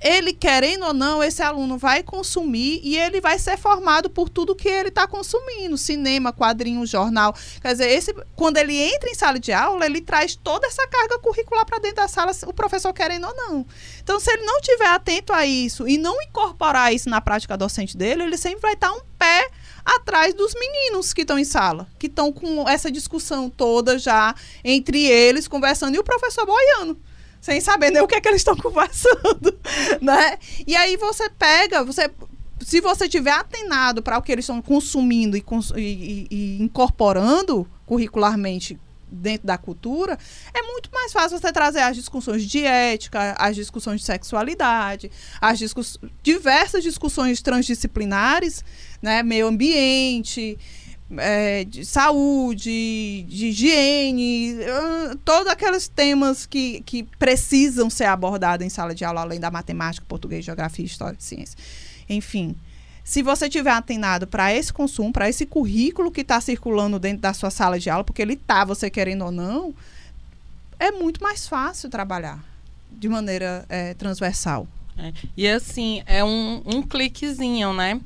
ele 0.00 0.32
querendo 0.32 0.86
ou 0.86 0.94
não, 0.94 1.22
esse 1.22 1.42
aluno 1.42 1.76
vai 1.76 2.02
consumir 2.02 2.80
e 2.82 2.96
ele 2.96 3.20
vai 3.20 3.38
ser 3.38 3.58
formado 3.58 4.08
por 4.08 4.30
tudo 4.30 4.54
que 4.54 4.68
ele 4.68 4.88
está 4.88 5.06
consumindo, 5.06 5.76
cinema, 5.76 6.32
quadrinho, 6.32 6.86
jornal. 6.86 7.34
Quer 7.60 7.72
dizer, 7.72 7.90
esse, 7.90 8.14
quando 8.34 8.56
ele 8.56 8.76
entra 8.76 9.10
em 9.10 9.14
sala 9.14 9.38
de 9.38 9.52
aula, 9.52 9.84
ele 9.84 10.00
traz 10.00 10.34
toda 10.34 10.66
essa 10.66 10.86
carga 10.86 11.18
curricular 11.18 11.66
para 11.66 11.78
dentro 11.78 11.96
da 11.96 12.08
sala, 12.08 12.32
o 12.46 12.52
professor 12.52 12.92
querendo 12.94 13.26
ou 13.26 13.36
não. 13.36 13.66
Então, 14.02 14.18
se 14.18 14.30
ele 14.30 14.44
não 14.44 14.60
tiver 14.62 14.88
atento 14.88 15.32
a 15.34 15.44
isso 15.44 15.86
e 15.86 15.98
não 15.98 16.20
incorporar 16.22 16.94
isso 16.94 17.10
na 17.10 17.20
prática 17.20 17.56
docente 17.56 17.96
dele, 17.96 18.22
ele 18.22 18.38
sempre 18.38 18.60
vai 18.62 18.72
estar 18.72 18.92
um 18.92 19.00
pé 19.18 19.50
atrás 19.84 20.32
dos 20.32 20.54
meninos 20.54 21.12
que 21.12 21.22
estão 21.22 21.38
em 21.38 21.44
sala, 21.44 21.86
que 21.98 22.06
estão 22.06 22.32
com 22.32 22.66
essa 22.68 22.90
discussão 22.90 23.50
toda 23.50 23.98
já 23.98 24.34
entre 24.64 25.04
eles, 25.04 25.46
conversando, 25.46 25.94
e 25.94 25.98
o 25.98 26.04
professor 26.04 26.46
boiando 26.46 26.98
sem 27.40 27.60
saber 27.60 27.90
nem 27.90 28.02
o 28.02 28.06
que 28.06 28.14
é 28.14 28.20
que 28.20 28.28
eles 28.28 28.40
estão 28.40 28.56
conversando, 28.58 29.58
né? 30.00 30.38
E 30.66 30.76
aí 30.76 30.96
você 30.96 31.28
pega, 31.30 31.82
você 31.82 32.10
se 32.60 32.80
você 32.80 33.08
tiver 33.08 33.32
atenado 33.32 34.02
para 34.02 34.18
o 34.18 34.22
que 34.22 34.30
eles 34.30 34.44
estão 34.44 34.60
consumindo 34.60 35.36
e, 35.36 35.44
e, 35.76 36.26
e, 36.30 36.62
incorporando 36.62 37.66
curricularmente 37.86 38.78
dentro 39.10 39.46
da 39.46 39.58
cultura, 39.58 40.16
é 40.54 40.62
muito 40.62 40.90
mais 40.92 41.12
fácil 41.12 41.38
você 41.38 41.52
trazer 41.52 41.80
as 41.80 41.96
discussões 41.96 42.44
de 42.44 42.64
ética, 42.64 43.34
as 43.38 43.56
discussões 43.56 44.00
de 44.00 44.06
sexualidade, 44.06 45.10
as 45.40 45.58
discuss 45.58 45.98
diversas 46.22 46.82
discussões 46.82 47.42
transdisciplinares, 47.42 48.64
né, 49.02 49.22
meio 49.22 49.48
ambiente, 49.48 50.56
é, 51.18 51.64
de 51.64 51.84
saúde, 51.84 53.24
de 53.28 53.46
higiene, 53.46 54.56
todos 55.24 55.48
aqueles 55.48 55.88
temas 55.88 56.46
que, 56.46 56.80
que 56.82 57.02
precisam 57.18 57.90
ser 57.90 58.04
abordados 58.04 58.64
em 58.64 58.70
sala 58.70 58.94
de 58.94 59.04
aula, 59.04 59.22
além 59.22 59.40
da 59.40 59.50
matemática, 59.50 60.06
português, 60.08 60.44
geografia, 60.44 60.84
história 60.84 61.16
e 61.18 61.22
ciência. 61.22 61.58
Enfim, 62.08 62.54
se 63.02 63.22
você 63.22 63.48
tiver 63.48 63.72
atenado 63.72 64.26
para 64.26 64.54
esse 64.54 64.72
consumo, 64.72 65.12
para 65.12 65.28
esse 65.28 65.46
currículo 65.46 66.10
que 66.10 66.20
está 66.20 66.40
circulando 66.40 66.98
dentro 66.98 67.22
da 67.22 67.32
sua 67.32 67.50
sala 67.50 67.78
de 67.78 67.90
aula, 67.90 68.04
porque 68.04 68.22
ele 68.22 68.34
está, 68.34 68.64
você 68.64 68.88
querendo 68.88 69.24
ou 69.24 69.32
não, 69.32 69.74
é 70.78 70.92
muito 70.92 71.22
mais 71.22 71.48
fácil 71.48 71.90
trabalhar 71.90 72.44
de 72.90 73.08
maneira 73.08 73.64
é, 73.68 73.94
transversal. 73.94 74.66
É. 74.96 75.12
E 75.36 75.48
assim, 75.48 76.02
é 76.06 76.22
um, 76.22 76.62
um 76.66 76.82
cliquezinho, 76.82 77.72
né? 77.72 78.00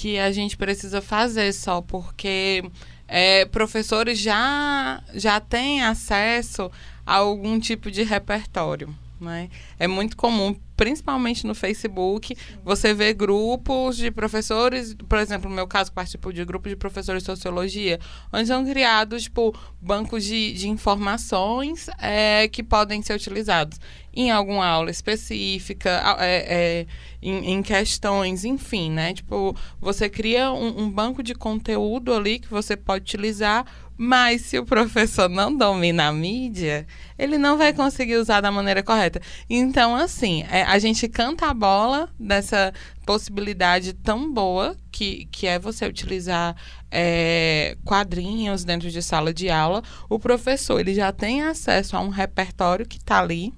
Que 0.00 0.18
a 0.18 0.32
gente 0.32 0.56
precisa 0.56 1.02
fazer 1.02 1.52
só 1.52 1.82
porque 1.82 2.64
é, 3.06 3.44
professores 3.44 4.18
já, 4.18 5.02
já 5.12 5.38
têm 5.38 5.82
acesso 5.82 6.72
a 7.04 7.16
algum 7.16 7.60
tipo 7.60 7.90
de 7.90 8.02
repertório. 8.02 8.88
Né? 9.20 9.50
É 9.78 9.86
muito 9.86 10.16
comum, 10.16 10.56
principalmente 10.76 11.46
no 11.46 11.54
Facebook, 11.54 12.34
você 12.64 12.94
vê 12.94 13.12
grupos 13.12 13.98
de 13.98 14.10
professores, 14.10 14.94
por 14.94 15.18
exemplo, 15.18 15.50
no 15.50 15.54
meu 15.54 15.66
caso, 15.66 15.92
participo 15.92 16.32
de 16.32 16.42
grupo 16.42 16.70
de 16.70 16.74
professores 16.76 17.22
de 17.22 17.26
sociologia, 17.26 18.00
onde 18.32 18.46
são 18.46 18.64
criados 18.64 19.24
tipo, 19.24 19.54
bancos 19.78 20.24
de, 20.24 20.54
de 20.54 20.70
informações 20.70 21.88
é, 21.98 22.48
que 22.48 22.62
podem 22.62 23.02
ser 23.02 23.12
utilizados 23.12 23.78
em 24.12 24.30
alguma 24.30 24.66
aula 24.66 24.90
específica, 24.90 26.16
é, 26.18 26.80
é, 26.80 26.86
em, 27.22 27.52
em, 27.52 27.62
questões, 27.62 28.44
enfim, 28.44 28.90
né? 28.90 29.12
Tipo, 29.12 29.54
você 29.80 30.08
cria 30.08 30.50
um, 30.50 30.84
um 30.84 30.90
banco 30.90 31.22
de 31.22 31.34
conteúdo 31.34 32.12
ali 32.12 32.40
que 32.40 32.48
você 32.48 32.76
pode 32.76 33.02
utilizar 33.02 33.64
mas 34.02 34.40
se 34.40 34.58
o 34.58 34.64
professor 34.64 35.28
não 35.28 35.54
domina 35.54 36.08
a 36.08 36.12
mídia, 36.12 36.86
ele 37.18 37.36
não 37.36 37.58
vai 37.58 37.74
conseguir 37.74 38.16
usar 38.16 38.40
da 38.40 38.50
maneira 38.50 38.82
correta. 38.82 39.20
Então, 39.48 39.94
assim, 39.94 40.42
é, 40.50 40.62
a 40.62 40.78
gente 40.78 41.06
canta 41.06 41.48
a 41.48 41.52
bola 41.52 42.08
dessa 42.18 42.72
possibilidade 43.04 43.92
tão 43.92 44.32
boa 44.32 44.74
que, 44.90 45.28
que 45.30 45.46
é 45.46 45.58
você 45.58 45.84
utilizar 45.84 46.56
é, 46.90 47.76
quadrinhos 47.84 48.64
dentro 48.64 48.90
de 48.90 49.02
sala 49.02 49.34
de 49.34 49.50
aula. 49.50 49.82
O 50.08 50.18
professor 50.18 50.80
ele 50.80 50.94
já 50.94 51.12
tem 51.12 51.42
acesso 51.42 51.94
a 51.94 52.00
um 52.00 52.08
repertório 52.08 52.86
que 52.86 52.96
está 52.96 53.20
ali. 53.20 53.52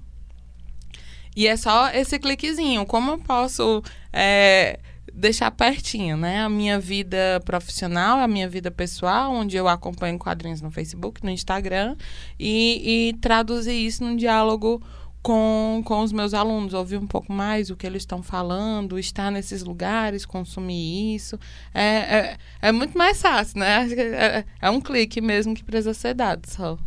E 1.37 1.47
é 1.47 1.55
só 1.55 1.89
esse 1.91 2.19
cliquezinho. 2.19 2.85
Como 2.85 3.11
eu 3.11 3.17
posso. 3.17 3.81
É, 4.11 4.77
deixar 5.13 5.51
pertinho, 5.51 6.17
né? 6.17 6.41
A 6.41 6.49
minha 6.49 6.79
vida 6.79 7.41
profissional, 7.45 8.19
a 8.19 8.27
minha 8.27 8.49
vida 8.49 8.71
pessoal, 8.71 9.31
onde 9.31 9.55
eu 9.55 9.67
acompanho 9.67 10.17
quadrinhos 10.17 10.61
no 10.61 10.71
Facebook, 10.71 11.23
no 11.23 11.29
Instagram, 11.29 11.95
e, 12.39 13.09
e 13.09 13.13
traduzir 13.21 13.73
isso 13.73 14.03
num 14.03 14.15
diálogo 14.15 14.81
com, 15.21 15.81
com 15.85 16.01
os 16.01 16.11
meus 16.11 16.33
alunos, 16.33 16.73
ouvir 16.73 16.97
um 16.97 17.07
pouco 17.07 17.31
mais 17.31 17.69
o 17.69 17.77
que 17.77 17.87
eles 17.87 18.01
estão 18.01 18.21
falando, 18.21 18.99
estar 18.99 19.31
nesses 19.31 19.63
lugares, 19.63 20.25
consumir 20.25 21.15
isso. 21.15 21.39
É, 21.73 21.85
é, 21.85 22.37
é 22.61 22.71
muito 22.71 22.97
mais 22.97 23.21
fácil, 23.21 23.59
né? 23.59 23.87
É, 23.93 24.45
é 24.61 24.69
um 24.69 24.81
clique 24.81 25.21
mesmo 25.21 25.55
que 25.55 25.63
precisa 25.63 25.93
ser 25.93 26.13
dado 26.13 26.45
só. 26.49 26.77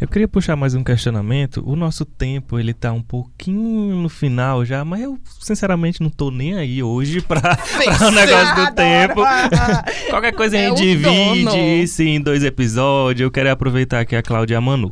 Eu 0.00 0.08
queria 0.08 0.26
puxar 0.26 0.56
mais 0.56 0.74
um 0.74 0.82
questionamento. 0.82 1.62
O 1.66 1.76
nosso 1.76 2.06
tempo, 2.06 2.58
ele 2.58 2.72
tá 2.72 2.90
um 2.90 3.02
pouquinho 3.02 3.94
no 3.96 4.08
final 4.08 4.64
já, 4.64 4.82
mas 4.82 5.02
eu 5.02 5.18
sinceramente 5.38 6.00
não 6.02 6.08
tô 6.08 6.30
nem 6.30 6.54
aí 6.54 6.82
hoje 6.82 7.20
pra, 7.20 7.40
pra 7.54 8.08
o 8.08 8.10
negócio 8.10 8.56
do 8.56 8.74
tempo. 8.74 9.20
Qualquer 10.08 10.32
coisa 10.32 10.56
a 10.56 10.60
é 10.60 10.68
gente 10.68 10.80
divide 10.80 11.82
isso 11.82 12.02
em 12.02 12.18
dois 12.18 12.42
episódios. 12.42 13.20
Eu 13.20 13.30
quero 13.30 13.50
aproveitar 13.50 14.00
aqui 14.00 14.16
a 14.16 14.22
Cláudia 14.22 14.58
Manu. 14.58 14.90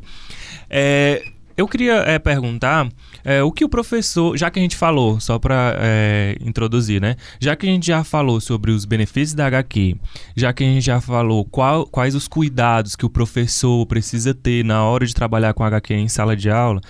É, 0.69 1.25
eu 1.59 1.67
queria 1.67 1.97
é, 2.07 2.21
perguntar 2.21 2.89
é, 3.25 3.43
o 3.43 3.51
que 3.51 3.65
o 3.65 3.69
professor, 3.69 4.39
já 4.39 4.49
que 4.49 4.61
a 4.61 4.63
gente 4.63 4.77
falou, 4.77 5.19
só 5.19 5.41
para 5.41 5.77
é, 5.81 6.37
introduzir, 6.41 7.01
né? 7.01 7.17
Já 7.41 7.57
que 7.57 7.67
a 7.67 7.69
gente 7.69 7.85
já 7.85 8.05
falou 8.05 8.41
sobre 8.41 8.71
os 8.71 8.85
benefícios 8.85 9.35
da 9.35 9.47
HQ, 9.47 9.97
já 10.37 10.53
que 10.53 10.63
a 10.63 10.67
gente 10.69 10.87
já 10.87 11.01
falou 11.01 11.45
qual, 11.45 11.85
quais 11.85 12.15
os 12.15 12.29
cuidados 12.29 12.95
que 12.95 13.05
o 13.05 13.11
professor 13.11 13.85
precisa 13.87 14.33
ter 14.33 14.65
na 14.65 14.85
hora 14.85 15.05
de 15.05 15.13
trabalhar 15.13 15.53
com 15.53 15.65
HQ 15.65 15.93
em 15.95 16.07
sala 16.07 16.37
de 16.37 16.49
aula, 16.49 16.81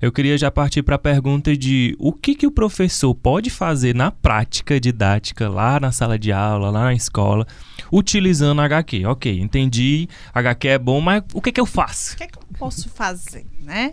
eu 0.00 0.12
queria 0.12 0.36
já 0.36 0.50
partir 0.50 0.82
para 0.82 0.96
a 0.96 0.98
pergunta 0.98 1.56
de 1.56 1.96
o 1.98 2.12
que, 2.12 2.34
que 2.34 2.46
o 2.46 2.52
professor 2.52 3.14
pode 3.14 3.48
fazer 3.48 3.94
na 3.94 4.10
prática 4.10 4.78
didática, 4.78 5.48
lá 5.48 5.80
na 5.80 5.90
sala 5.90 6.18
de 6.18 6.30
aula, 6.30 6.70
lá 6.70 6.84
na 6.84 6.94
escola, 6.94 7.46
utilizando 7.90 8.60
HQ. 8.60 9.06
Ok, 9.06 9.40
entendi, 9.40 10.06
HQ 10.34 10.68
é 10.68 10.78
bom, 10.78 11.00
mas 11.00 11.24
o 11.32 11.40
que, 11.40 11.50
que 11.50 11.60
eu 11.60 11.66
faço? 11.66 12.14
O 12.14 12.18
que, 12.18 12.26
que 12.26 12.38
eu 12.38 12.44
posso 12.58 12.90
fazer, 12.90 13.46
né? 13.62 13.90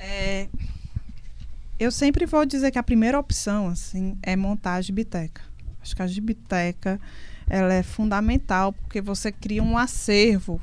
É, 0.00 0.48
eu 1.78 1.90
sempre 1.92 2.24
vou 2.24 2.46
dizer 2.46 2.70
que 2.70 2.78
a 2.78 2.82
primeira 2.82 3.18
opção, 3.18 3.68
assim, 3.68 4.16
é 4.22 4.34
montar 4.34 4.74
a 4.74 4.80
gibiteca. 4.80 5.42
Acho 5.80 5.94
que 5.94 6.02
a 6.02 6.06
gibiteca, 6.06 6.98
ela 7.48 7.74
é 7.74 7.82
fundamental 7.82 8.72
porque 8.72 9.00
você 9.00 9.30
cria 9.32 9.62
um 9.62 9.76
acervo 9.76 10.60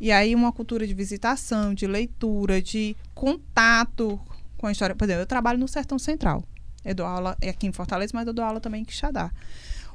E 0.00 0.12
aí 0.12 0.34
uma 0.34 0.52
cultura 0.52 0.86
de 0.86 0.92
visitação, 0.92 1.72
de 1.72 1.86
leitura, 1.86 2.60
de 2.60 2.94
contato 3.14 4.20
com 4.58 4.66
a 4.66 4.72
história. 4.72 4.94
Por 4.94 5.04
exemplo, 5.04 5.22
eu 5.22 5.26
trabalho 5.26 5.58
no 5.58 5.66
Sertão 5.66 5.98
Central. 5.98 6.44
Eu 6.84 6.94
dou 6.94 7.06
aula 7.06 7.36
aqui 7.48 7.66
em 7.66 7.72
Fortaleza, 7.72 8.12
mas 8.14 8.26
eu 8.26 8.32
dou 8.34 8.44
aula 8.44 8.60
também 8.60 8.82
em 8.82 8.84
Quixadá. 8.84 9.30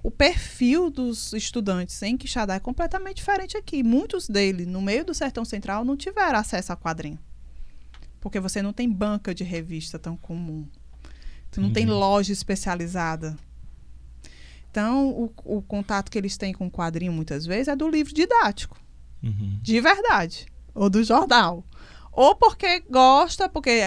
O 0.04 0.10
perfil 0.10 0.90
dos 0.90 1.34
estudantes 1.34 2.02
em 2.02 2.18
Quixadá 2.18 2.56
é 2.56 2.60
completamente 2.60 3.18
diferente 3.18 3.56
aqui. 3.56 3.84
Muitos 3.84 4.28
deles, 4.28 4.68
no 4.68 4.82
meio 4.82 5.06
do 5.06 5.14
Sertão 5.14 5.46
Central, 5.46 5.86
não 5.86 5.96
tiveram 5.96 6.40
acesso 6.40 6.74
a 6.74 6.76
quadrinho. 6.76 7.20
Porque 8.22 8.40
você 8.40 8.62
não 8.62 8.72
tem 8.72 8.90
banca 8.90 9.36
de 9.36 9.44
revista 9.44 10.00
tão 10.00 10.16
comum. 10.16 10.66
Tu 11.52 11.60
não 11.60 11.68
uhum. 11.68 11.74
tem 11.74 11.86
loja 11.86 12.32
especializada. 12.32 13.36
Então, 14.70 15.10
o, 15.10 15.34
o, 15.44 15.62
contato 15.62 16.10
que 16.10 16.18
eles 16.18 16.38
têm 16.38 16.54
com 16.54 16.68
o 16.68 16.72
quadrinho, 16.72 17.12
muitas 17.12 17.46
vezes, 17.46 17.68
é 17.68 17.76
do 17.76 17.90
livro 17.90 18.14
didático. 18.14 18.80
Uhum. 19.22 19.60
De 19.62 19.82
verdade. 19.82 20.46
Ou 20.74 20.90
do 20.90 21.04
jornal 21.04 21.66
ou 22.12 22.36
porque 22.36 22.84
gosta, 22.90 23.48
porque 23.48 23.82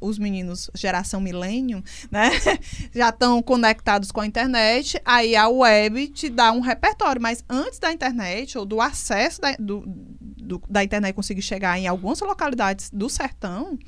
os 0.00 0.18
meninos 0.18 0.70
geração 0.74 1.20
milênio, 1.20 1.82
né, 2.10 2.30
já 2.94 3.08
estão 3.08 3.42
conectados 3.42 4.12
com 4.12 4.20
a 4.20 4.26
internet, 4.26 5.00
aí 5.04 5.34
a 5.34 5.48
web 5.48 6.08
te 6.08 6.28
dá 6.28 6.52
um 6.52 6.60
repertório, 6.60 7.20
mas 7.20 7.44
antes 7.48 7.78
da 7.78 7.92
internet 7.92 8.58
ou 8.58 8.66
do 8.66 8.80
acesso 8.80 9.40
da, 9.40 9.52
do, 9.58 9.82
do, 9.86 10.62
da 10.68 10.84
internet 10.84 11.14
conseguir 11.14 11.42
chegar 11.42 11.78
em 11.78 11.86
algumas 11.86 12.20
localidades 12.20 12.90
do 12.90 13.08
sertão, 13.08 13.78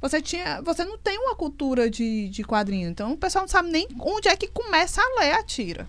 você 0.00 0.22
tinha, 0.22 0.62
você 0.62 0.84
não 0.84 0.96
tem 0.96 1.18
uma 1.18 1.34
cultura 1.34 1.90
de, 1.90 2.28
de 2.28 2.44
quadrinho, 2.44 2.88
então 2.88 3.12
o 3.12 3.16
pessoal 3.16 3.42
não 3.42 3.48
sabe 3.48 3.70
nem 3.70 3.86
onde 4.00 4.28
é 4.28 4.36
que 4.36 4.46
começa 4.46 5.00
a 5.00 5.20
ler 5.20 5.32
a 5.32 5.42
tira. 5.42 5.88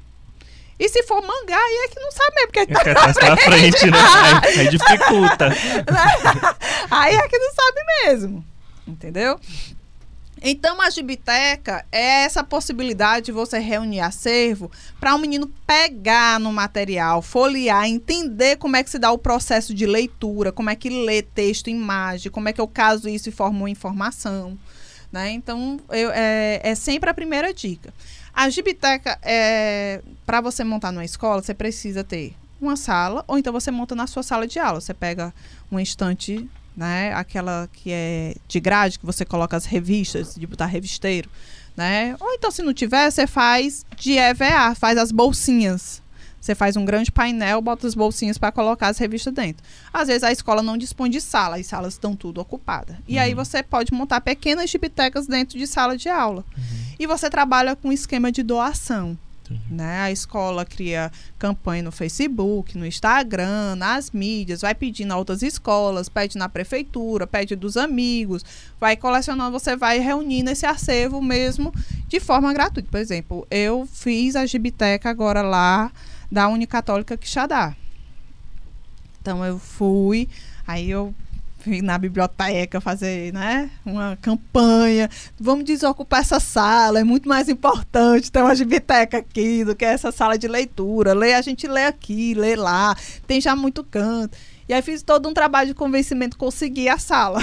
E 0.80 0.88
se 0.88 1.03
for 1.03 1.21
mangá, 1.21 1.57
aí 1.57 1.86
é 1.86 1.88
que 1.89 1.99
não 1.99 2.11
sabe 2.11 2.36
mesmo, 2.36 2.47
porque 2.47 2.65
tá, 2.67 2.82
é 2.82 2.93
tá 3.13 3.30
na 3.30 3.38
frente, 3.38 3.91
né? 3.91 3.97
Aí, 4.43 4.59
aí 4.59 4.69
dificulta. 4.69 5.49
aí 6.89 7.15
é 7.15 7.27
que 7.27 7.38
não 7.38 7.53
sabe 7.53 7.82
mesmo. 8.05 8.45
Entendeu? 8.88 9.39
Então, 10.41 10.82
a 10.82 10.89
gibiteca 10.89 11.86
é 11.91 12.23
essa 12.23 12.43
possibilidade 12.43 13.25
de 13.27 13.32
você 13.32 13.59
reunir 13.59 13.99
acervo 13.99 14.71
para 14.99 15.13
um 15.13 15.17
menino 15.17 15.51
pegar 15.67 16.39
no 16.39 16.51
material, 16.53 17.21
folhear, 17.21 17.86
entender 17.86 18.55
como 18.55 18.77
é 18.77 18.84
que 18.84 18.89
se 18.89 18.97
dá 18.97 19.11
o 19.11 19.17
processo 19.17 19.73
de 19.73 19.86
leitura, 19.86 20.51
como 20.51 20.69
é 20.69 20.75
que 20.75 20.89
lê 20.89 21.21
texto, 21.21 21.69
imagem, 21.69 22.32
como 22.32 22.47
é 22.47 22.53
que 22.53 22.61
eu 22.61 22.67
caso 22.67 23.09
isso 23.09 23.27
e 23.27 23.34
formo 23.34 23.67
informação. 23.67 24.57
Né? 25.11 25.32
Então, 25.32 25.77
eu, 25.89 26.09
é, 26.11 26.61
é 26.63 26.75
sempre 26.75 27.09
a 27.09 27.13
primeira 27.13 27.53
dica. 27.53 27.93
A 28.39 28.49
gibiteca, 28.49 29.19
é, 29.21 30.01
para 30.25 30.39
você 30.39 30.63
montar 30.63 30.93
numa 30.93 31.03
escola, 31.03 31.41
você 31.41 31.53
precisa 31.53 32.05
ter 32.05 32.33
uma 32.61 32.77
sala, 32.77 33.21
ou 33.27 33.37
então 33.37 33.51
você 33.51 33.69
monta 33.69 33.93
na 33.93 34.07
sua 34.07 34.23
sala 34.23 34.47
de 34.47 34.57
aula. 34.57 34.79
Você 34.79 34.93
pega 34.93 35.33
um 35.69 35.77
estante, 35.77 36.49
né? 36.73 37.13
Aquela 37.13 37.69
que 37.73 37.91
é 37.91 38.35
de 38.47 38.61
grade, 38.61 38.97
que 38.97 39.05
você 39.05 39.25
coloca 39.25 39.57
as 39.57 39.65
revistas, 39.65 40.35
de 40.35 40.47
botar 40.47 40.67
revisteiro, 40.67 41.29
né? 41.75 42.15
Ou 42.17 42.31
então, 42.31 42.49
se 42.49 42.61
não 42.61 42.73
tiver, 42.73 43.11
você 43.11 43.27
faz 43.27 43.85
de 43.97 44.17
EVA, 44.17 44.73
faz 44.73 44.97
as 44.97 45.11
bolsinhas, 45.11 46.01
você 46.39 46.55
faz 46.55 46.77
um 46.77 46.85
grande 46.85 47.11
painel, 47.11 47.61
bota 47.61 47.87
as 47.87 47.93
bolsinhas 47.93 48.37
para 48.37 48.53
colocar 48.53 48.87
as 48.87 48.97
revistas 48.97 49.33
dentro. 49.33 49.61
Às 49.91 50.07
vezes 50.07 50.23
a 50.23 50.31
escola 50.31 50.63
não 50.63 50.77
dispõe 50.77 51.09
de 51.09 51.19
sala, 51.19 51.57
as 51.57 51.67
salas 51.67 51.95
estão 51.95 52.15
tudo 52.15 52.39
ocupadas. 52.39 52.95
E 53.05 53.15
uhum. 53.15 53.21
aí 53.21 53.33
você 53.33 53.61
pode 53.61 53.93
montar 53.93 54.21
pequenas 54.21 54.71
bibliotecas 54.71 55.27
dentro 55.27 55.59
de 55.59 55.67
sala 55.67 55.97
de 55.97 56.07
aula. 56.07 56.45
Uhum. 56.57 56.78
E 57.00 57.08
você 57.08 57.30
trabalha 57.30 57.76
com 57.76 57.91
esquema 57.91 58.32
de 58.32 58.43
doação. 58.43 59.18
Né? 59.70 60.02
A 60.02 60.12
escola 60.12 60.64
cria 60.64 61.12
campanha 61.39 61.82
no 61.82 61.91
Facebook, 61.91 62.78
no 62.78 62.86
Instagram, 62.86 63.76
nas 63.76 64.12
mídias, 64.12 64.62
vai 64.62 64.76
pedindo 64.76 65.12
a 65.12 65.18
outras 65.18 65.41
escolas, 65.41 66.08
pede 66.08 66.38
na 66.38 66.47
prefeitura, 66.47 67.26
pede 67.26 67.56
dos 67.56 67.76
amigos, 67.76 68.45
vai 68.80 68.95
colecionando, 68.95 69.58
você 69.58 69.76
vai 69.76 69.97
reunindo 69.97 70.52
esse 70.52 70.66
acervo 70.66 71.22
mesmo 71.22 71.74
de 72.08 72.20
forma 72.20 72.54
gratuita. 72.54 72.89
Por 72.91 73.00
exemplo, 73.00 73.47
eu 73.50 73.88
fiz 73.91 74.36
a 74.36 74.45
Gibiteca 74.45 75.10
agora 75.10 75.41
lá 75.41 75.91
da 76.32 76.47
Unicatólica 76.47 77.18
Quixadá. 77.18 77.76
Então 79.20 79.43
eu 79.43 79.58
fui, 79.58 80.30
aí 80.68 80.91
eu 80.91 81.14
na 81.84 81.97
biblioteca 81.97 82.80
fazer, 82.80 83.34
né, 83.34 83.70
uma 83.86 84.18
campanha. 84.22 85.10
Vamos 85.39 85.66
desocupar 85.66 86.22
essa 86.22 86.39
sala, 86.39 86.99
é 86.99 87.03
muito 87.03 87.28
mais 87.28 87.49
importante 87.49 88.32
ter 88.32 88.41
uma 88.41 88.55
biblioteca 88.55 89.18
aqui 89.18 89.64
do 89.64 89.76
que 89.76 89.86
essa 89.86 90.12
sala 90.12 90.38
de 90.38 90.47
leitura. 90.47 91.14
Lê, 91.14 91.34
a 91.34 91.41
gente 91.41 91.68
lê 91.68 91.86
aqui, 91.86 92.34
lê 92.34 92.55
lá, 92.55 92.95
tem 93.28 93.41
já 93.41 93.55
muito 93.55 93.84
canto. 93.84 94.38
E 94.68 94.74
aí 94.74 94.82
fiz 94.82 95.01
todo 95.01 95.28
um 95.28 95.34
trabalho 95.34 95.70
de 95.70 95.74
convencimento, 95.74 96.38
consegui 96.38 96.88
a 96.88 96.97
sala. 96.97 97.39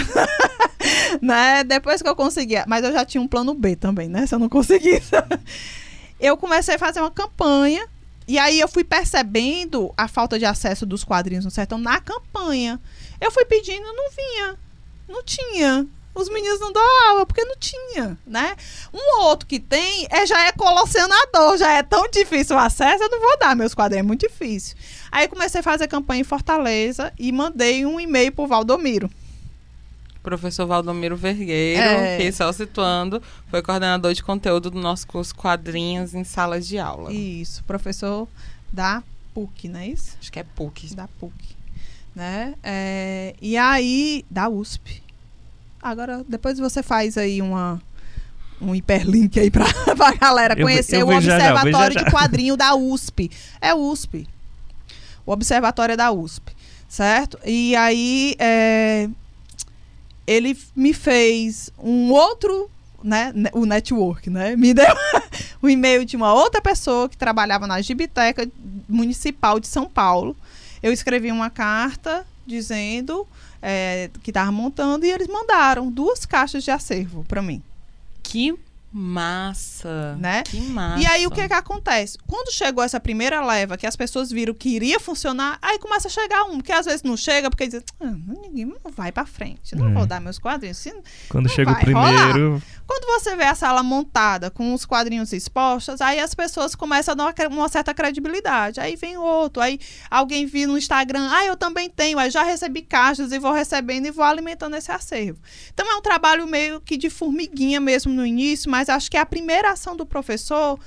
né? 1.21 1.65
Depois 1.65 2.01
que 2.01 2.09
eu 2.09 2.15
consegui, 2.15 2.55
mas 2.67 2.85
eu 2.85 2.93
já 2.93 3.05
tinha 3.05 3.21
um 3.21 3.27
plano 3.27 3.53
B 3.53 3.75
também, 3.75 4.09
né? 4.09 4.27
Se 4.27 4.35
eu 4.35 4.39
não 4.39 4.49
conseguisse. 4.49 5.11
eu 6.21 6.37
comecei 6.37 6.77
a 6.77 6.79
fazer 6.79 7.01
uma 7.01 7.11
campanha 7.11 7.85
e 8.29 8.39
aí 8.39 8.59
eu 8.59 8.67
fui 8.67 8.83
percebendo 8.83 9.93
a 9.97 10.09
falta 10.09 10.39
de 10.39 10.45
acesso 10.45 10.85
dos 10.85 11.05
quadrinhos 11.05 11.45
no 11.45 11.51
sertão 11.51 11.79
na 11.79 12.01
campanha. 12.01 12.81
Eu 13.21 13.31
fui 13.31 13.45
pedindo, 13.45 13.85
não 13.85 14.11
vinha. 14.11 14.59
Não 15.09 15.23
tinha. 15.23 15.87
Os 16.15 16.31
meninos 16.31 16.59
não 16.59 16.73
doavam, 16.73 17.27
porque 17.27 17.45
não 17.45 17.57
tinha, 17.57 18.19
né? 18.27 18.57
Um 18.93 19.21
outro 19.25 19.47
que 19.47 19.61
tem 19.61 20.07
é, 20.11 20.27
já 20.27 20.47
é 20.47 20.53
colacionador, 20.53 21.59
já 21.59 21.73
é 21.73 21.83
tão 21.83 22.09
difícil 22.09 22.57
o 22.57 22.59
acesso, 22.59 23.05
eu 23.05 23.11
não 23.11 23.21
vou 23.21 23.39
dar 23.39 23.55
meus 23.55 23.75
quadrinhos, 23.75 24.05
é 24.05 24.07
muito 24.07 24.27
difícil. 24.27 24.77
Aí 25.13 25.29
comecei 25.29 25.61
a 25.61 25.63
fazer 25.63 25.87
campanha 25.89 26.23
em 26.23 26.25
Fortaleza 26.25 27.13
e 27.19 27.31
mandei 27.31 27.85
um 27.85 28.01
e-mail 28.01 28.33
pro 28.33 28.47
Valdomiro 28.47 29.11
professor 30.27 30.67
Valdomiro 30.67 31.15
Vergueiro, 31.15 31.81
é. 31.81 32.17
que 32.17 32.33
só 32.33 32.51
situando, 32.51 33.23
foi 33.47 33.63
coordenador 33.63 34.13
de 34.13 34.25
conteúdo 34.25 34.73
do 34.73 34.81
nosso 34.81 35.07
curso 35.07 35.33
Quadrinhos 35.33 36.15
em 36.15 36.25
Salas 36.25 36.67
de 36.67 36.81
Aula. 36.81 37.13
Isso, 37.13 37.63
professor 37.63 38.27
da 38.73 39.05
PUC, 39.33 39.69
não 39.69 39.79
é 39.79 39.87
isso? 39.87 40.17
Acho 40.21 40.33
que 40.33 40.41
é 40.41 40.43
PUC. 40.43 40.97
Da 40.97 41.07
PUC. 41.07 41.56
Né? 42.17 42.55
É, 42.63 43.35
e 43.43 43.59
aí, 43.59 44.25
da 44.31 44.49
USP. 44.49 45.03
Agora, 45.83 46.25
depois 46.27 46.59
você 46.59 46.83
faz 46.83 47.19
aí 47.19 47.43
uma, 47.43 47.79
um 48.59 48.75
hiperlink 48.75 49.39
aí 49.39 49.51
pra, 49.51 49.67
pra 49.95 50.15
galera 50.15 50.57
conhecer 50.57 50.97
eu, 50.97 51.01
eu 51.01 51.09
o 51.09 51.15
Observatório 51.15 51.93
já, 51.93 52.01
já. 52.01 52.07
de 52.07 52.11
Quadrinho 52.11 52.57
da 52.57 52.75
USP. 52.75 53.31
É 53.61 53.75
USP. 53.75 54.27
O 55.27 55.33
Observatório 55.33 55.93
é 55.93 55.97
da 55.97 56.11
USP, 56.11 56.57
certo? 56.89 57.39
E 57.45 57.77
aí, 57.77 58.35
é, 58.39 59.11
ele 60.27 60.57
me 60.75 60.95
fez 60.95 61.71
um 61.79 62.11
outro, 62.13 62.71
né, 63.05 63.31
o 63.53 63.67
network, 63.67 64.31
né? 64.31 64.57
Me 64.57 64.73
deu 64.73 64.87
o 65.61 65.69
e-mail 65.69 66.07
de 66.07 66.17
uma 66.17 66.33
outra 66.33 66.63
pessoa 66.63 67.11
que 67.11 67.17
trabalhava 67.17 67.67
na 67.67 67.79
Gibiteca 67.83 68.49
Municipal 68.89 69.61
de 69.61 69.67
São 69.67 69.85
Paulo. 69.85 70.35
Eu 70.87 70.93
escrevi 70.93 71.33
uma 71.33 71.51
carta 71.51 72.25
dizendo 72.47 73.27
é, 73.61 74.09
que 74.23 74.31
estava 74.31 74.53
montando 74.53 75.05
e 75.05 75.11
eles 75.11 75.27
mandaram 75.27 75.91
duas 75.91 76.25
caixas 76.25 76.63
de 76.63 76.71
acervo 76.71 77.25
para 77.25 77.43
mim. 77.43 77.61
Que 78.23 78.57
Massa. 78.99 80.17
Né? 80.17 80.43
Que 80.45 80.59
massa. 80.59 81.03
E 81.03 81.07
aí 81.07 81.27
o 81.27 81.31
que 81.31 81.47
que 81.47 81.53
acontece? 81.53 82.17
Quando 82.27 82.51
chegou 82.51 82.83
essa 82.83 82.99
primeira 82.99 83.45
leva, 83.45 83.77
que 83.77 83.87
as 83.87 83.95
pessoas 83.95 84.31
viram 84.31 84.55
que 84.55 84.71
iria 84.71 84.99
funcionar, 84.99 85.59
aí 85.61 85.79
começa 85.79 86.09
a 86.09 86.11
chegar 86.11 86.45
um, 86.45 86.63
que 86.63 86.73
às 86.73 86.87
vezes 86.87 87.03
não 87.03 87.15
chega, 87.15 87.51
porque 87.51 87.67
diz, 87.67 87.83
ah, 88.01 88.07
ninguém 88.43 88.65
não 88.65 88.91
vai 88.91 89.13
para 89.13 89.27
frente, 89.27 89.77
não 89.77 89.91
é. 89.91 89.93
vou 89.93 90.07
dar 90.07 90.19
meus 90.19 90.39
quadrinhos. 90.39 90.79
Assim, 90.79 90.99
Quando 91.29 91.47
chega 91.47 91.73
o 91.73 91.77
primeiro. 91.77 92.49
Rolar. 92.55 92.63
Quando 92.87 93.07
você 93.07 93.35
vê 93.35 93.45
a 93.45 93.55
sala 93.55 93.83
montada 93.83 94.51
com 94.51 94.73
os 94.73 94.87
quadrinhos 94.87 95.33
expostos, 95.33 96.01
aí 96.01 96.21
as 96.21 96.35
pessoas 96.35 96.75
começam 96.75 97.13
a 97.13 97.15
dar 97.17 97.35
uma 97.51 97.69
certa 97.69 97.93
credibilidade. 97.93 98.81
Aí 98.81 98.95
vem 98.95 99.17
outro, 99.17 99.61
aí 99.61 99.81
alguém 100.09 100.47
viu 100.47 100.69
no 100.69 100.79
Instagram, 100.79 101.29
ah, 101.33 101.45
eu 101.45 101.57
também 101.57 101.91
tenho, 101.91 102.19
aí 102.19 102.31
já 102.31 102.45
recebi 102.45 102.83
caixas 102.83 103.33
e 103.33 103.39
vou 103.39 103.53
recebendo 103.53 104.07
e 104.07 104.11
vou 104.13 104.25
alimentando 104.25 104.77
esse 104.77 104.93
acervo. 104.93 105.41
Então 105.75 105.91
é 105.91 105.97
um 105.97 106.03
trabalho 106.03 106.47
meio 106.47 106.81
que 106.81 106.97
de 106.97 107.11
formiguinha 107.11 107.81
mesmo 107.81 108.13
no 108.13 108.25
início, 108.25 108.71
mas 108.71 108.89
acho 108.89 109.11
que 109.11 109.17
é 109.17 109.21
a 109.21 109.27
primeira 109.27 109.73
ação 109.73 109.97
do 109.97 110.07
professor 110.07 110.79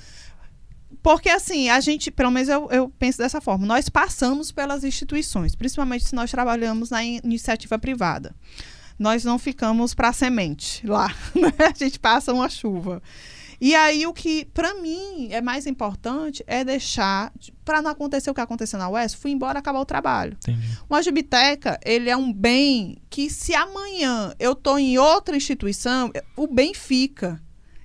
porque 1.02 1.30
assim, 1.30 1.70
a 1.70 1.80
gente, 1.80 2.12
pelo 2.12 2.32
menos 2.32 2.50
eu, 2.50 2.68
eu, 2.72 2.90
penso 2.90 3.20
dessa 3.20 3.40
forma, 3.40 3.66
nós 3.66 3.88
passamos 3.88 4.52
pelas 4.52 4.84
instituições, 4.84 5.56
principalmente 5.56 6.06
se 6.06 6.16
nós 6.16 6.30
trabalhamos 6.30 6.90
na 6.90 7.04
iniciativa 7.04 7.80
privada 7.80 8.36
nós 9.00 9.24
não 9.24 9.40
ficamos 9.40 9.94
para 9.96 10.12
semente 10.14 10.86
lá, 10.86 11.08
né? 11.34 11.54
A 11.74 11.78
gente 11.78 11.98
passa 11.98 12.34
uma 12.34 12.50
chuva. 12.50 13.02
E 13.62 13.76
aí 13.76 14.08
o 14.08 14.14
que 14.14 14.46
para 14.46 14.74
mim 14.76 15.28
é 15.32 15.42
mais 15.42 15.68
importante 15.68 16.42
é 16.48 16.64
deixar 16.64 17.34
para 17.66 17.82
não 17.82 17.92
acontecer 17.92 18.30
o 18.30 18.34
que 18.34 18.40
aconteceu 18.40 18.80
na 18.80 18.90
UES, 18.90 19.14
fui 19.14 19.32
embora 19.32 19.60
acabar 19.60 19.80
o 19.80 19.86
trabalho. 19.86 20.38
Entendi. 20.44 20.80
Uma 20.90 21.04
gibiteca, 21.04 21.78
ele 21.84 22.10
é 22.10 22.16
um 22.16 22.32
bem 22.32 22.98
que 23.10 23.30
se 23.30 23.54
amanhã 23.54 24.34
eu 24.40 24.56
tô 24.56 24.78
em 24.78 24.98
outra 24.98 25.36
instituição, 25.36 26.12
o 26.38 26.48
bem 26.48 26.74
fica. 26.74 27.42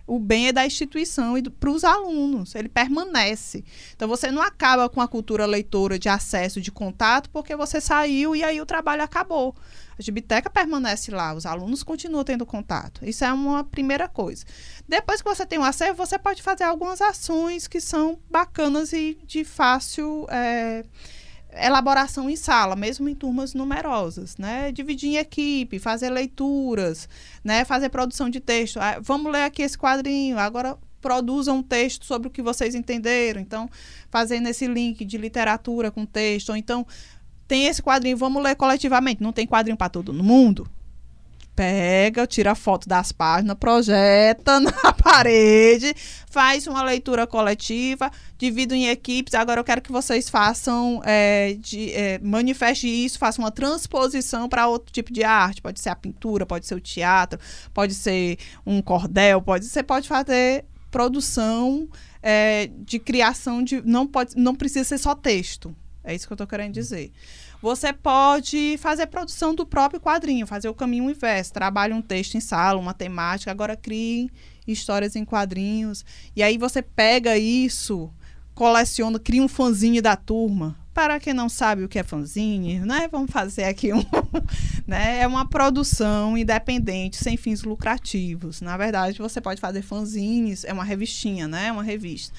o 0.06 0.18
bem 0.18 0.48
é 0.48 0.52
da 0.52 0.66
instituição 0.66 1.36
e 1.36 1.42
para 1.42 1.70
os 1.70 1.82
alunos, 1.82 2.54
ele 2.54 2.68
permanece. 2.68 3.64
Então 3.96 4.06
você 4.06 4.30
não 4.30 4.42
acaba 4.42 4.88
com 4.88 5.00
a 5.00 5.08
cultura 5.08 5.46
leitora 5.46 5.98
de 5.98 6.08
acesso, 6.08 6.60
de 6.60 6.70
contato, 6.70 7.30
porque 7.30 7.56
você 7.56 7.80
saiu 7.80 8.36
e 8.36 8.44
aí 8.44 8.60
o 8.60 8.66
trabalho 8.66 9.02
acabou. 9.02 9.56
A 9.98 10.02
biblioteca 10.02 10.50
permanece 10.50 11.10
lá, 11.10 11.34
os 11.34 11.46
alunos 11.46 11.82
continuam 11.82 12.24
tendo 12.24 12.44
contato. 12.44 13.04
Isso 13.04 13.24
é 13.24 13.32
uma 13.32 13.64
primeira 13.64 14.08
coisa. 14.08 14.44
Depois 14.88 15.22
que 15.22 15.28
você 15.28 15.46
tem 15.46 15.58
um 15.58 15.64
acervo, 15.64 15.96
você 15.96 16.18
pode 16.18 16.42
fazer 16.42 16.64
algumas 16.64 17.00
ações 17.00 17.66
que 17.66 17.80
são 17.80 18.18
bacanas 18.30 18.92
e 18.92 19.18
de 19.24 19.44
fácil. 19.44 20.26
É, 20.30 20.84
elaboração 21.56 22.28
em 22.28 22.36
sala, 22.36 22.74
mesmo 22.74 23.08
em 23.08 23.14
turmas 23.14 23.54
numerosas, 23.54 24.36
né? 24.36 24.72
Dividir 24.72 25.10
em 25.10 25.16
equipe, 25.16 25.78
fazer 25.78 26.10
leituras, 26.10 27.08
né? 27.44 27.64
Fazer 27.64 27.88
produção 27.90 28.28
de 28.28 28.40
texto. 28.40 28.78
Ah, 28.80 28.98
vamos 29.00 29.32
ler 29.32 29.44
aqui 29.44 29.62
esse 29.62 29.78
quadrinho, 29.78 30.38
agora 30.38 30.76
produzam 31.00 31.58
um 31.58 31.62
texto 31.62 32.06
sobre 32.06 32.28
o 32.28 32.30
que 32.30 32.42
vocês 32.42 32.74
entenderam. 32.74 33.40
Então, 33.40 33.68
fazendo 34.10 34.48
esse 34.48 34.66
link 34.66 35.04
de 35.04 35.18
literatura 35.18 35.90
com 35.90 36.06
texto, 36.06 36.48
ou 36.48 36.56
então 36.56 36.86
tem 37.46 37.66
esse 37.66 37.82
quadrinho, 37.82 38.16
vamos 38.16 38.42
ler 38.42 38.54
coletivamente. 38.54 39.22
Não 39.22 39.32
tem 39.32 39.46
quadrinho 39.46 39.76
para 39.76 39.88
todo 39.88 40.12
mundo? 40.12 40.68
pega, 41.54 42.26
tira 42.26 42.54
foto 42.54 42.88
das 42.88 43.12
páginas, 43.12 43.56
projeta 43.58 44.58
na 44.60 44.92
parede, 44.92 45.94
faz 46.28 46.66
uma 46.66 46.82
leitura 46.82 47.26
coletiva, 47.26 48.10
divido 48.36 48.74
em 48.74 48.88
equipes. 48.88 49.34
Agora 49.34 49.60
eu 49.60 49.64
quero 49.64 49.80
que 49.80 49.92
vocês 49.92 50.28
façam, 50.28 51.00
é, 51.04 51.56
de, 51.58 51.92
é, 51.92 52.18
manifeste 52.18 52.88
isso, 52.88 53.18
façam 53.18 53.44
uma 53.44 53.50
transposição 53.50 54.48
para 54.48 54.66
outro 54.66 54.92
tipo 54.92 55.12
de 55.12 55.22
arte. 55.22 55.62
Pode 55.62 55.80
ser 55.80 55.90
a 55.90 55.96
pintura, 55.96 56.44
pode 56.44 56.66
ser 56.66 56.74
o 56.74 56.80
teatro, 56.80 57.38
pode 57.72 57.94
ser 57.94 58.38
um 58.66 58.82
cordel, 58.82 59.40
pode, 59.40 59.66
você 59.66 59.82
pode 59.82 60.08
fazer 60.08 60.64
produção 60.90 61.88
é, 62.22 62.68
de 62.84 62.98
criação 62.98 63.62
de. 63.62 63.80
Não, 63.82 64.06
pode, 64.06 64.36
não 64.36 64.54
precisa 64.54 64.84
ser 64.84 64.98
só 64.98 65.14
texto. 65.14 65.74
É 66.04 66.14
isso 66.14 66.26
que 66.26 66.32
eu 66.32 66.36
estou 66.36 66.46
querendo 66.46 66.74
dizer. 66.74 67.10
Você 67.62 67.94
pode 67.94 68.76
fazer 68.78 69.06
produção 69.06 69.54
do 69.54 69.64
próprio 69.64 69.98
quadrinho, 69.98 70.46
fazer 70.46 70.68
o 70.68 70.74
caminho 70.74 71.10
inverso. 71.10 71.52
Trabalhe 71.52 71.94
um 71.94 72.02
texto 72.02 72.34
em 72.34 72.40
sala, 72.40 72.78
uma 72.78 72.92
temática, 72.92 73.50
agora 73.50 73.74
crie 73.74 74.30
histórias 74.66 75.16
em 75.16 75.24
quadrinhos. 75.24 76.04
E 76.36 76.42
aí 76.42 76.58
você 76.58 76.82
pega 76.82 77.38
isso, 77.38 78.10
coleciona, 78.54 79.18
cria 79.18 79.42
um 79.42 79.48
fanzine 79.48 80.02
da 80.02 80.14
turma. 80.14 80.76
Para 80.92 81.18
quem 81.18 81.32
não 81.32 81.48
sabe 81.48 81.82
o 81.82 81.88
que 81.88 81.98
é 81.98 82.04
fanzine, 82.04 82.78
né? 82.80 83.08
Vamos 83.10 83.30
fazer 83.30 83.64
aqui 83.64 83.92
um. 83.92 84.04
né? 84.86 85.22
É 85.22 85.26
uma 85.26 85.48
produção 85.48 86.38
independente, 86.38 87.16
sem 87.16 87.36
fins 87.36 87.62
lucrativos. 87.64 88.60
Na 88.60 88.76
verdade, 88.76 89.18
você 89.18 89.40
pode 89.40 89.60
fazer 89.60 89.82
fanzines, 89.82 90.64
é 90.64 90.72
uma 90.72 90.84
revistinha, 90.84 91.48
né? 91.48 91.72
Uma 91.72 91.82
revista 91.82 92.32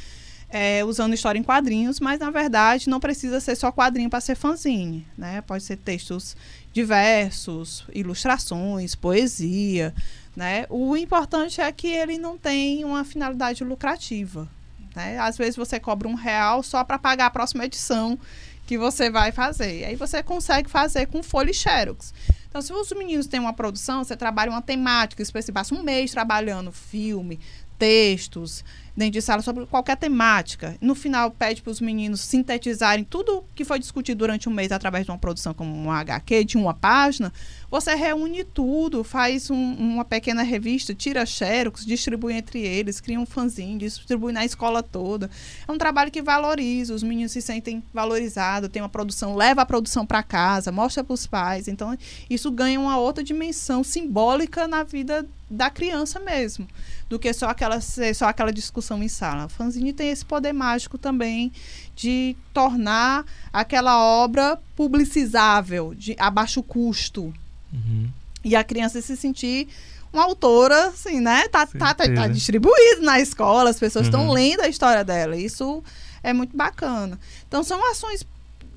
é, 0.57 0.85
usando 0.85 1.13
história 1.13 1.37
em 1.37 1.43
quadrinhos, 1.43 1.99
mas 1.99 2.17
na 2.17 2.31
verdade 2.31 2.89
não 2.89 2.97
precisa 2.97 3.41
ser 3.41 3.57
só 3.57 3.73
quadrinho 3.73 4.09
para 4.09 4.21
ser 4.21 4.35
fanzine, 4.35 5.05
né? 5.17 5.41
Pode 5.41 5.65
ser 5.65 5.75
textos 5.75 6.33
diversos, 6.71 7.83
ilustrações, 7.93 8.95
poesia, 8.95 9.93
né? 10.33 10.65
O 10.69 10.95
importante 10.95 11.59
é 11.59 11.69
que 11.73 11.89
ele 11.89 12.17
não 12.17 12.37
tem 12.37 12.85
uma 12.85 13.03
finalidade 13.03 13.65
lucrativa, 13.65 14.47
né? 14.95 15.19
Às 15.19 15.37
vezes 15.37 15.57
você 15.57 15.77
cobra 15.77 16.07
um 16.07 16.13
real 16.13 16.63
só 16.63 16.85
para 16.85 16.97
pagar 16.97 17.25
a 17.25 17.31
próxima 17.31 17.65
edição 17.65 18.17
que 18.65 18.77
você 18.77 19.09
vai 19.09 19.33
fazer. 19.33 19.83
Aí 19.83 19.97
você 19.97 20.23
consegue 20.23 20.69
fazer 20.69 21.07
com 21.07 21.21
folha 21.21 21.51
e 21.51 21.53
xerox. 21.53 22.13
Então, 22.47 22.61
se 22.61 22.71
os 22.71 22.93
meninos 22.93 23.27
têm 23.27 23.41
uma 23.41 23.51
produção, 23.51 24.05
você 24.05 24.15
trabalha 24.15 24.51
uma 24.51 24.61
temática 24.61 25.21
específica, 25.21 25.59
passa 25.59 25.75
um 25.75 25.83
mês 25.83 26.11
trabalhando 26.11 26.71
filme, 26.71 27.41
textos, 27.77 28.63
dentro 28.95 29.13
de 29.13 29.21
sala 29.21 29.41
sobre 29.41 29.65
qualquer 29.65 29.97
temática. 29.97 30.77
No 30.79 30.95
final, 30.95 31.29
pede 31.31 31.61
para 31.61 31.71
os 31.71 31.81
meninos 31.81 32.21
sintetizarem 32.21 33.03
tudo 33.03 33.43
que 33.53 33.65
foi 33.65 33.77
discutido 33.77 34.19
durante 34.19 34.47
um 34.47 34.53
mês 34.53 34.71
através 34.71 35.05
de 35.05 35.11
uma 35.11 35.17
produção 35.17 35.53
como 35.53 35.75
um 35.75 35.91
HQ, 35.91 36.45
de 36.45 36.57
uma 36.57 36.73
página. 36.73 37.33
Você 37.69 37.93
reúne 37.93 38.43
tudo, 38.43 39.03
faz 39.03 39.49
um, 39.49 39.73
uma 39.73 40.05
pequena 40.05 40.43
revista, 40.43 40.93
tira 40.93 41.25
xerox, 41.25 41.85
distribui 41.85 42.33
entre 42.33 42.61
eles, 42.61 43.01
cria 43.01 43.19
um 43.19 43.25
fanzine, 43.25 43.79
distribui 43.79 44.31
na 44.31 44.45
escola 44.45 44.81
toda. 44.81 45.29
É 45.67 45.71
um 45.71 45.77
trabalho 45.77 46.11
que 46.11 46.21
valoriza, 46.21 46.93
os 46.93 47.03
meninos 47.03 47.33
se 47.33 47.41
sentem 47.41 47.83
valorizados, 47.93 48.69
tem 48.69 48.81
uma 48.81 48.89
produção, 48.89 49.35
leva 49.35 49.61
a 49.61 49.65
produção 49.65 50.05
para 50.05 50.23
casa, 50.23 50.71
mostra 50.71 51.03
para 51.03 51.13
os 51.13 51.27
pais. 51.27 51.67
Então, 51.67 51.97
isso 52.29 52.49
ganha 52.49 52.79
uma 52.79 52.97
outra 52.97 53.23
dimensão 53.23 53.83
simbólica 53.83 54.67
na 54.67 54.83
vida 54.83 55.27
da 55.49 55.69
criança 55.69 56.19
mesmo, 56.19 56.67
do 57.07 57.19
que 57.19 57.31
só 57.31 57.47
aquela, 57.47 57.79
só 57.79 58.25
aquela 58.25 58.51
discussão 58.51 58.84
em 59.01 59.07
sala. 59.07 59.45
O 59.45 59.49
fanzine 59.49 59.93
tem 59.93 60.09
esse 60.09 60.25
poder 60.25 60.53
mágico 60.53 60.97
também 60.97 61.51
de 61.95 62.35
tornar 62.53 63.25
aquela 63.51 63.99
obra 63.99 64.59
publicizável, 64.75 65.93
de 65.95 66.15
a 66.19 66.29
baixo 66.29 66.61
custo. 66.61 67.33
Uhum. 67.73 68.09
E 68.43 68.55
a 68.55 68.63
criança 68.63 69.01
se 69.01 69.17
sentir 69.17 69.67
uma 70.13 70.23
autora, 70.23 70.87
assim, 70.87 71.19
né? 71.19 71.47
Tá, 71.49 71.65
tá, 71.65 71.93
tá, 71.93 72.07
tá, 72.07 72.27
distribuído 72.27 73.01
na 73.01 73.19
escola, 73.19 73.69
as 73.69 73.79
pessoas 73.79 74.05
estão 74.05 74.27
uhum. 74.27 74.33
lendo 74.33 74.61
a 74.61 74.67
história 74.67 75.03
dela. 75.03 75.35
Isso 75.35 75.83
é 76.23 76.31
muito 76.31 76.55
bacana. 76.55 77.19
Então, 77.47 77.63
são 77.63 77.91
ações 77.91 78.25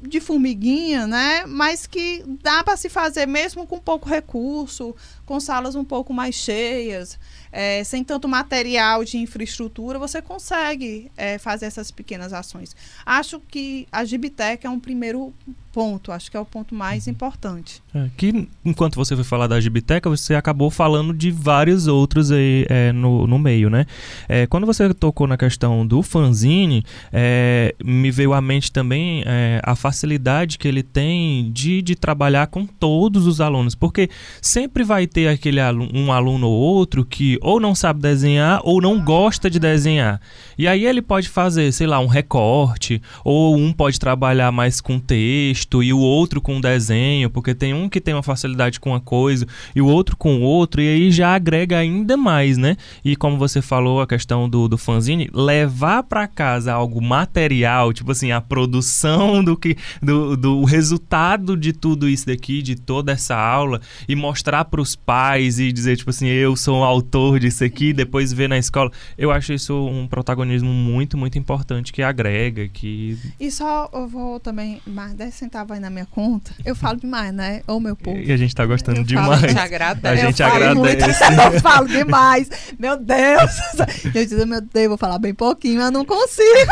de 0.02 0.20
formiguinha, 0.20 1.06
né? 1.06 1.44
Mas 1.46 1.86
que 1.86 2.24
dá 2.42 2.62
para 2.62 2.76
se 2.76 2.88
fazer 2.88 3.26
mesmo 3.26 3.66
com 3.66 3.78
pouco 3.78 4.08
recurso, 4.08 4.94
com 5.28 5.38
salas 5.38 5.74
um 5.74 5.84
pouco 5.84 6.14
mais 6.14 6.34
cheias, 6.34 7.18
é, 7.52 7.84
sem 7.84 8.02
tanto 8.02 8.26
material 8.26 9.04
de 9.04 9.18
infraestrutura, 9.18 9.98
você 9.98 10.22
consegue 10.22 11.12
é, 11.18 11.36
fazer 11.36 11.66
essas 11.66 11.90
pequenas 11.90 12.32
ações. 12.32 12.74
Acho 13.04 13.38
que 13.38 13.86
a 13.92 14.06
Gibitec 14.06 14.66
é 14.66 14.70
um 14.70 14.80
primeiro 14.80 15.34
ponto, 15.72 16.10
acho 16.10 16.30
que 16.30 16.36
é 16.36 16.40
o 16.40 16.44
ponto 16.44 16.74
mais 16.74 17.06
uhum. 17.06 17.12
importante. 17.12 17.82
É, 17.94 18.08
que 18.16 18.48
enquanto 18.64 18.96
você 18.96 19.14
foi 19.14 19.24
falar 19.24 19.46
da 19.46 19.60
Gibiteca, 19.60 20.08
você 20.08 20.34
acabou 20.34 20.70
falando 20.70 21.12
de 21.12 21.30
vários 21.30 21.86
outros 21.86 22.32
aí 22.32 22.66
é, 22.68 22.90
no, 22.90 23.26
no 23.26 23.38
meio, 23.38 23.68
né? 23.68 23.86
É, 24.28 24.46
quando 24.46 24.66
você 24.66 24.92
tocou 24.94 25.26
na 25.26 25.36
questão 25.36 25.86
do 25.86 26.02
fanzine, 26.02 26.84
é, 27.12 27.74
me 27.84 28.10
veio 28.10 28.32
à 28.32 28.40
mente 28.40 28.72
também 28.72 29.22
é, 29.26 29.60
a 29.62 29.76
facilidade 29.76 30.58
que 30.58 30.66
ele 30.66 30.82
tem 30.82 31.52
de, 31.52 31.82
de 31.82 31.94
trabalhar 31.94 32.46
com 32.48 32.66
todos 32.66 33.26
os 33.26 33.40
alunos, 33.40 33.74
porque 33.74 34.08
sempre 34.40 34.82
vai 34.82 35.06
ter 35.06 35.17
aquele 35.26 35.60
aluno, 35.60 35.90
um 35.94 36.12
aluno 36.12 36.48
ou 36.48 36.52
outro 36.52 37.04
que 37.04 37.38
ou 37.40 37.58
não 37.58 37.74
sabe 37.74 38.00
desenhar 38.00 38.60
ou 38.62 38.80
não 38.80 39.02
gosta 39.02 39.50
de 39.50 39.58
desenhar. 39.58 40.20
E 40.56 40.66
aí 40.66 40.84
ele 40.84 41.00
pode 41.00 41.28
fazer, 41.28 41.72
sei 41.72 41.86
lá, 41.86 42.00
um 42.00 42.06
recorte, 42.06 43.00
ou 43.24 43.56
um 43.56 43.72
pode 43.72 43.98
trabalhar 43.98 44.50
mais 44.50 44.80
com 44.80 44.98
texto 44.98 45.82
e 45.82 45.92
o 45.92 45.98
outro 45.98 46.40
com 46.40 46.60
desenho, 46.60 47.30
porque 47.30 47.54
tem 47.54 47.72
um 47.72 47.88
que 47.88 48.00
tem 48.00 48.12
uma 48.12 48.22
facilidade 48.22 48.80
com 48.80 48.90
uma 48.90 49.00
coisa 49.00 49.46
e 49.74 49.80
o 49.80 49.86
outro 49.86 50.16
com 50.16 50.40
outro, 50.40 50.80
e 50.82 50.88
aí 50.88 51.10
já 51.10 51.34
agrega 51.34 51.78
ainda 51.78 52.16
mais, 52.16 52.58
né? 52.58 52.76
E 53.04 53.14
como 53.16 53.38
você 53.38 53.62
falou, 53.62 54.00
a 54.00 54.06
questão 54.06 54.48
do, 54.48 54.68
do 54.68 54.76
fanzine, 54.76 55.30
levar 55.32 56.02
para 56.02 56.26
casa 56.26 56.72
algo 56.72 57.00
material, 57.00 57.92
tipo 57.92 58.10
assim, 58.10 58.32
a 58.32 58.40
produção 58.40 59.42
do 59.42 59.56
que 59.56 59.76
do, 60.02 60.36
do 60.36 60.64
resultado 60.64 61.56
de 61.56 61.72
tudo 61.72 62.08
isso 62.08 62.26
daqui, 62.26 62.62
de 62.62 62.74
toda 62.74 63.12
essa 63.12 63.36
aula, 63.36 63.80
e 64.08 64.16
mostrar 64.16 64.64
para 64.64 64.80
os 64.80 64.96
pais 65.08 65.58
e 65.58 65.72
dizer, 65.72 65.96
tipo 65.96 66.10
assim, 66.10 66.26
eu 66.26 66.54
sou 66.54 66.80
o 66.80 66.84
autor 66.84 67.40
disso 67.40 67.64
aqui, 67.64 67.94
depois 67.94 68.30
ver 68.30 68.46
na 68.46 68.58
escola. 68.58 68.92
Eu 69.16 69.30
acho 69.30 69.54
isso 69.54 69.74
um 69.74 70.06
protagonismo 70.06 70.68
muito, 70.68 71.16
muito 71.16 71.38
importante 71.38 71.94
que 71.94 72.02
agrega, 72.02 72.68
que... 72.68 73.18
E 73.40 73.50
só 73.50 73.88
eu 73.90 74.06
vou 74.06 74.38
também, 74.38 74.82
mais 74.86 75.14
10 75.14 75.32
centavos 75.32 75.72
aí 75.72 75.80
na 75.80 75.88
minha 75.88 76.04
conta, 76.04 76.50
eu 76.62 76.76
falo 76.76 77.00
demais, 77.00 77.32
né? 77.32 77.62
Ô, 77.66 77.80
meu 77.80 77.96
povo. 77.96 78.18
E 78.18 78.30
a 78.30 78.36
gente 78.36 78.54
tá 78.54 78.66
gostando 78.66 78.98
eu 78.98 79.04
demais. 79.04 79.28
Falo, 79.28 79.44
a 79.46 79.48
gente 79.48 79.58
agradece. 79.58 80.20
A 80.20 80.26
gente 80.26 80.42
eu 80.42 80.46
agradece. 80.46 80.76
Muito, 80.76 81.54
eu 81.54 81.60
falo 81.62 81.88
demais. 81.88 82.50
Meu 82.78 82.98
Deus. 82.98 83.50
Eu 84.14 84.26
digo, 84.26 84.46
meu 84.46 84.60
Deus, 84.60 84.88
vou 84.88 84.98
falar 84.98 85.18
bem 85.18 85.32
pouquinho, 85.32 85.80
mas 85.80 85.90
não 85.90 86.04
consigo. 86.04 86.70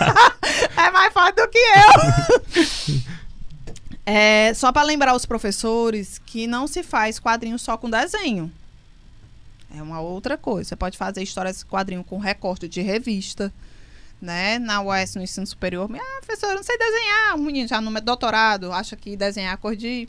é 0.76 0.90
mais 0.90 1.12
forte 1.12 1.36
do 1.36 1.48
que 1.48 1.58
eu. 1.58 3.16
É, 4.08 4.54
só 4.54 4.70
para 4.70 4.84
lembrar 4.84 5.16
os 5.16 5.26
professores 5.26 6.20
que 6.24 6.46
não 6.46 6.68
se 6.68 6.84
faz 6.84 7.18
quadrinho 7.18 7.58
só 7.58 7.76
com 7.76 7.90
desenho. 7.90 8.52
É 9.74 9.82
uma 9.82 10.00
outra 10.00 10.38
coisa. 10.38 10.68
Você 10.68 10.76
pode 10.76 10.96
fazer 10.96 11.24
histórias 11.24 11.64
quadrinho 11.64 12.04
com 12.04 12.16
recorte 12.18 12.68
de 12.68 12.80
revista. 12.80 13.52
Né? 14.22 14.58
Na 14.60 14.80
UES, 14.80 15.16
no 15.16 15.22
ensino 15.22 15.46
superior, 15.46 15.90
ah, 15.92 16.20
professor, 16.24 16.50
eu 16.50 16.54
não 16.54 16.62
sei 16.62 16.78
desenhar. 16.78 17.34
Um 17.34 17.42
menino 17.42 17.68
já 17.68 17.80
no 17.80 18.00
doutorado 18.00 18.72
acha 18.72 18.96
que 18.96 19.16
desenhar 19.16 19.52
a 19.52 19.56
cor 19.56 19.76
de. 19.76 20.08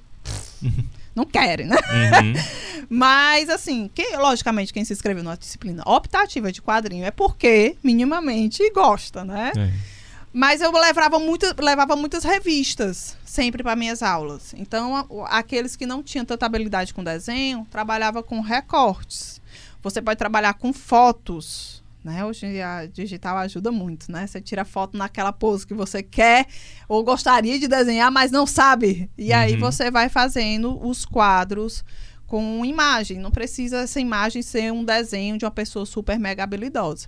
não 1.13 1.25
querem, 1.25 1.65
né? 1.65 1.75
Uhum. 1.75 2.33
Mas, 2.87 3.49
assim, 3.49 3.89
que, 3.93 4.15
logicamente, 4.15 4.71
quem 4.71 4.85
se 4.85 4.93
inscreveu 4.93 5.23
na 5.23 5.35
disciplina 5.35 5.83
optativa 5.85 6.51
de 6.51 6.61
quadrinho 6.61 7.03
é 7.03 7.11
porque 7.11 7.75
minimamente 7.83 8.69
gosta, 8.71 9.25
né? 9.25 9.51
É. 9.57 9.96
Mas 10.37 10.61
eu 10.61 10.71
levava, 10.71 11.17
muito, 11.17 11.47
levava 11.59 11.95
muitas 11.95 12.23
revistas 12.23 13.17
sempre 13.25 13.63
para 13.63 13.75
minhas 13.75 14.03
aulas. 14.03 14.53
Então, 14.55 15.07
aqueles 15.25 15.75
que 15.75 15.87
não 15.87 16.03
tinham 16.03 16.23
tanta 16.23 16.45
habilidade 16.45 16.93
com 16.93 17.03
desenho, 17.03 17.65
trabalhava 17.71 18.21
com 18.21 18.39
recortes. 18.39 19.41
Você 19.81 19.99
pode 19.99 20.19
trabalhar 20.19 20.53
com 20.53 20.71
fotos. 20.71 21.83
Né? 22.03 22.23
Hoje 22.23 22.61
a 22.61 22.85
digital 22.85 23.35
ajuda 23.37 23.71
muito, 23.71 24.11
né? 24.11 24.27
Você 24.27 24.39
tira 24.39 24.63
foto 24.63 24.95
naquela 24.95 25.33
pose 25.33 25.65
que 25.65 25.73
você 25.73 26.03
quer 26.03 26.45
ou 26.87 27.03
gostaria 27.03 27.57
de 27.57 27.67
desenhar, 27.67 28.11
mas 28.11 28.29
não 28.29 28.45
sabe. 28.45 29.09
E 29.17 29.31
uhum. 29.31 29.37
aí 29.39 29.55
você 29.57 29.89
vai 29.89 30.07
fazendo 30.07 30.79
os 30.87 31.03
quadros 31.03 31.83
com 32.27 32.63
imagem. 32.63 33.17
Não 33.17 33.31
precisa 33.31 33.77
essa 33.79 33.99
imagem 33.99 34.43
ser 34.43 34.71
um 34.71 34.85
desenho 34.85 35.35
de 35.35 35.45
uma 35.45 35.51
pessoa 35.51 35.83
super 35.83 36.19
mega 36.19 36.43
habilidosa. 36.43 37.07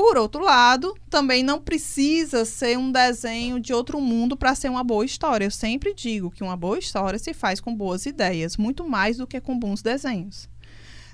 Por 0.00 0.16
outro 0.16 0.42
lado, 0.42 0.96
também 1.10 1.42
não 1.42 1.60
precisa 1.60 2.46
ser 2.46 2.78
um 2.78 2.90
desenho 2.90 3.60
de 3.60 3.74
outro 3.74 4.00
mundo 4.00 4.34
para 4.34 4.54
ser 4.54 4.70
uma 4.70 4.82
boa 4.82 5.04
história. 5.04 5.44
Eu 5.44 5.50
sempre 5.50 5.92
digo 5.92 6.30
que 6.30 6.42
uma 6.42 6.56
boa 6.56 6.78
história 6.78 7.18
se 7.18 7.34
faz 7.34 7.60
com 7.60 7.76
boas 7.76 8.06
ideias, 8.06 8.56
muito 8.56 8.88
mais 8.88 9.18
do 9.18 9.26
que 9.26 9.38
com 9.42 9.58
bons 9.58 9.82
desenhos. 9.82 10.48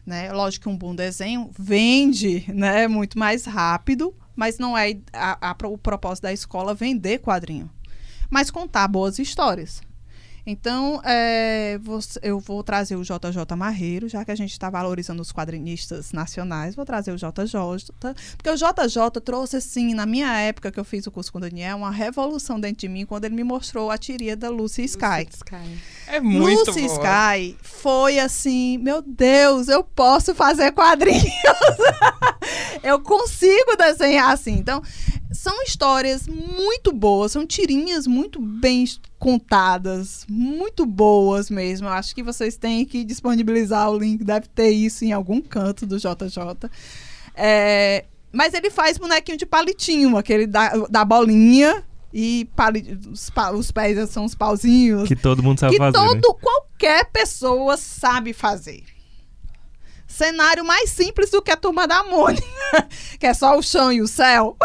Né? 0.06 0.32
Lógico 0.32 0.62
que 0.62 0.68
um 0.68 0.78
bom 0.78 0.94
desenho 0.94 1.50
vende 1.58 2.44
né, 2.46 2.86
muito 2.86 3.18
mais 3.18 3.44
rápido, 3.44 4.14
mas 4.36 4.56
não 4.56 4.78
é 4.78 4.96
a, 5.12 5.50
a, 5.50 5.56
o 5.66 5.76
propósito 5.76 6.22
da 6.22 6.32
escola 6.32 6.72
vender 6.72 7.18
quadrinho, 7.18 7.68
mas 8.30 8.52
contar 8.52 8.86
boas 8.86 9.18
histórias. 9.18 9.82
Então, 10.46 11.00
é, 11.04 11.76
eu 12.22 12.38
vou 12.38 12.62
trazer 12.62 12.94
o 12.94 13.02
JJ 13.02 13.56
Marreiro, 13.56 14.08
já 14.08 14.24
que 14.24 14.30
a 14.30 14.34
gente 14.36 14.52
está 14.52 14.70
valorizando 14.70 15.20
os 15.20 15.32
quadrinistas 15.32 16.12
nacionais, 16.12 16.76
vou 16.76 16.84
trazer 16.84 17.10
o 17.10 17.16
JJ, 17.16 17.92
porque 18.36 18.50
o 18.50 18.54
JJ 18.54 19.20
trouxe, 19.24 19.56
assim, 19.56 19.92
na 19.92 20.06
minha 20.06 20.32
época 20.38 20.70
que 20.70 20.78
eu 20.78 20.84
fiz 20.84 21.04
o 21.06 21.10
curso 21.10 21.32
com 21.32 21.38
o 21.38 21.40
Daniel, 21.40 21.78
uma 21.78 21.90
revolução 21.90 22.60
dentro 22.60 22.78
de 22.78 22.88
mim 22.88 23.04
quando 23.04 23.24
ele 23.24 23.34
me 23.34 23.42
mostrou 23.42 23.90
a 23.90 23.98
tiria 23.98 24.36
da 24.36 24.48
Lucy 24.48 24.84
Sky. 24.84 25.26
Sky. 25.32 25.80
É 26.06 26.20
muito 26.20 26.70
Lucy 26.70 26.86
boa. 26.86 26.94
Sky 26.94 27.56
foi 27.60 28.20
assim, 28.20 28.78
meu 28.78 29.02
Deus, 29.02 29.66
eu 29.66 29.82
posso 29.82 30.32
fazer 30.32 30.70
quadrinhos. 30.70 31.24
eu 32.84 33.00
consigo 33.00 33.76
desenhar 33.76 34.30
assim. 34.30 34.52
Então, 34.52 34.80
são 35.36 35.62
histórias 35.62 36.26
muito 36.26 36.92
boas, 36.92 37.32
são 37.32 37.46
tirinhas 37.46 38.06
muito 38.06 38.40
bem 38.40 38.84
contadas, 39.18 40.24
muito 40.28 40.84
boas 40.84 41.50
mesmo. 41.50 41.86
Eu 41.86 41.92
acho 41.92 42.14
que 42.14 42.22
vocês 42.22 42.56
têm 42.56 42.84
que 42.84 43.04
disponibilizar 43.04 43.90
o 43.90 43.98
link, 43.98 44.24
deve 44.24 44.48
ter 44.48 44.70
isso 44.70 45.04
em 45.04 45.12
algum 45.12 45.40
canto 45.40 45.86
do 45.86 45.98
JJ. 45.98 46.70
É, 47.34 48.04
mas 48.32 48.54
ele 48.54 48.70
faz 48.70 48.98
bonequinho 48.98 49.38
de 49.38 49.46
palitinho, 49.46 50.16
aquele 50.16 50.46
da, 50.46 50.70
da 50.88 51.04
bolinha. 51.04 51.84
E 52.12 52.48
pali, 52.56 52.98
os, 53.12 53.30
os, 53.54 53.70
pés 53.70 54.08
são 54.08 54.24
os 54.24 54.34
pauzinhos. 54.34 55.06
Que 55.06 55.14
todo 55.14 55.42
mundo 55.42 55.60
sabe 55.60 55.72
que 55.72 55.78
fazer. 55.78 55.98
Que 55.98 56.14
né? 56.14 56.20
todo, 56.20 56.34
né? 56.34 56.40
qualquer 56.40 57.04
pessoa 57.10 57.76
sabe 57.76 58.32
fazer 58.32 58.84
cenário 60.06 60.64
mais 60.64 60.90
simples 60.90 61.30
do 61.30 61.42
que 61.42 61.50
a 61.50 61.56
turma 61.56 61.86
da 61.86 62.02
Mônica, 62.04 62.46
que 63.20 63.26
é 63.26 63.34
só 63.34 63.58
o 63.58 63.62
chão 63.62 63.92
e 63.92 64.00
o 64.00 64.08
céu. 64.08 64.56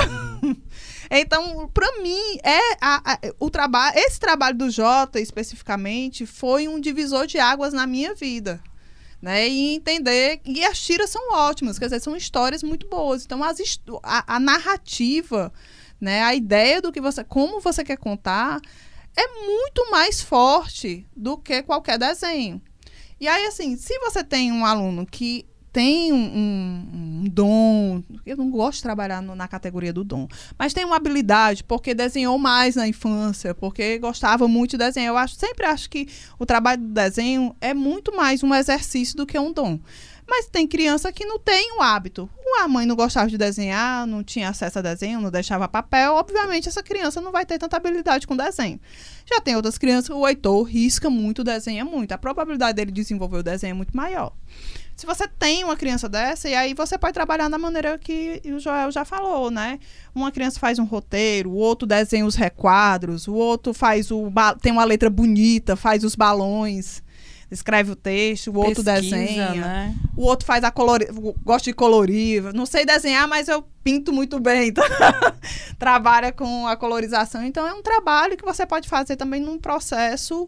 Então, 1.14 1.68
para 1.74 2.01
mim, 2.01 2.38
é 2.41 2.78
a, 2.80 3.14
a, 3.14 3.20
o 3.38 3.49
trabalho, 3.49 3.99
esse 3.99 4.18
trabalho 4.18 4.57
do 4.57 4.70
Jota 4.70 5.20
especificamente 5.20 6.26
foi 6.26 6.70
um 6.70 6.80
divisor 6.80 7.28
de 7.28 7.38
águas 7.38 7.74
na 7.74 7.86
minha 7.86 8.16
vida. 8.16 8.64
Né, 9.22 9.47
e 9.47 9.76
entender 9.76 10.41
e 10.43 10.66
as 10.66 10.80
tiras 10.80 11.12
são 11.12 11.34
ótimas, 11.34 11.78
quer 11.78 11.86
dizer, 11.86 11.99
são 11.99 12.16
histórias 12.16 12.64
muito 12.64 12.88
boas. 12.88 13.24
Então 13.24 13.43
as, 13.43 13.59
a, 14.01 14.36
a 14.38 14.39
narrativa, 14.39 15.53
né, 15.99 16.24
a 16.24 16.34
ideia 16.34 16.82
do 16.82 16.91
que 16.91 16.99
você, 16.99 17.24
como 17.24 17.59
você 17.59 17.84
quer 17.84 17.97
contar, 17.97 18.59
é 19.16 19.28
muito 19.45 19.91
mais 19.91 20.22
forte 20.22 21.05
do 21.16 21.38
que 21.38 21.62
qualquer 21.62 21.99
desenho. 21.99 22.59
E 23.20 23.28
aí, 23.28 23.45
assim, 23.45 23.78
se 23.78 23.95
você 23.99 24.24
tem 24.24 24.51
um 24.51 24.66
aluno 24.66 25.05
que 25.05 25.45
tem 25.72 26.11
um, 26.11 26.17
um, 26.17 27.24
dom, 27.30 28.03
eu 28.26 28.36
não 28.36 28.51
gosto 28.51 28.78
de 28.78 28.84
trabalhar 28.84 29.22
no, 29.22 29.36
na 29.36 29.47
categoria 29.47 29.93
do 29.93 30.03
dom, 30.03 30.28
mas 30.57 30.74
tem 30.74 30.84
uma 30.84 30.97
habilidade 30.97 31.63
porque 31.63 31.93
desenhou 31.93 32.38
mais 32.38 32.76
na 32.76 32.88
infância, 32.88 33.55
porque 33.55 33.97
gostava 33.97 34.47
muito 34.47 34.72
de 34.72 34.78
desenhar. 34.78 35.09
Eu 35.09 35.17
acho, 35.17 35.36
sempre 35.36 35.65
acho 35.65 35.89
que 35.89 36.07
o 36.38 36.45
trabalho 36.45 36.82
do 36.82 36.89
desenho 36.89 37.55
é 37.61 37.74
muito 37.74 38.15
mais 38.15 38.43
um 38.43 38.53
exercício 38.53 39.15
do 39.15 39.26
que 39.26 39.39
um 39.39 39.53
dom. 39.53 39.80
Mas 40.28 40.45
tem 40.45 40.65
criança 40.65 41.11
que 41.11 41.26
não 41.26 41.38
tem 41.38 41.78
o 41.78 41.82
hábito. 41.82 42.30
A 42.61 42.67
mãe 42.67 42.86
não 42.86 42.95
gostava 42.95 43.28
de 43.28 43.38
desenhar, 43.38 44.05
não 44.05 44.24
tinha 44.24 44.49
acesso 44.49 44.80
a 44.80 44.82
desenho, 44.82 45.19
não 45.19 45.32
deixava 45.32 45.67
papel. 45.67 46.13
Obviamente, 46.13 46.69
essa 46.69 46.84
criança 46.84 47.19
não 47.19 47.32
vai 47.32 47.45
ter 47.45 47.57
tanta 47.57 47.76
habilidade 47.76 48.28
com 48.28 48.38
desenho. 48.38 48.80
Já 49.26 49.41
tem 49.41 49.55
outras 49.55 49.78
crianças, 49.78 50.09
o 50.15 50.26
Heitor 50.26 50.63
risca 50.63 51.09
muito, 51.09 51.43
desenha 51.43 51.84
muito. 51.84 52.11
A 52.11 52.17
probabilidade 52.17 52.76
dele 52.76 52.91
desenvolver 52.91 53.38
o 53.38 53.43
desenho 53.43 53.72
é 53.72 53.74
muito 53.74 53.95
maior. 53.95 54.32
Se 54.96 55.06
você 55.06 55.28
tem 55.28 55.64
uma 55.64 55.76
criança 55.76 56.08
dessa, 56.08 56.48
e 56.48 56.54
aí 56.54 56.74
você 56.74 56.98
pode 56.98 57.14
trabalhar 57.14 57.50
da 57.50 57.58
maneira 57.58 57.98
que 57.98 58.42
o 58.46 58.60
Joel 58.60 58.92
já 58.92 59.04
falou, 59.04 59.50
né? 59.50 59.80
Uma 60.14 60.32
criança 60.32 60.60
faz 60.60 60.78
um 60.78 60.86
roteiro, 60.86 61.50
o 61.50 61.56
outro 61.56 61.88
desenha 61.88 62.26
os 62.26 62.36
requadros, 62.36 63.28
o 63.28 63.34
outro 63.34 63.74
faz 63.74 64.12
o 64.12 64.32
tem 64.62 64.72
uma 64.72 64.84
letra 64.84 65.10
bonita, 65.10 65.76
faz 65.76 66.04
os 66.04 66.16
balões 66.16 67.02
escreve 67.52 67.92
o 67.92 67.96
texto, 67.96 68.48
o 68.50 68.58
outro 68.58 68.82
Pesquisa, 68.82 69.18
desenha, 69.18 69.52
né? 69.52 69.96
o 70.16 70.24
outro 70.24 70.46
faz 70.46 70.64
a 70.64 70.72
colorir, 70.72 71.10
gosta 71.44 71.70
de 71.70 71.74
colorir, 71.74 72.54
não 72.54 72.66
sei 72.66 72.86
desenhar, 72.86 73.28
mas 73.28 73.50
eu 73.50 73.62
pinto 73.84 74.14
muito 74.14 74.39
bem, 74.39 74.70
então 74.70 74.84
trabalha 75.78 76.32
com 76.32 76.66
a 76.66 76.78
colorização, 76.78 77.44
então 77.44 77.68
é 77.68 77.74
um 77.74 77.82
trabalho 77.82 78.38
que 78.38 78.46
você 78.46 78.66
pode 78.66 78.88
fazer 78.88 79.18
também 79.18 79.42
num 79.42 79.60
processo 79.60 80.48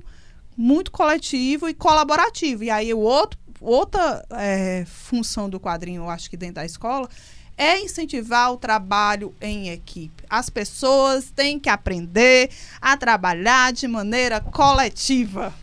muito 0.55 0.91
coletivo 0.91 1.67
e 1.67 1.73
colaborativo. 1.73 2.63
E 2.63 2.69
aí 2.69 2.93
o 2.93 2.99
outro, 2.99 3.39
outra 3.63 4.25
é, 4.31 4.83
função 4.85 5.49
do 5.49 5.59
quadrinho, 5.59 6.03
eu 6.03 6.09
acho 6.09 6.29
que 6.29 6.37
dentro 6.37 6.55
da 6.55 6.65
escola, 6.65 7.09
é 7.57 7.79
incentivar 7.79 8.51
o 8.51 8.57
trabalho 8.57 9.33
em 9.39 9.69
equipe. 9.69 10.23
As 10.29 10.49
pessoas 10.49 11.31
têm 11.31 11.59
que 11.59 11.69
aprender 11.69 12.49
a 12.81 12.97
trabalhar 12.97 13.71
de 13.71 13.87
maneira 13.87 14.41
coletiva. 14.41 15.53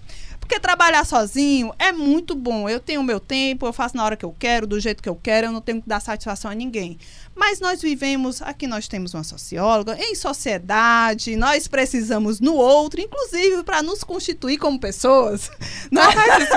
Porque 0.50 0.58
trabalhar 0.58 1.06
sozinho 1.06 1.72
é 1.78 1.92
muito 1.92 2.34
bom. 2.34 2.68
Eu 2.68 2.80
tenho 2.80 3.00
o 3.00 3.04
meu 3.04 3.20
tempo, 3.20 3.66
eu 3.66 3.72
faço 3.72 3.96
na 3.96 4.04
hora 4.04 4.16
que 4.16 4.24
eu 4.24 4.34
quero, 4.36 4.66
do 4.66 4.80
jeito 4.80 5.00
que 5.00 5.08
eu 5.08 5.14
quero, 5.14 5.46
eu 5.46 5.52
não 5.52 5.60
tenho 5.60 5.80
que 5.80 5.88
dar 5.88 6.00
satisfação 6.00 6.50
a 6.50 6.54
ninguém. 6.56 6.98
Mas 7.36 7.60
nós 7.60 7.80
vivemos, 7.80 8.42
aqui 8.42 8.66
nós 8.66 8.88
temos 8.88 9.14
uma 9.14 9.22
socióloga, 9.22 9.96
em 9.96 10.16
sociedade, 10.16 11.36
nós 11.36 11.68
precisamos 11.68 12.40
no 12.40 12.54
outro, 12.54 13.00
inclusive 13.00 13.62
para 13.62 13.80
nos 13.80 14.02
constituir 14.02 14.58
como 14.58 14.80
pessoas. 14.80 15.52
Não 15.88 16.02
é 16.02 16.14
mais 16.16 16.42
isso. 16.42 16.56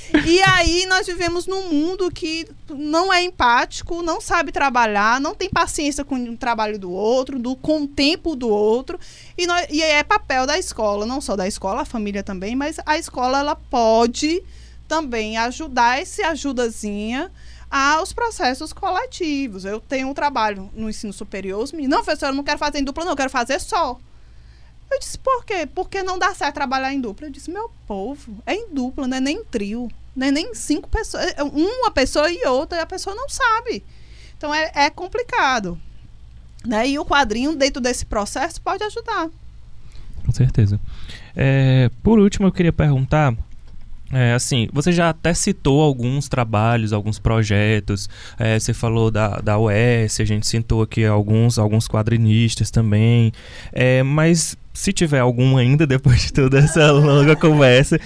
E 0.26 0.40
aí 0.42 0.86
nós 0.86 1.06
vivemos 1.06 1.46
num 1.46 1.68
mundo 1.68 2.10
que 2.10 2.46
não 2.68 3.12
é 3.12 3.22
empático, 3.22 4.02
não 4.02 4.20
sabe 4.20 4.50
trabalhar, 4.52 5.20
não 5.20 5.34
tem 5.34 5.48
paciência 5.48 6.04
com 6.04 6.16
o 6.16 6.36
trabalho 6.36 6.78
do 6.78 6.90
outro, 6.90 7.38
do, 7.38 7.54
com 7.56 7.82
o 7.82 7.88
tempo 7.88 8.34
do 8.34 8.48
outro. 8.48 8.98
E, 9.38 9.46
nós, 9.46 9.66
e 9.70 9.82
é 9.82 10.02
papel 10.02 10.46
da 10.46 10.58
escola, 10.60 11.04
não 11.04 11.20
só 11.20 11.34
da 11.34 11.48
escola, 11.48 11.82
a 11.82 11.84
família 11.84 12.22
também, 12.22 12.54
mas 12.54 12.76
a 12.86 12.96
escola 12.96 13.40
ela 13.40 13.56
pode 13.56 14.42
também 14.86 15.36
ajudar 15.36 16.00
esse 16.00 16.22
ajudazinha 16.22 17.32
aos 17.70 18.12
processos 18.12 18.72
coletivos. 18.72 19.64
Eu 19.64 19.80
tenho 19.80 20.08
um 20.08 20.14
trabalho 20.14 20.70
no 20.74 20.88
ensino 20.88 21.12
superior, 21.12 21.62
os 21.62 21.72
meninos, 21.72 21.96
não, 21.96 22.04
professora, 22.04 22.32
eu 22.32 22.36
não 22.36 22.44
quero 22.44 22.58
fazer 22.58 22.78
em 22.78 22.84
dupla, 22.84 23.04
não, 23.04 23.12
eu 23.12 23.16
quero 23.16 23.30
fazer 23.30 23.60
só. 23.60 23.98
Eu 24.90 24.98
disse, 24.98 25.18
por 25.18 25.44
quê? 25.44 25.68
Porque 25.72 26.02
não 26.02 26.18
dá 26.18 26.34
certo 26.34 26.54
trabalhar 26.54 26.92
em 26.92 27.00
dupla. 27.00 27.26
Eu 27.26 27.30
disse, 27.30 27.50
meu 27.50 27.70
povo, 27.86 28.42
é 28.44 28.54
em 28.54 28.74
dupla, 28.74 29.06
não 29.06 29.16
é 29.16 29.20
nem 29.20 29.38
em 29.38 29.44
trio, 29.44 29.88
não 30.16 30.26
é 30.26 30.30
nem 30.32 30.52
cinco 30.54 30.88
pessoas, 30.88 31.32
é 31.36 31.42
uma 31.42 31.90
pessoa 31.92 32.30
e 32.30 32.44
outra, 32.46 32.78
e 32.78 32.80
a 32.80 32.86
pessoa 32.86 33.14
não 33.14 33.28
sabe. 33.28 33.84
Então 34.36 34.52
é, 34.52 34.72
é 34.74 34.90
complicado. 34.90 35.80
Né? 36.66 36.88
E 36.88 36.98
o 36.98 37.04
quadrinho, 37.04 37.54
dentro 37.54 37.80
desse 37.80 38.04
processo, 38.04 38.60
pode 38.60 38.82
ajudar. 38.82 39.30
Com 40.24 40.32
certeza. 40.32 40.80
É, 41.36 41.90
por 42.02 42.18
último, 42.18 42.46
eu 42.46 42.52
queria 42.52 42.72
perguntar 42.72 43.34
é, 44.12 44.32
assim, 44.32 44.68
você 44.72 44.90
já 44.90 45.10
até 45.10 45.32
citou 45.32 45.80
alguns 45.80 46.28
trabalhos, 46.28 46.92
alguns 46.92 47.18
projetos. 47.18 48.08
É, 48.38 48.58
você 48.58 48.74
falou 48.74 49.10
da, 49.10 49.40
da 49.40 49.58
UES, 49.58 50.18
a 50.20 50.24
gente 50.24 50.46
citou 50.48 50.82
aqui 50.82 51.04
alguns, 51.04 51.58
alguns 51.58 51.86
quadrinistas 51.86 52.70
também. 52.70 53.32
É, 53.72 54.02
mas 54.02 54.56
se 54.74 54.92
tiver 54.92 55.20
algum 55.20 55.56
ainda, 55.56 55.86
depois 55.86 56.22
de 56.22 56.32
toda 56.32 56.58
essa 56.58 56.90
longa 56.90 57.36
conversa, 57.36 58.00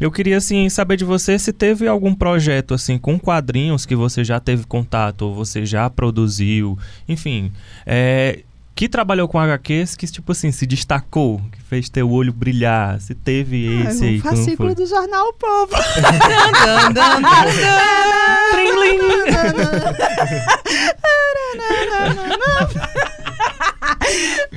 eu 0.00 0.12
queria 0.12 0.36
assim 0.36 0.68
saber 0.68 0.96
de 0.96 1.04
você 1.04 1.36
se 1.38 1.52
teve 1.52 1.88
algum 1.88 2.14
projeto 2.14 2.72
assim 2.72 2.96
com 2.96 3.18
quadrinhos 3.18 3.84
que 3.84 3.96
você 3.96 4.22
já 4.22 4.38
teve 4.38 4.64
contato 4.64 5.22
ou 5.22 5.34
você 5.34 5.66
já 5.66 5.90
produziu, 5.90 6.78
enfim, 7.08 7.50
é, 7.84 8.44
que 8.78 8.88
trabalhou 8.88 9.26
com 9.26 9.40
HQs 9.40 9.96
que, 9.96 10.06
tipo 10.06 10.30
assim, 10.30 10.52
se 10.52 10.64
destacou, 10.64 11.42
que 11.50 11.60
fez 11.62 11.88
teu 11.88 12.08
olho 12.12 12.32
brilhar? 12.32 13.00
Se 13.00 13.12
teve 13.12 13.82
esse 13.82 14.04
aí. 14.04 14.18
O 14.18 14.22
fascículo 14.22 14.72
do 14.72 14.86
Jornal 14.86 15.30
o 15.30 15.32
Povo. 15.32 15.72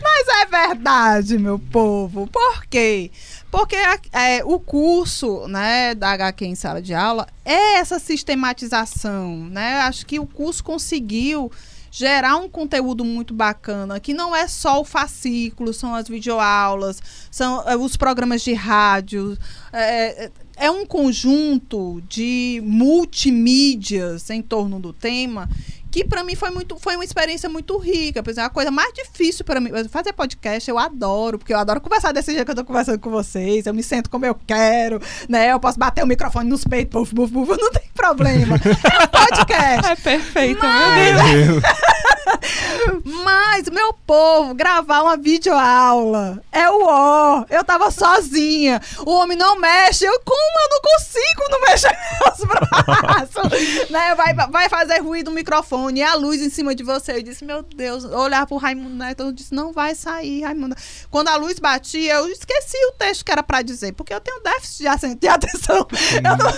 Mas 0.03 0.27
é 0.27 0.45
verdade, 0.45 1.39
meu 1.39 1.57
povo. 1.57 2.27
Por 2.27 2.65
quê? 2.67 3.09
Porque 3.49 3.75
é, 4.13 4.45
o 4.45 4.59
curso 4.59 5.47
né, 5.47 5.95
da 5.95 6.11
HQ 6.11 6.45
em 6.45 6.53
sala 6.53 6.79
de 6.79 6.93
aula 6.93 7.25
é 7.43 7.79
essa 7.79 7.97
sistematização. 7.97 9.49
Né? 9.49 9.79
Acho 9.79 10.05
que 10.05 10.19
o 10.19 10.27
curso 10.27 10.63
conseguiu 10.63 11.51
gerar 11.91 12.37
um 12.37 12.47
conteúdo 12.47 13.03
muito 13.03 13.33
bacana, 13.33 13.99
que 13.99 14.13
não 14.13 14.33
é 14.33 14.47
só 14.47 14.79
o 14.79 14.85
fascículo, 14.85 15.73
são 15.73 15.93
as 15.93 16.07
videoaulas, 16.07 17.01
são 17.29 17.67
é, 17.67 17.75
os 17.75 17.97
programas 17.97 18.41
de 18.41 18.53
rádio. 18.53 19.37
É, 19.73 20.25
é, 20.25 20.31
é 20.55 20.71
um 20.71 20.85
conjunto 20.85 22.01
de 22.07 22.61
multimídias 22.63 24.29
em 24.29 24.41
torno 24.41 24.79
do 24.79 24.93
tema 24.93 25.49
que 25.91 26.05
para 26.05 26.23
mim 26.23 26.35
foi 26.35 26.49
muito 26.49 26.77
foi 26.79 26.95
uma 26.95 27.03
experiência 27.03 27.49
muito 27.49 27.77
rica. 27.77 28.23
Por 28.23 28.29
exemplo, 28.29 28.47
a 28.47 28.49
coisa 28.49 28.71
mais 28.71 28.93
difícil 28.93 29.43
para 29.43 29.59
mim 29.59 29.69
fazer 29.89 30.13
podcast, 30.13 30.69
eu 30.69 30.79
adoro, 30.79 31.37
porque 31.37 31.53
eu 31.53 31.57
adoro 31.57 31.81
conversar 31.81 32.13
desse 32.13 32.31
jeito 32.31 32.45
que 32.45 32.51
eu 32.51 32.55
tô 32.55 32.63
conversando 32.63 32.99
com 32.99 33.09
vocês. 33.09 33.65
Eu 33.65 33.73
me 33.73 33.83
sento 33.83 34.09
como 34.09 34.25
eu 34.25 34.35
quero, 34.47 35.01
né? 35.27 35.51
Eu 35.51 35.59
posso 35.59 35.77
bater 35.77 36.03
o 36.03 36.07
microfone 36.07 36.49
nos 36.49 36.63
peitos, 36.63 37.11
buf, 37.11 37.13
buf, 37.13 37.33
buf, 37.33 37.61
não 37.61 37.71
tem 37.71 37.83
problema. 37.93 38.55
É 38.55 39.03
um 39.03 39.07
podcast. 39.07 39.91
É 39.91 39.95
perfeito, 39.95 40.65
Mas... 40.65 41.15
meu 41.15 41.45
Deus. 41.45 41.63
Mas, 43.23 43.69
meu 43.69 43.93
povo, 43.93 44.53
gravar 44.53 45.01
uma 45.01 45.17
videoaula 45.17 46.41
é 46.51 46.69
o 46.69 46.85
ó. 46.85 47.45
Eu 47.49 47.63
tava 47.63 47.91
sozinha. 47.91 48.81
O 49.05 49.11
homem 49.11 49.37
não 49.37 49.59
mexe. 49.59 50.05
Eu, 50.05 50.19
como 50.25 50.59
eu 50.59 50.69
não 50.69 50.81
consigo 50.81 51.49
não 51.49 51.61
mexer 51.61 51.91
meus 52.21 52.39
braços? 52.47 53.89
né? 53.89 54.15
vai, 54.15 54.33
vai 54.33 54.69
fazer 54.69 54.99
ruído 54.99 55.29
no 55.29 55.35
microfone 55.35 55.80
e 55.89 56.01
a 56.01 56.15
luz 56.15 56.41
em 56.41 56.49
cima 56.49 56.75
de 56.75 56.83
você. 56.83 57.13
Eu 57.13 57.23
disse, 57.23 57.43
meu 57.43 57.63
Deus, 57.63 58.03
olhar 58.03 58.45
pro 58.45 58.57
Raimundo 58.57 58.95
Neto, 58.95 59.23
eu 59.23 59.31
disse, 59.31 59.53
não 59.53 59.71
vai 59.71 59.95
sair, 59.95 60.43
Raimundo. 60.43 60.75
Quando 61.09 61.29
a 61.29 61.35
luz 61.35 61.59
batia, 61.59 62.15
eu 62.15 62.27
esqueci 62.29 62.77
o 62.87 62.91
texto 62.93 63.25
que 63.25 63.31
era 63.31 63.43
pra 63.43 63.61
dizer, 63.61 63.93
porque 63.93 64.13
eu 64.13 64.21
tenho 64.21 64.41
déficit 64.41 64.83
de 65.19 65.27
atenção. 65.27 65.87
Eu 66.15 66.37
não... 66.37 66.51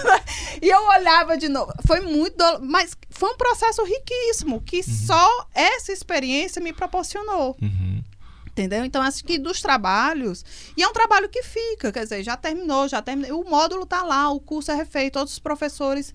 e 0.62 0.70
eu 0.70 0.84
olhava 0.88 1.38
de 1.38 1.48
novo. 1.48 1.72
Foi 1.86 2.02
muito. 2.02 2.36
Do... 2.36 2.60
Mas 2.62 2.98
foi 3.10 3.32
um 3.32 3.38
processo 3.38 3.84
riquíssimo 3.84 4.62
que 4.62 4.78
uhum. 4.78 4.84
só 5.08 5.48
essa 5.54 5.92
experiência 5.92 6.62
me 6.62 6.74
proporcionou. 6.74 7.56
Uhum. 7.62 8.04
Entendeu? 8.54 8.86
Então, 8.86 9.02
acho 9.02 9.24
que 9.24 9.40
dos 9.40 9.64
trabalhos. 9.64 10.46
E 10.78 10.84
é 10.84 10.88
um 10.88 10.94
trabalho 10.94 11.28
que 11.28 11.42
fica, 11.42 11.92
quer 11.92 12.04
dizer, 12.04 12.22
já 12.22 12.38
terminou, 12.38 12.88
já 12.88 13.02
terminou. 13.02 13.42
O 13.42 13.50
módulo 13.50 13.82
está 13.82 14.04
lá, 14.04 14.30
o 14.30 14.40
curso 14.40 14.72
é 14.72 14.76
refeito, 14.76 15.14
todos 15.14 15.34
os 15.34 15.40
professores 15.40 16.14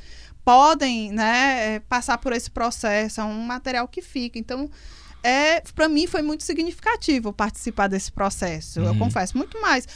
podem 0.48 1.12
né, 1.12 1.74
é, 1.74 1.80
passar 1.80 2.16
por 2.16 2.32
esse 2.32 2.50
processo, 2.50 3.20
é 3.20 3.24
um 3.24 3.42
material 3.42 3.86
que 3.86 4.00
fica. 4.00 4.38
Então, 4.38 4.70
é, 5.22 5.60
para 5.60 5.90
mim 5.90 6.06
foi 6.06 6.22
muito 6.22 6.42
significativo 6.42 7.34
participar 7.34 7.86
desse 7.86 8.10
processo. 8.10 8.80
Uhum. 8.80 8.86
Eu 8.86 8.96
confesso, 8.96 9.36
muito 9.36 9.60
mais. 9.60 9.86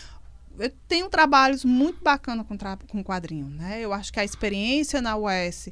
Eu 0.59 0.71
tenho 0.87 1.09
trabalhos 1.09 1.65
muito 1.65 2.05
bacanas 2.05 2.47
com, 2.47 2.55
tra 2.55 2.77
com 2.87 3.03
quadrinho, 3.03 3.47
né? 3.47 3.81
Eu 3.81 3.95
acho 3.95 4.13
que 4.13 4.21
a 4.21 4.25
experiência 4.27 5.01
na 5.01 5.17
UES 5.17 5.71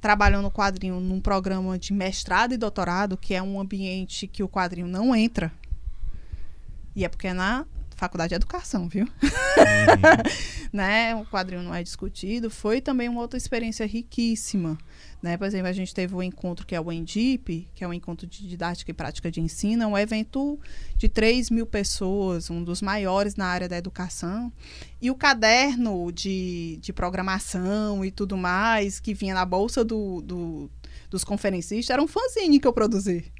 trabalhando 0.00 0.44
no 0.44 0.50
quadrinho 0.52 1.00
num 1.00 1.20
programa 1.20 1.76
de 1.76 1.92
mestrado 1.92 2.54
e 2.54 2.56
doutorado, 2.56 3.16
que 3.16 3.34
é 3.34 3.42
um 3.42 3.60
ambiente 3.60 4.28
que 4.28 4.44
o 4.44 4.48
quadrinho 4.48 4.86
não 4.86 5.12
entra. 5.12 5.52
E 6.94 7.04
é 7.04 7.08
porque 7.08 7.26
é 7.26 7.32
na 7.32 7.66
faculdade 8.00 8.30
de 8.30 8.34
educação, 8.36 8.88
viu? 8.88 9.04
Uhum. 9.04 10.70
né? 10.72 11.14
O 11.14 11.26
quadrinho 11.26 11.62
não 11.62 11.74
é 11.74 11.82
discutido. 11.82 12.50
Foi 12.50 12.80
também 12.80 13.10
uma 13.10 13.20
outra 13.20 13.36
experiência 13.36 13.86
riquíssima. 13.86 14.78
Né? 15.22 15.36
Por 15.36 15.46
exemplo, 15.46 15.68
a 15.68 15.72
gente 15.72 15.94
teve 15.94 16.14
um 16.14 16.22
encontro 16.22 16.66
que 16.66 16.74
é 16.74 16.80
o 16.80 16.90
ENDIP, 16.90 17.68
que 17.74 17.84
é 17.84 17.88
um 17.88 17.92
encontro 17.92 18.26
de 18.26 18.48
didática 18.48 18.90
e 18.90 18.94
prática 18.94 19.30
de 19.30 19.42
ensino, 19.42 19.82
é 19.82 19.86
um 19.86 19.98
evento 19.98 20.58
de 20.96 21.10
3 21.10 21.50
mil 21.50 21.66
pessoas, 21.66 22.48
um 22.48 22.64
dos 22.64 22.80
maiores 22.80 23.36
na 23.36 23.44
área 23.44 23.68
da 23.68 23.76
educação. 23.76 24.50
E 24.98 25.10
o 25.10 25.14
caderno 25.14 26.10
de, 26.10 26.78
de 26.80 26.94
programação 26.94 28.02
e 28.02 28.10
tudo 28.10 28.34
mais, 28.34 28.98
que 28.98 29.12
vinha 29.12 29.34
na 29.34 29.44
bolsa 29.44 29.84
do, 29.84 30.22
do 30.22 30.70
dos 31.10 31.24
conferencistas, 31.24 31.90
era 31.90 32.00
um 32.00 32.06
fanzine 32.06 32.60
que 32.60 32.66
eu 32.66 32.72
produzi. 32.72 33.32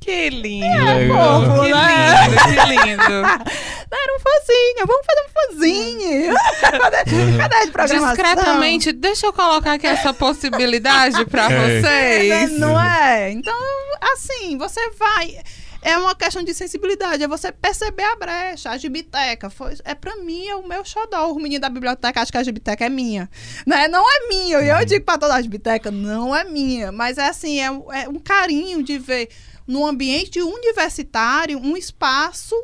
Que 0.00 0.30
lindo! 0.30 0.66
É, 0.66 1.08
fofo, 1.08 1.62
que 1.62 1.72
né? 1.72 2.28
lindo, 2.28 2.44
que 2.44 2.86
lindo. 2.86 3.26
Era 3.92 4.14
um 4.14 4.20
fãzinho, 4.20 4.86
vamos 4.86 5.06
fazer 5.06 5.22
um 5.22 5.30
fãzinho. 5.32 6.30
Uhum. 6.30 7.38
Cadê 7.38 7.66
de 7.66 7.72
programação? 7.72 8.14
Discretamente, 8.14 8.92
deixa 8.92 9.26
eu 9.26 9.32
colocar 9.32 9.74
aqui 9.74 9.86
essa 9.86 10.12
possibilidade 10.12 11.24
para 11.26 11.46
é. 11.50 11.80
vocês. 11.80 12.58
Não 12.58 12.80
é? 12.80 13.30
Então, 13.30 13.56
assim, 14.00 14.58
você 14.58 14.90
vai 14.90 15.38
é 15.86 15.96
uma 15.96 16.16
questão 16.16 16.42
de 16.42 16.52
sensibilidade, 16.52 17.22
é 17.22 17.28
você 17.28 17.52
perceber 17.52 18.02
a 18.02 18.16
brecha. 18.16 18.70
A 18.70 18.76
gibiteca 18.76 19.48
foi, 19.48 19.74
é 19.84 19.94
para 19.94 20.16
mim, 20.16 20.44
é 20.48 20.56
o 20.56 20.66
meu 20.66 20.84
xodó. 20.84 21.30
O 21.30 21.36
menino 21.36 21.60
da 21.60 21.68
biblioteca 21.68 22.20
acha 22.20 22.32
que 22.32 22.38
a 22.38 22.42
gibiteca 22.42 22.84
é 22.84 22.88
minha. 22.88 23.30
Né? 23.64 23.86
Não 23.86 24.02
é 24.02 24.28
minha. 24.28 24.60
E 24.62 24.68
eu 24.68 24.76
uhum. 24.76 24.84
digo 24.84 25.04
para 25.04 25.18
toda 25.18 25.34
a 25.34 25.40
gibiteca, 25.40 25.92
não 25.92 26.34
é 26.34 26.42
minha. 26.42 26.90
Mas 26.90 27.18
é 27.18 27.28
assim, 27.28 27.60
é, 27.60 27.66
é 27.66 28.08
um 28.08 28.18
carinho 28.18 28.82
de 28.82 28.98
ver 28.98 29.28
no 29.66 29.84
ambiente 29.84 30.40
universitário, 30.40 31.58
um 31.58 31.76
espaço 31.76 32.54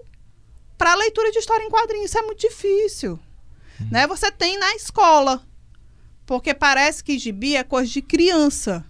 para 0.78 0.94
leitura 0.94 1.30
de 1.30 1.38
história 1.38 1.64
em 1.64 1.70
quadrinhos. 1.70 2.06
Isso 2.06 2.18
é 2.18 2.22
muito 2.22 2.40
difícil. 2.40 3.18
Hum. 3.80 3.88
Né? 3.90 4.06
Você 4.06 4.30
tem 4.30 4.58
na 4.58 4.74
escola. 4.74 5.44
Porque 6.24 6.54
parece 6.54 7.02
que 7.02 7.18
gibi 7.18 7.56
é 7.56 7.64
coisa 7.64 7.90
de 7.90 8.00
criança. 8.00 8.84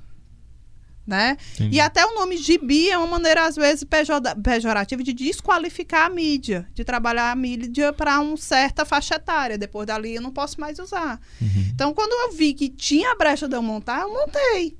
Né? 1.05 1.37
E 1.59 1.81
até 1.81 2.07
o 2.07 2.15
nome 2.15 2.37
gibi 2.37 2.89
é 2.89 2.97
uma 2.97 3.09
maneira, 3.09 3.45
às 3.45 3.57
vezes, 3.57 3.85
pejorativa 3.85 5.03
de 5.03 5.13
desqualificar 5.13 6.07
a 6.07 6.09
mídia, 6.09 6.69
de 6.73 6.85
trabalhar 6.85 7.33
a 7.33 7.35
mídia 7.35 7.93
para 7.93 8.21
uma 8.21 8.37
certa 8.37 8.85
faixa 8.85 9.17
etária. 9.17 9.59
Depois 9.59 9.87
dali 9.87 10.15
eu 10.15 10.23
não 10.23 10.31
posso 10.31 10.61
mais 10.61 10.79
usar. 10.79 11.21
Uhum. 11.41 11.71
Então, 11.75 11.93
quando 11.93 12.13
eu 12.13 12.37
vi 12.37 12.55
que 12.55 12.69
tinha 12.69 13.17
brecha 13.17 13.49
de 13.49 13.57
eu 13.57 13.63
montar, 13.63 14.03
eu 14.03 14.15
montei. 14.15 14.77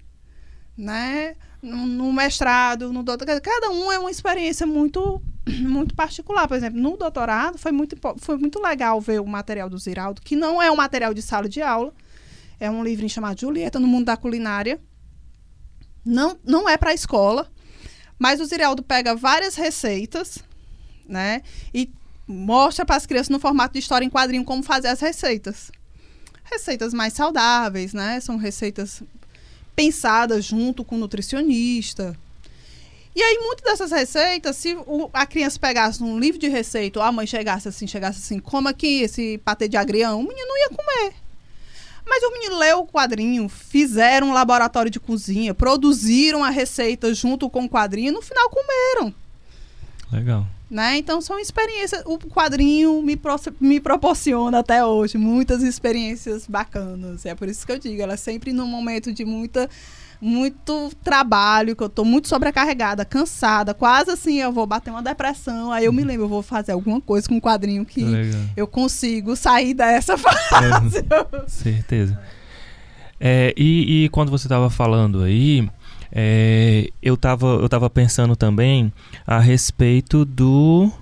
Né? 0.79 1.35
No, 1.63 2.13
mestrado, 2.13 2.93
no 2.93 3.03
doutorado, 3.05 3.41
cada 3.41 3.71
um 3.71 3.91
é 3.93 3.99
uma 3.99 4.11
experiência 4.11 4.67
muito 4.67 5.23
muito 5.63 5.95
particular. 5.95 6.49
Por 6.49 6.57
exemplo, 6.57 6.81
no 6.81 6.97
doutorado 6.97 7.57
foi 7.57 7.71
muito, 7.71 7.97
foi 8.19 8.37
muito 8.37 8.61
legal 8.61 9.01
ver 9.01 9.21
o 9.21 9.27
material 9.27 9.71
do 9.71 9.79
Ziraldo, 9.79 10.21
que 10.21 10.35
não 10.35 10.61
é 10.61 10.71
um 10.71 10.77
material 10.77 11.15
de 11.15 11.23
sala 11.23 11.49
de 11.49 11.63
aula, 11.63 11.95
é 12.59 12.69
um 12.71 12.83
livrinho 12.83 13.11
chamado 13.11 13.41
Julieta 13.41 13.79
no 13.79 13.87
Mundo 13.87 14.07
da 14.07 14.17
Culinária. 14.17 14.81
Não, 16.05 16.37
não 16.45 16.69
é 16.69 16.77
para 16.77 16.91
a 16.91 16.95
escola, 16.95 17.49
mas 18.19 18.41
o 18.41 18.45
Ziraldo 18.45 18.83
pega 18.83 19.15
várias 19.15 19.55
receitas, 19.55 20.39
né? 21.07 21.43
E 21.73 21.93
mostra 22.27 22.85
para 22.85 22.97
as 22.97 23.07
crianças 23.07 23.29
no 23.29 23.39
formato 23.39 23.75
de 23.75 23.79
história 23.79 24.05
em 24.05 24.11
quadrinho 24.11 24.45
como 24.45 24.65
fazer 24.65 24.89
as 24.89 25.01
receitas. 25.01 25.71
Receitas 26.43 26.93
mais 26.93 27.13
saudáveis, 27.13 27.95
né? 27.95 28.19
São 28.19 28.37
receitas 28.37 29.01
pensada 29.75 30.41
junto 30.41 30.85
com 30.85 30.97
o 30.97 30.99
nutricionista. 30.99 32.17
E 33.15 33.23
aí, 33.23 33.39
muitas 33.43 33.65
dessas 33.65 33.91
receitas, 33.91 34.57
se 34.57 34.75
o, 34.75 35.11
a 35.13 35.27
criança 35.27 35.59
pegasse 35.59 36.03
um 36.03 36.19
livro 36.19 36.41
de 36.41 36.49
receita, 36.49 36.99
ou 36.99 37.05
a 37.05 37.13
mãe 37.13 37.27
chegasse 37.27 37.69
assim, 37.69 37.87
chegasse 37.87 38.19
assim, 38.19 38.39
como 38.39 38.69
aqui 38.69 39.03
esse 39.03 39.39
patê 39.39 39.69
de 39.69 39.77
agrião, 39.77 40.21
o 40.21 40.27
menino 40.27 40.57
ia 40.57 40.71
comer. 40.71 41.15
Mas 42.07 42.23
o 42.23 42.33
menino 42.33 42.59
leu 42.59 42.81
o 42.81 42.87
quadrinho, 42.87 43.49
fizeram 43.49 44.31
um 44.31 44.33
laboratório 44.33 44.91
de 44.91 44.99
cozinha, 44.99 45.55
produziram 45.55 46.43
a 46.43 46.49
receita 46.51 47.13
junto 47.15 47.49
com 47.51 47.65
o 47.65 47.69
quadrinho 47.69 48.13
no 48.13 48.23
final 48.23 48.49
comeram. 48.49 49.15
Legal. 50.11 50.47
Né? 50.73 50.97
Então 50.97 51.21
são 51.21 51.39
experiências. 51.39 52.03
O 52.07 52.19
quadrinho 52.19 53.03
me, 53.03 53.15
pro, 53.15 53.39
me 53.61 53.79
proporciona 53.79 54.61
até 54.61 54.83
hoje 54.83 55.19
muitas 55.19 55.63
experiências 55.63 56.47
bacanas. 56.47 57.27
É 57.27 57.35
por 57.35 57.47
isso 57.47 57.67
que 57.67 57.73
eu 57.73 57.79
digo, 57.79 58.01
ela 58.01 58.15
é 58.15 58.17
sempre 58.17 58.55
num 58.55 58.67
momento 58.67 59.13
de 59.13 59.23
muita 59.23 59.69
muito 60.19 60.91
trabalho, 61.03 61.77
que 61.77 61.83
eu 61.83 61.89
tô 61.91 62.05
muito 62.05 62.29
sobrecarregada, 62.29 63.05
cansada, 63.05 63.75
quase 63.75 64.13
assim, 64.13 64.41
eu 64.41 64.53
vou 64.53 64.65
bater 64.67 64.91
uma 64.91 65.03
depressão. 65.03 65.73
Aí 65.73 65.85
eu 65.85 65.93
me 65.93 66.05
lembro, 66.05 66.25
eu 66.25 66.29
vou 66.29 66.43
fazer 66.43 66.73
alguma 66.73 67.01
coisa 67.03 67.29
com 67.29 67.37
o 67.37 67.41
quadrinho 67.41 67.85
que 67.85 68.05
Legal. 68.05 68.41
eu 68.57 68.67
consigo 68.67 69.37
sair 69.37 69.75
dessa 69.75 70.17
fase. 70.17 70.99
É, 70.99 71.49
certeza. 71.49 72.19
É, 73.21 73.53
e, 73.57 74.05
e, 74.05 74.09
quando 74.09 74.31
você 74.31 74.47
estava 74.47 74.71
falando 74.71 75.23
aí, 75.23 75.69
é, 76.13 76.91
eu 77.03 77.15
estava 77.15 77.47
eu 77.47 77.69
tava 77.69 77.89
pensando 77.89 78.37
também 78.37 78.93
a 79.27 79.39
respeito 79.39 80.25
do. 80.25 80.93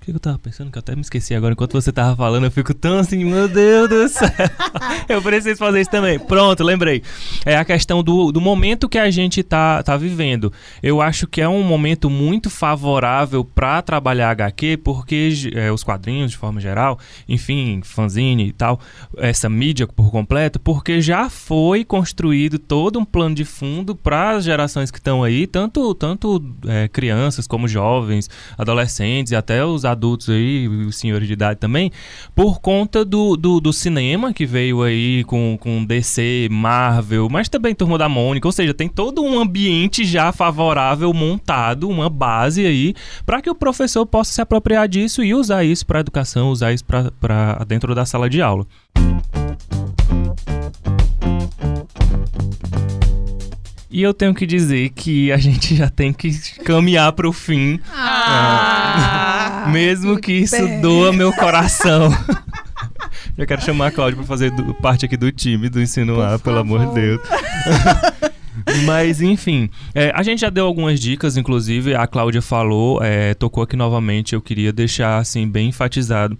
O 0.00 0.02
que 0.02 0.12
eu 0.12 0.18
tava 0.18 0.38
pensando? 0.38 0.70
Que 0.70 0.78
eu 0.78 0.80
até 0.80 0.94
me 0.94 1.02
esqueci 1.02 1.34
agora. 1.34 1.52
Enquanto 1.52 1.74
você 1.74 1.92
tava 1.92 2.16
falando, 2.16 2.44
eu 2.44 2.50
fico 2.50 2.72
tão 2.72 2.98
assim, 2.98 3.22
meu 3.22 3.46
Deus 3.46 3.86
do 3.86 4.08
céu. 4.08 4.30
eu 5.06 5.20
preciso 5.20 5.58
fazer 5.58 5.82
isso 5.82 5.90
também. 5.90 6.18
Pronto, 6.18 6.64
lembrei. 6.64 7.02
É 7.44 7.54
a 7.58 7.64
questão 7.66 8.02
do, 8.02 8.32
do 8.32 8.40
momento 8.40 8.88
que 8.88 8.96
a 8.96 9.10
gente 9.10 9.42
tá, 9.42 9.82
tá 9.82 9.98
vivendo. 9.98 10.50
Eu 10.82 11.02
acho 11.02 11.26
que 11.26 11.42
é 11.42 11.46
um 11.46 11.62
momento 11.62 12.08
muito 12.08 12.48
favorável 12.48 13.44
para 13.44 13.82
trabalhar 13.82 14.30
HQ, 14.30 14.78
porque 14.78 15.34
é, 15.52 15.70
os 15.70 15.84
quadrinhos, 15.84 16.30
de 16.30 16.38
forma 16.38 16.62
geral, 16.62 16.98
enfim, 17.28 17.82
fanzine 17.84 18.48
e 18.48 18.52
tal, 18.52 18.80
essa 19.18 19.50
mídia 19.50 19.86
por 19.86 20.10
completo, 20.10 20.58
porque 20.58 21.02
já 21.02 21.28
foi 21.28 21.84
construído 21.84 22.58
todo 22.58 22.98
um 22.98 23.04
plano 23.04 23.34
de 23.34 23.44
fundo 23.44 23.94
para 23.94 24.30
as 24.30 24.44
gerações 24.44 24.90
que 24.90 24.98
estão 24.98 25.22
aí, 25.22 25.46
tanto, 25.46 25.94
tanto 25.94 26.42
é, 26.66 26.88
crianças 26.88 27.46
como 27.46 27.68
jovens, 27.68 28.30
adolescentes 28.56 29.32
e 29.32 29.36
até 29.36 29.62
os 29.62 29.89
adultos 29.92 30.28
aí, 30.28 30.68
os 30.68 30.96
senhores 30.96 31.26
de 31.26 31.32
idade 31.32 31.58
também, 31.58 31.90
por 32.34 32.60
conta 32.60 33.04
do, 33.04 33.36
do, 33.36 33.60
do, 33.60 33.72
cinema 33.72 34.32
que 34.32 34.46
veio 34.46 34.82
aí 34.82 35.24
com, 35.24 35.56
com 35.60 35.84
DC, 35.84 36.48
Marvel, 36.50 37.28
mas 37.30 37.48
também 37.48 37.74
Turma 37.74 37.98
da 37.98 38.08
Mônica, 38.08 38.46
ou 38.46 38.52
seja, 38.52 38.74
tem 38.74 38.88
todo 38.88 39.22
um 39.22 39.38
ambiente 39.38 40.04
já 40.04 40.32
favorável 40.32 41.12
montado, 41.12 41.88
uma 41.88 42.08
base 42.08 42.64
aí, 42.64 42.94
para 43.24 43.40
que 43.40 43.50
o 43.50 43.54
professor 43.54 44.04
possa 44.06 44.32
se 44.32 44.40
apropriar 44.40 44.88
disso 44.88 45.22
e 45.22 45.34
usar 45.34 45.64
isso 45.64 45.86
para 45.86 46.00
educação, 46.00 46.50
usar 46.50 46.72
isso 46.72 46.84
para 46.84 47.64
dentro 47.66 47.94
da 47.94 48.04
sala 48.04 48.28
de 48.28 48.40
aula. 48.40 48.66
E 53.92 54.02
eu 54.02 54.14
tenho 54.14 54.32
que 54.32 54.46
dizer 54.46 54.90
que 54.90 55.32
a 55.32 55.36
gente 55.38 55.74
já 55.74 55.90
tem 55.90 56.12
que 56.12 56.30
caminhar 56.64 57.12
para 57.12 57.28
o 57.28 57.32
fim. 57.32 57.80
Ah, 57.92 59.36
é. 59.38 59.39
Mesmo 59.68 60.18
que 60.18 60.32
isso 60.32 60.56
bem. 60.56 60.80
doa 60.80 61.12
meu 61.12 61.32
coração. 61.36 62.10
já 63.36 63.46
quero 63.46 63.62
chamar 63.62 63.88
a 63.88 63.90
Cláudia 63.90 64.16
para 64.16 64.26
fazer 64.26 64.50
do, 64.50 64.74
parte 64.74 65.04
aqui 65.04 65.16
do 65.16 65.30
time 65.30 65.68
do 65.68 65.80
Ensino 65.80 66.20
A, 66.20 66.38
pelo 66.38 66.58
amor 66.58 66.86
de 66.86 66.94
Deus. 66.94 67.20
Mas, 68.84 69.22
enfim, 69.22 69.70
é, 69.94 70.12
a 70.14 70.22
gente 70.22 70.40
já 70.40 70.50
deu 70.50 70.66
algumas 70.66 71.00
dicas, 71.00 71.36
inclusive 71.36 71.94
a 71.94 72.06
Cláudia 72.06 72.42
falou, 72.42 73.02
é, 73.02 73.32
tocou 73.34 73.62
aqui 73.62 73.76
novamente, 73.76 74.34
eu 74.34 74.40
queria 74.40 74.72
deixar 74.72 75.18
assim 75.18 75.48
bem 75.48 75.68
enfatizado 75.68 76.36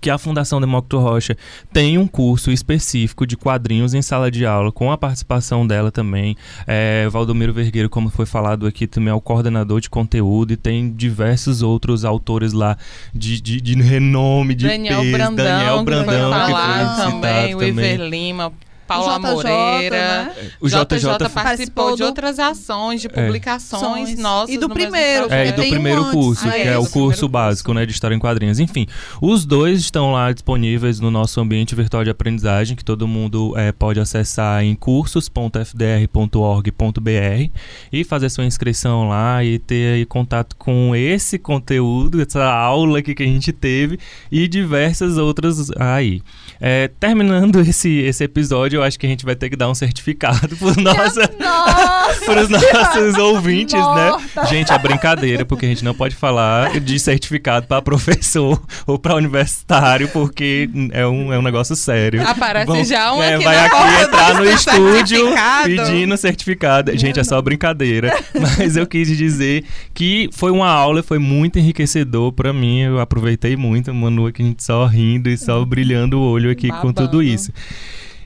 que 0.00 0.10
a 0.10 0.18
Fundação 0.18 0.60
Demócrito 0.60 0.98
Rocha 0.98 1.36
tem 1.72 1.98
um 1.98 2.06
curso 2.06 2.50
específico 2.50 3.26
de 3.26 3.36
quadrinhos 3.36 3.94
em 3.94 4.02
sala 4.02 4.30
de 4.30 4.46
aula, 4.46 4.70
com 4.70 4.92
a 4.92 4.98
participação 4.98 5.66
dela 5.66 5.90
também. 5.90 6.36
É, 6.66 7.08
Valdomiro 7.08 7.52
Vergueiro, 7.52 7.88
como 7.88 8.08
foi 8.10 8.26
falado 8.26 8.66
aqui, 8.66 8.86
também 8.86 9.10
é 9.10 9.14
o 9.14 9.20
coordenador 9.20 9.80
de 9.80 9.90
conteúdo 9.90 10.52
e 10.52 10.56
tem 10.56 10.92
diversos 10.92 11.62
outros 11.62 12.04
autores 12.04 12.52
lá 12.52 12.76
de, 13.12 13.40
de, 13.40 13.60
de 13.60 13.74
renome, 13.82 14.54
de 14.54 14.66
Daniel 14.66 15.00
peso. 15.00 15.12
Brandão, 15.12 15.44
Daniel 15.44 15.84
Brandão, 15.84 16.32
que 16.32 16.52
foi, 16.52 16.52
que 16.52 16.94
foi 16.94 17.10
também, 17.10 17.54
o 17.54 17.62
Iver 17.62 18.00
Lima, 18.00 18.52
Paula 18.88 19.18
JJ, 19.18 19.34
Moreira. 19.34 20.24
Né? 20.24 20.32
O 20.58 20.66
JJ, 20.66 20.98
JJ 20.98 21.28
participou 21.28 21.94
de 21.94 22.02
outras 22.02 22.38
ações, 22.38 23.02
de 23.02 23.06
é. 23.06 23.10
publicações 23.10 24.08
é. 24.10 24.16
nossas. 24.16 24.54
E 24.54 24.58
do 24.58 24.70
primeiro. 24.70 25.30
É, 25.30 25.48
e 25.48 25.52
do 25.52 25.62
primeiro 25.62 26.04
um 26.04 26.10
curso, 26.10 26.50
que 26.50 26.56
é, 26.56 26.68
é 26.68 26.78
o 26.78 26.86
curso 26.86 27.28
básico, 27.28 27.66
curso. 27.66 27.78
né, 27.78 27.84
de 27.84 27.92
História 27.92 28.14
em 28.14 28.18
Quadrinhos. 28.18 28.58
Enfim, 28.58 28.86
os 29.20 29.44
dois 29.44 29.80
estão 29.80 30.12
lá 30.12 30.32
disponíveis 30.32 31.00
no 31.00 31.10
nosso 31.10 31.38
ambiente 31.38 31.74
virtual 31.74 32.02
de 32.02 32.08
aprendizagem, 32.08 32.74
que 32.74 32.84
todo 32.84 33.06
mundo 33.06 33.52
é, 33.58 33.72
pode 33.72 34.00
acessar 34.00 34.64
em 34.64 34.74
cursos.fdr.org.br 34.74 37.50
e 37.92 38.04
fazer 38.04 38.30
sua 38.30 38.46
inscrição 38.46 39.06
lá 39.06 39.44
e 39.44 39.58
ter 39.58 39.96
aí 39.96 40.06
contato 40.06 40.56
com 40.56 40.96
esse 40.96 41.38
conteúdo, 41.38 42.22
essa 42.22 42.42
aula 42.42 43.00
aqui 43.00 43.14
que 43.14 43.22
a 43.22 43.26
gente 43.26 43.52
teve 43.52 43.98
e 44.32 44.48
diversas 44.48 45.18
outras 45.18 45.70
aí. 45.78 46.22
É, 46.60 46.88
terminando 47.00 47.60
esse, 47.68 47.98
esse 47.98 48.24
episódio, 48.24 48.77
eu 48.78 48.84
acho 48.84 48.98
que 48.98 49.06
a 49.06 49.08
gente 49.08 49.24
vai 49.24 49.34
ter 49.34 49.50
que 49.50 49.56
dar 49.56 49.68
um 49.68 49.74
certificado 49.74 50.56
para 50.56 50.68
nossa, 50.82 51.30
os 52.42 52.48
nossos 52.48 53.18
ouvintes, 53.18 53.74
né? 53.74 53.80
Nossa. 53.80 54.42
né? 54.42 54.46
Gente, 54.48 54.72
é 54.72 54.78
brincadeira, 54.78 55.44
porque 55.44 55.66
a 55.66 55.68
gente 55.68 55.84
não 55.84 55.94
pode 55.94 56.14
falar 56.14 56.80
de 56.80 56.98
certificado 56.98 57.66
para 57.66 57.82
professor 57.82 58.60
ou 58.86 58.98
para 58.98 59.14
universitário, 59.14 60.08
porque 60.08 60.70
é 60.92 61.06
um, 61.06 61.32
é 61.32 61.38
um 61.38 61.42
negócio 61.42 61.74
sério. 61.76 62.26
Aparece 62.26 62.66
Bom, 62.66 62.84
já 62.84 63.12
um 63.12 63.22
é, 63.22 63.34
aqui 63.34 63.44
Vai 63.44 63.58
aqui 63.58 64.02
entrar 64.02 64.34
no 64.34 64.44
estúdio 64.44 65.26
pedindo 65.64 66.16
certificado. 66.16 66.96
Gente, 66.96 67.18
é 67.18 67.24
só 67.24 67.40
brincadeira. 67.40 68.16
Mas 68.38 68.76
eu 68.76 68.86
quis 68.86 69.08
dizer 69.16 69.64
que 69.94 70.28
foi 70.32 70.50
uma 70.50 70.68
aula, 70.68 71.02
foi 71.02 71.18
muito 71.18 71.58
enriquecedor 71.58 72.32
para 72.32 72.52
mim. 72.52 72.80
Eu 72.80 73.00
aproveitei 73.00 73.56
muito, 73.56 73.92
Manu 73.92 74.26
aqui 74.26 74.42
a 74.42 74.44
gente 74.44 74.62
só 74.62 74.86
rindo 74.86 75.28
e 75.28 75.36
só 75.36 75.64
brilhando 75.64 76.18
o 76.18 76.22
olho 76.22 76.50
aqui 76.50 76.68
Babando. 76.68 76.86
com 76.86 76.92
tudo 76.92 77.22
isso. 77.22 77.52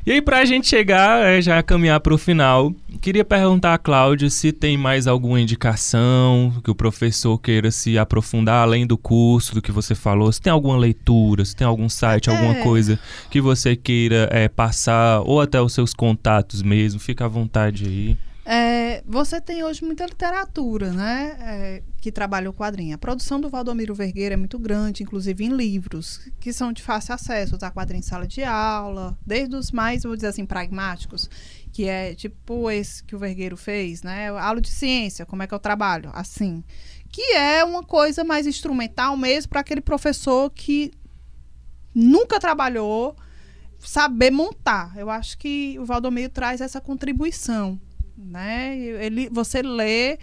E 0.05 0.11
aí, 0.11 0.20
para 0.20 0.40
a 0.40 0.44
gente 0.44 0.66
chegar, 0.66 1.24
é, 1.24 1.40
já 1.40 1.62
caminhar 1.62 2.00
para 2.00 2.12
o 2.12 2.18
final, 2.18 2.74
queria 3.00 3.24
perguntar 3.24 3.72
a 3.72 3.78
Cláudia 3.78 4.28
se 4.30 4.50
tem 4.50 4.76
mais 4.76 5.07
alguma 5.07 5.40
indicação 5.40 6.53
que 6.64 6.72
o 6.72 6.74
professor 6.74 7.38
queira 7.38 7.70
se 7.70 7.96
aprofundar 7.96 8.64
além 8.64 8.84
do 8.84 8.98
curso, 8.98 9.55
do 9.55 9.62
que 9.62 9.70
você 9.70 9.94
falou. 9.94 10.32
Se 10.32 10.42
tem 10.42 10.53
alguma 10.53 10.76
leitura, 10.76 11.44
se 11.44 11.55
tem 11.55 11.64
algum 11.64 11.88
site, 11.88 12.28
é. 12.28 12.32
alguma 12.32 12.57
coisa 12.64 12.98
que 13.30 13.40
você 13.40 13.76
queira 13.76 14.28
é, 14.32 14.48
passar, 14.48 15.20
ou 15.20 15.40
até 15.40 15.62
os 15.62 15.72
seus 15.72 15.94
contatos 15.94 16.62
mesmo, 16.62 16.98
fica 16.98 17.26
à 17.26 17.28
vontade 17.28 17.86
aí. 17.86 18.16
É, 18.45 19.05
você 19.07 19.40
tem 19.40 19.62
hoje 19.62 19.84
muita 19.84 20.05
literatura, 20.05 20.90
né? 20.90 21.36
É, 21.40 21.82
que 22.01 22.11
trabalha 22.11 22.51
o 22.51 22.53
quadrinho. 22.53 22.95
A 22.95 22.99
produção 22.99 23.40
do 23.40 23.49
Valdomiro 23.49 23.95
Vergueira 23.95 24.34
é 24.34 24.36
muito 24.36 24.59
grande, 24.59 25.05
inclusive 25.05 25.45
em 25.45 25.51
livros, 25.51 26.20
que 26.40 26.53
são 26.53 26.72
de 26.72 26.82
fácil 26.82 27.14
acesso, 27.14 27.55
usar 27.55 27.70
quadrinho 27.70 28.01
em 28.01 28.03
sala 28.03 28.26
de 28.26 28.43
aula, 28.43 29.16
desde 29.24 29.55
os 29.55 29.70
mais, 29.70 30.03
vou 30.03 30.16
dizer 30.16 30.28
assim, 30.28 30.45
pragmáticos, 30.45 31.30
que 31.72 31.84
é 31.84 32.14
tipo 32.14 32.68
esse 32.68 33.05
que 33.05 33.14
o 33.14 33.18
Vergueiro 33.18 33.57
fez, 33.57 34.03
né? 34.03 34.28
Aula 34.28 34.61
de 34.61 34.70
ciência, 34.70 35.24
como 35.24 35.43
é 35.45 35.47
que 35.47 35.55
eu 35.55 35.61
trabalho? 35.61 36.11
Assim. 36.12 36.64
Que 37.09 37.34
é 37.34 37.62
uma 37.62 37.84
coisa 37.84 38.24
mais 38.24 38.47
instrumental 38.47 39.16
mesmo 39.16 39.51
para 39.51 39.61
aquele 39.61 39.80
professor 39.80 40.51
que 40.51 40.90
nunca 41.95 42.40
trabalhou 42.40 43.14
saber 43.78 44.30
montar. 44.30 44.97
Eu 44.97 45.11
acho 45.11 45.38
que 45.38 45.76
o 45.78 45.84
Valdomiro 45.84 46.32
traz 46.32 46.61
essa 46.61 46.80
contribuição 46.80 47.80
né? 48.16 48.76
Ele, 48.78 49.28
você 49.30 49.62
lê 49.62 50.18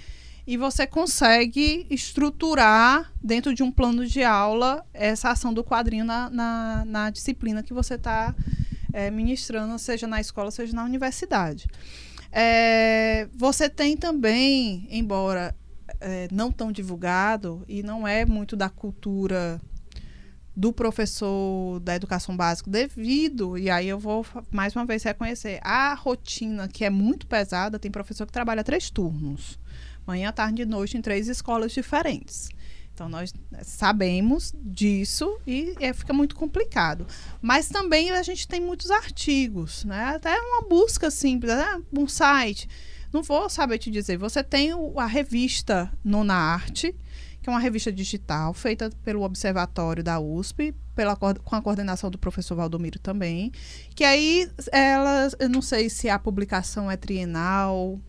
e 0.45 0.57
você 0.57 0.87
consegue 0.87 1.85
estruturar 1.89 3.11
dentro 3.23 3.53
de 3.53 3.61
um 3.61 3.71
plano 3.71 4.05
de 4.05 4.23
aula 4.23 4.83
essa 4.93 5.29
ação 5.29 5.53
do 5.53 5.63
quadrinho 5.63 6.03
na, 6.03 6.29
na, 6.29 6.85
na 6.85 7.09
disciplina 7.09 7.61
que 7.61 7.73
você 7.73 7.95
está 7.95 8.33
é, 8.91 9.11
ministrando, 9.11 9.77
seja 9.77 10.07
na 10.07 10.19
escola, 10.19 10.49
seja 10.49 10.73
na 10.73 10.83
universidade. 10.83 11.67
É, 12.31 13.27
você 13.35 13.69
tem 13.69 13.95
também, 13.97 14.87
embora 14.89 15.55
é, 15.99 16.27
não 16.31 16.51
tão 16.51 16.71
divulgado 16.71 17.63
e 17.67 17.83
não 17.83 18.07
é 18.07 18.25
muito 18.25 18.55
da 18.55 18.69
cultura 18.69 19.61
do 20.59 20.73
professor 20.73 21.79
da 21.79 21.95
educação 21.95 22.35
básica 22.35 22.69
devido, 22.69 23.57
e 23.57 23.69
aí 23.69 23.87
eu 23.87 23.97
vou 23.97 24.25
mais 24.51 24.75
uma 24.75 24.85
vez 24.85 25.01
reconhecer, 25.03 25.57
a 25.63 25.93
rotina 25.93 26.67
que 26.67 26.83
é 26.83 26.89
muito 26.89 27.25
pesada, 27.27 27.79
tem 27.79 27.89
professor 27.89 28.25
que 28.25 28.33
trabalha 28.33 28.61
três 28.61 28.89
turnos, 28.89 29.57
manhã, 30.05 30.33
tarde 30.33 30.63
e 30.63 30.65
noite 30.65 30.97
em 30.97 31.01
três 31.01 31.29
escolas 31.29 31.71
diferentes. 31.71 32.49
Então, 32.93 33.07
nós 33.07 33.33
sabemos 33.63 34.53
disso 34.61 35.39
e 35.47 35.73
é, 35.79 35.93
fica 35.93 36.11
muito 36.11 36.35
complicado. 36.35 37.07
Mas 37.41 37.69
também 37.69 38.11
a 38.11 38.21
gente 38.21 38.45
tem 38.45 38.59
muitos 38.59 38.91
artigos, 38.91 39.85
né? 39.85 40.15
Até 40.15 40.37
uma 40.37 40.67
busca 40.67 41.09
simples, 41.09 41.55
né? 41.55 41.81
um 41.97 42.09
site. 42.09 42.67
Não 43.13 43.23
vou 43.23 43.49
saber 43.49 43.77
te 43.77 43.89
dizer. 43.89 44.17
Você 44.17 44.43
tem 44.43 44.71
a 44.97 45.05
revista 45.05 45.89
Nona 46.03 46.33
Arte, 46.33 46.93
que 47.41 47.49
é 47.49 47.51
uma 47.51 47.59
revista 47.59 47.91
digital 47.91 48.53
feita 48.53 48.89
pelo 49.03 49.23
Observatório 49.23 50.03
da 50.03 50.19
USP, 50.19 50.75
pela, 50.95 51.15
com 51.15 51.55
a 51.55 51.61
coordenação 51.61 52.11
do 52.11 52.17
professor 52.17 52.55
Valdomiro 52.55 52.99
também. 52.99 53.51
Que 53.95 54.03
aí, 54.03 54.49
elas, 54.71 55.35
eu 55.39 55.49
não 55.49 55.61
sei 55.61 55.89
se 55.89 56.09
a 56.09 56.19
publicação 56.19 56.91
é 56.91 56.97
trienal, 56.97 57.99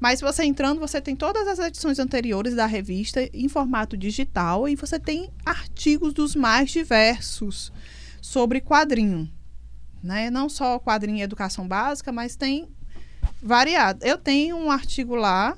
mas 0.00 0.22
você 0.22 0.44
entrando, 0.44 0.80
você 0.80 0.98
tem 0.98 1.14
todas 1.14 1.46
as 1.46 1.58
edições 1.58 1.98
anteriores 1.98 2.54
da 2.54 2.64
revista 2.64 3.20
em 3.34 3.48
formato 3.48 3.98
digital 3.98 4.66
e 4.66 4.74
você 4.74 4.98
tem 4.98 5.30
artigos 5.44 6.14
dos 6.14 6.34
mais 6.34 6.70
diversos 6.70 7.70
sobre 8.22 8.62
quadrinho. 8.62 9.30
Né? 10.02 10.30
Não 10.30 10.48
só 10.48 10.78
quadrinho 10.78 11.18
e 11.18 11.22
educação 11.22 11.68
básica, 11.68 12.10
mas 12.10 12.34
tem 12.34 12.70
variado. 13.42 14.02
Eu 14.02 14.16
tenho 14.16 14.56
um 14.56 14.70
artigo 14.70 15.14
lá 15.14 15.54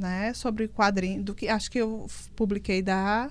né, 0.00 0.32
sobre 0.34 0.66
quadrinho, 0.66 1.22
do 1.22 1.34
que 1.34 1.48
acho 1.48 1.70
que 1.70 1.78
eu 1.78 2.06
publiquei 2.34 2.82
da 2.82 3.30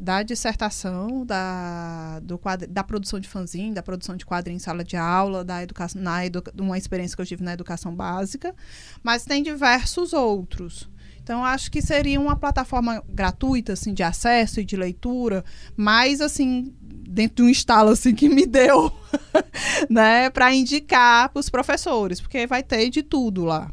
da 0.00 0.22
dissertação, 0.22 1.26
da, 1.26 2.20
do 2.20 2.40
da 2.68 2.84
produção 2.84 3.18
de 3.18 3.28
fanzine, 3.28 3.74
da 3.74 3.82
produção 3.82 4.16
de 4.16 4.24
quadrinho 4.24 4.54
em 4.54 4.60
sala 4.60 4.84
de 4.84 4.96
aula, 4.96 5.44
da 5.44 5.60
educação, 5.60 6.00
na 6.00 6.24
edu, 6.24 6.40
uma 6.56 6.78
experiência 6.78 7.16
que 7.16 7.20
eu 7.20 7.26
tive 7.26 7.42
na 7.42 7.52
educação 7.52 7.92
básica, 7.92 8.54
mas 9.02 9.24
tem 9.24 9.42
diversos 9.42 10.12
outros. 10.12 10.88
Então, 11.20 11.44
acho 11.44 11.70
que 11.70 11.82
seria 11.82 12.20
uma 12.20 12.36
plataforma 12.36 13.02
gratuita, 13.08 13.72
assim, 13.72 13.92
de 13.92 14.04
acesso 14.04 14.60
e 14.60 14.64
de 14.64 14.76
leitura, 14.76 15.44
mas, 15.76 16.20
assim, 16.20 16.72
dentro 16.80 17.36
de 17.36 17.42
um 17.42 17.48
estalo, 17.48 17.90
assim, 17.90 18.14
que 18.14 18.28
me 18.28 18.46
deu, 18.46 18.90
né, 19.90 20.30
para 20.30 20.54
indicar 20.54 21.28
para 21.28 21.40
os 21.40 21.50
professores, 21.50 22.20
porque 22.20 22.46
vai 22.46 22.62
ter 22.62 22.88
de 22.88 23.02
tudo 23.02 23.44
lá. 23.44 23.70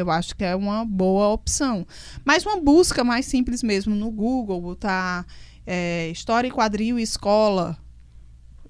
Eu 0.00 0.10
acho 0.10 0.36
que 0.36 0.44
é 0.44 0.54
uma 0.54 0.84
boa 0.84 1.28
opção. 1.28 1.86
Mas 2.24 2.44
uma 2.44 2.60
busca 2.60 3.02
mais 3.02 3.26
simples 3.26 3.62
mesmo 3.62 3.94
no 3.94 4.10
Google, 4.10 4.60
botar 4.60 5.26
é, 5.66 6.08
História 6.10 6.48
e 6.48 6.52
Quadril 6.52 6.98
Escola, 6.98 7.76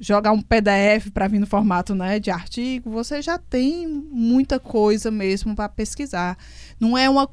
jogar 0.02 0.32
um 0.32 0.42
PDF 0.42 1.12
para 1.14 1.28
vir 1.28 1.38
no 1.38 1.46
formato 1.46 1.94
né, 1.94 2.18
de 2.18 2.28
artigo, 2.28 2.90
você 2.90 3.22
já 3.22 3.38
tem 3.38 3.86
muita 3.86 4.58
coisa 4.58 5.12
mesmo 5.12 5.54
para 5.54 5.68
pesquisar. 5.68 6.36
Não 6.80 6.98
é 6.98 7.08
uma. 7.08 7.30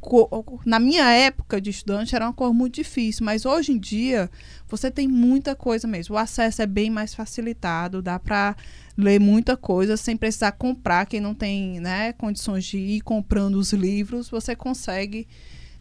Na 0.63 0.78
minha 0.78 1.11
época 1.11 1.59
de 1.59 1.72
estudante 1.72 2.15
era 2.15 2.26
uma 2.26 2.34
cor 2.34 2.53
muito 2.53 2.76
difícil, 2.76 3.26
mas 3.26 3.43
hoje 3.43 3.72
em 3.72 3.80
dia 3.80 4.30
você 4.67 4.91
tem 4.91 5.07
muita 5.07 5.55
coisa 5.55 5.88
mesmo. 5.88 6.13
O 6.13 6.17
acesso 6.20 6.61
é 6.61 6.67
bem 6.67 6.91
mais 6.91 7.15
facilitado, 7.15 8.03
dá 8.03 8.20
para 8.20 8.55
ler 8.95 9.20
muita 9.20 9.57
coisa 9.57 9.97
sem 9.97 10.15
precisar 10.15 10.51
comprar. 10.51 11.07
Quem 11.07 11.20
não 11.20 11.34
tem 11.34 11.80
né, 11.80 12.13
condições 12.13 12.65
de 12.65 12.78
ir 12.78 13.01
comprando 13.01 13.55
os 13.55 13.74
livros, 13.74 14.30
você 14.30 14.55
consegue 14.55 15.28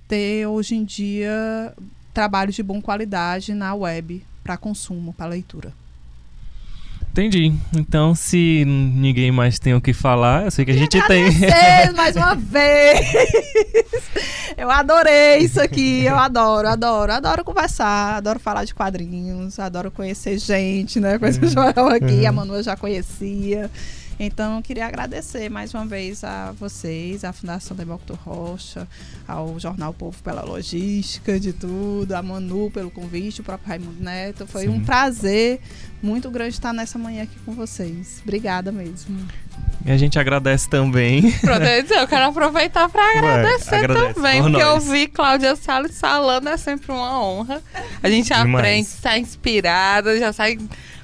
ter 0.09 0.47
hoje 0.47 0.75
em 0.75 0.85
dia 0.87 1.75
trabalhos 2.15 2.55
de 2.55 2.63
boa 2.63 2.81
qualidade 2.81 3.53
na 3.53 3.75
web 3.75 4.25
para 4.43 4.57
consumo, 4.57 5.13
para 5.13 5.27
leitura. 5.27 5.71
Entendi. 7.19 7.53
Então, 7.77 8.15
se 8.15 8.65
ninguém 8.65 9.33
mais 9.33 9.59
tem 9.59 9.75
o 9.75 9.81
que 9.81 9.93
falar, 9.93 10.45
eu 10.45 10.53
sei 10.53 10.65
que 10.65 10.71
a 10.71 10.75
gente 10.75 11.05
tem. 11.09 11.25
mais 11.97 12.15
uma 12.15 12.37
vez! 12.39 13.01
Eu 14.57 14.71
adorei 14.71 15.39
isso 15.39 15.61
aqui, 15.61 16.05
eu 16.05 16.17
adoro, 16.17 16.69
adoro, 16.69 17.13
adoro 17.13 17.43
conversar, 17.43 18.19
adoro 18.19 18.39
falar 18.39 18.65
de 18.65 18.73
quadrinhos, 18.73 19.59
adoro 19.59 19.91
conhecer 19.91 20.39
gente, 20.39 21.01
né? 21.01 21.19
Conhecer 21.19 21.45
o 21.45 21.49
Joel 21.49 21.89
aqui, 21.89 22.25
a 22.25 22.31
Manu 22.31 22.55
eu 22.55 22.63
já 22.63 22.77
conhecia. 22.77 23.69
Então, 24.19 24.57
eu 24.57 24.63
queria 24.63 24.87
agradecer 24.87 25.49
mais 25.49 25.73
uma 25.73 25.87
vez 25.87 26.25
a 26.25 26.53
vocês, 26.53 27.25
à 27.25 27.33
Fundação 27.33 27.77
Demócrito 27.77 28.15
Rocha, 28.15 28.89
ao 29.27 29.59
Jornal 29.61 29.95
Povo 29.95 30.21
pela 30.23 30.43
logística 30.43 31.39
de 31.39 31.53
tudo, 31.53 32.13
a 32.13 32.23
Manu 32.23 32.71
pelo 32.71 32.91
convite, 32.91 33.41
o 33.41 33.45
próprio 33.45 33.69
Raimundo 33.69 34.03
Neto. 34.03 34.47
Foi 34.47 34.63
Sim. 34.63 34.71
um 34.71 34.81
prazer 34.85 35.61
muito 36.03 36.31
grande 36.31 36.55
estar 36.55 36.73
nessa 36.73 36.99
manhã 36.99 37.23
aqui 37.23 37.37
com 37.45 37.53
vocês. 37.53 38.21
Obrigada 38.23 38.73
mesmo. 38.73 39.17
E 39.87 39.91
a 39.93 39.97
gente 39.97 40.19
agradece 40.19 40.69
também. 40.69 41.23
Eu 41.91 42.09
quero 42.09 42.25
aproveitar 42.27 42.89
para 42.89 43.19
agradecer 43.19 43.89
Ué, 43.91 44.13
também, 44.13 44.43
porque 44.43 44.63
nós. 44.63 44.85
ouvir 44.85 45.09
Cláudia 45.09 45.55
Salles 45.55 45.99
falando 45.99 46.49
é 46.49 46.57
sempre 46.57 46.91
uma 46.91 47.23
honra. 47.23 47.63
A 48.03 48.11
gente 48.11 48.33
Demais. 48.33 48.55
aprende, 48.55 48.89
está 48.89 49.17
inspirada, 49.17 50.19
já 50.19 50.33
sai 50.33 50.59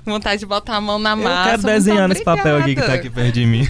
vontade 0.12 0.40
de 0.40 0.46
botar 0.46 0.76
a 0.76 0.80
mão 0.80 0.98
na 0.98 1.16
massa. 1.16 1.50
Eu 1.50 1.50
quero 1.50 1.62
desenhar 1.62 2.08
nesse 2.08 2.24
papel 2.24 2.56
aqui 2.56 2.74
que 2.74 2.80
está 2.80 2.94
aqui 2.94 3.10
perto 3.10 3.32
de 3.32 3.46
mim. 3.46 3.68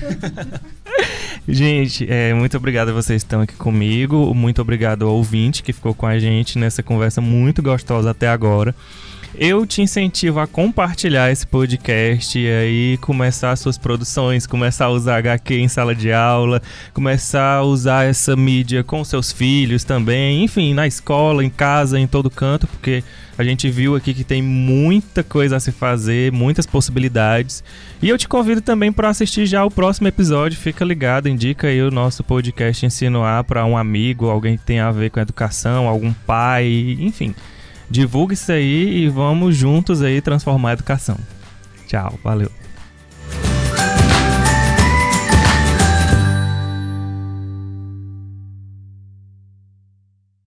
gente, 1.49 2.07
é, 2.11 2.35
muito 2.35 2.57
obrigado 2.57 2.89
a 2.89 2.93
vocês 2.93 3.23
que 3.23 3.27
estão 3.27 3.43
aqui 3.43 3.55
comigo. 3.55 4.35
Muito 4.35 4.61
obrigado 4.61 5.07
ao 5.07 5.15
ouvinte 5.15 5.63
que 5.63 5.73
ficou 5.73 5.95
com 5.95 6.07
a 6.07 6.19
gente 6.19 6.59
nessa 6.59 6.83
conversa 6.83 7.21
muito 7.21 7.63
gostosa 7.63 8.11
até 8.11 8.29
agora 8.29 8.75
eu 9.37 9.67
te 9.67 9.83
incentivo 9.83 10.39
a 10.39 10.47
compartilhar 10.47 11.31
esse 11.31 11.47
podcast 11.47 12.39
e 12.39 12.49
aí 12.49 12.99
começar 12.99 13.57
suas 13.57 13.77
produções, 13.77 14.47
começar 14.47 14.87
a 14.87 14.91
usar 14.91 15.17
HQ 15.17 15.55
em 15.55 15.69
sala 15.69 15.95
de 15.95 16.13
aula, 16.13 16.63
começar 16.93 17.57
a 17.57 17.63
usar 17.63 18.05
essa 18.05 18.37
mídia 18.37 18.85
com 18.85 19.05
seus 19.05 19.33
filhos 19.33 19.83
também, 19.83 20.45
enfim, 20.45 20.73
na 20.73 20.87
escola, 20.87 21.45
em 21.45 21.51
casa, 21.51 21.99
em 21.99 22.07
todo 22.07 22.31
canto, 22.31 22.67
porque 22.67 23.03
a 23.37 23.43
gente 23.43 23.69
viu 23.69 23.97
aqui 23.97 24.15
que 24.15 24.23
tem 24.23 24.41
muita 24.41 25.25
coisa 25.25 25.57
a 25.57 25.61
se 25.61 25.73
fazer, 25.73 26.31
muitas 26.31 26.67
possibilidades. 26.67 27.65
E 28.01 28.09
eu 28.09 28.17
te 28.17 28.29
convido 28.29 28.61
também 28.61 28.93
para 28.93 29.09
assistir 29.09 29.47
já 29.47 29.65
o 29.65 29.71
próximo 29.71 30.07
episódio. 30.07 30.57
Fica 30.57 30.85
ligado, 30.85 31.29
indica 31.29 31.67
aí 31.67 31.83
o 31.83 31.91
nosso 31.91 32.23
podcast 32.23 32.87
Ensino 32.87 33.25
A 33.25 33.43
para 33.43 33.65
um 33.65 33.77
amigo, 33.77 34.31
alguém 34.31 34.57
que 34.57 34.65
tenha 34.65 34.87
a 34.87 34.93
ver 34.93 35.11
com 35.11 35.19
educação, 35.19 35.89
algum 35.89 36.13
pai, 36.13 36.97
enfim 37.01 37.35
divulgue 37.91 38.35
isso 38.35 38.51
aí 38.51 39.05
e 39.05 39.09
vamos 39.09 39.57
juntos 39.57 40.03
aí 40.03 40.21
transformar 40.21 40.71
a 40.71 40.73
educação. 40.75 41.17
Tchau, 41.87 42.19
valeu. 42.23 42.51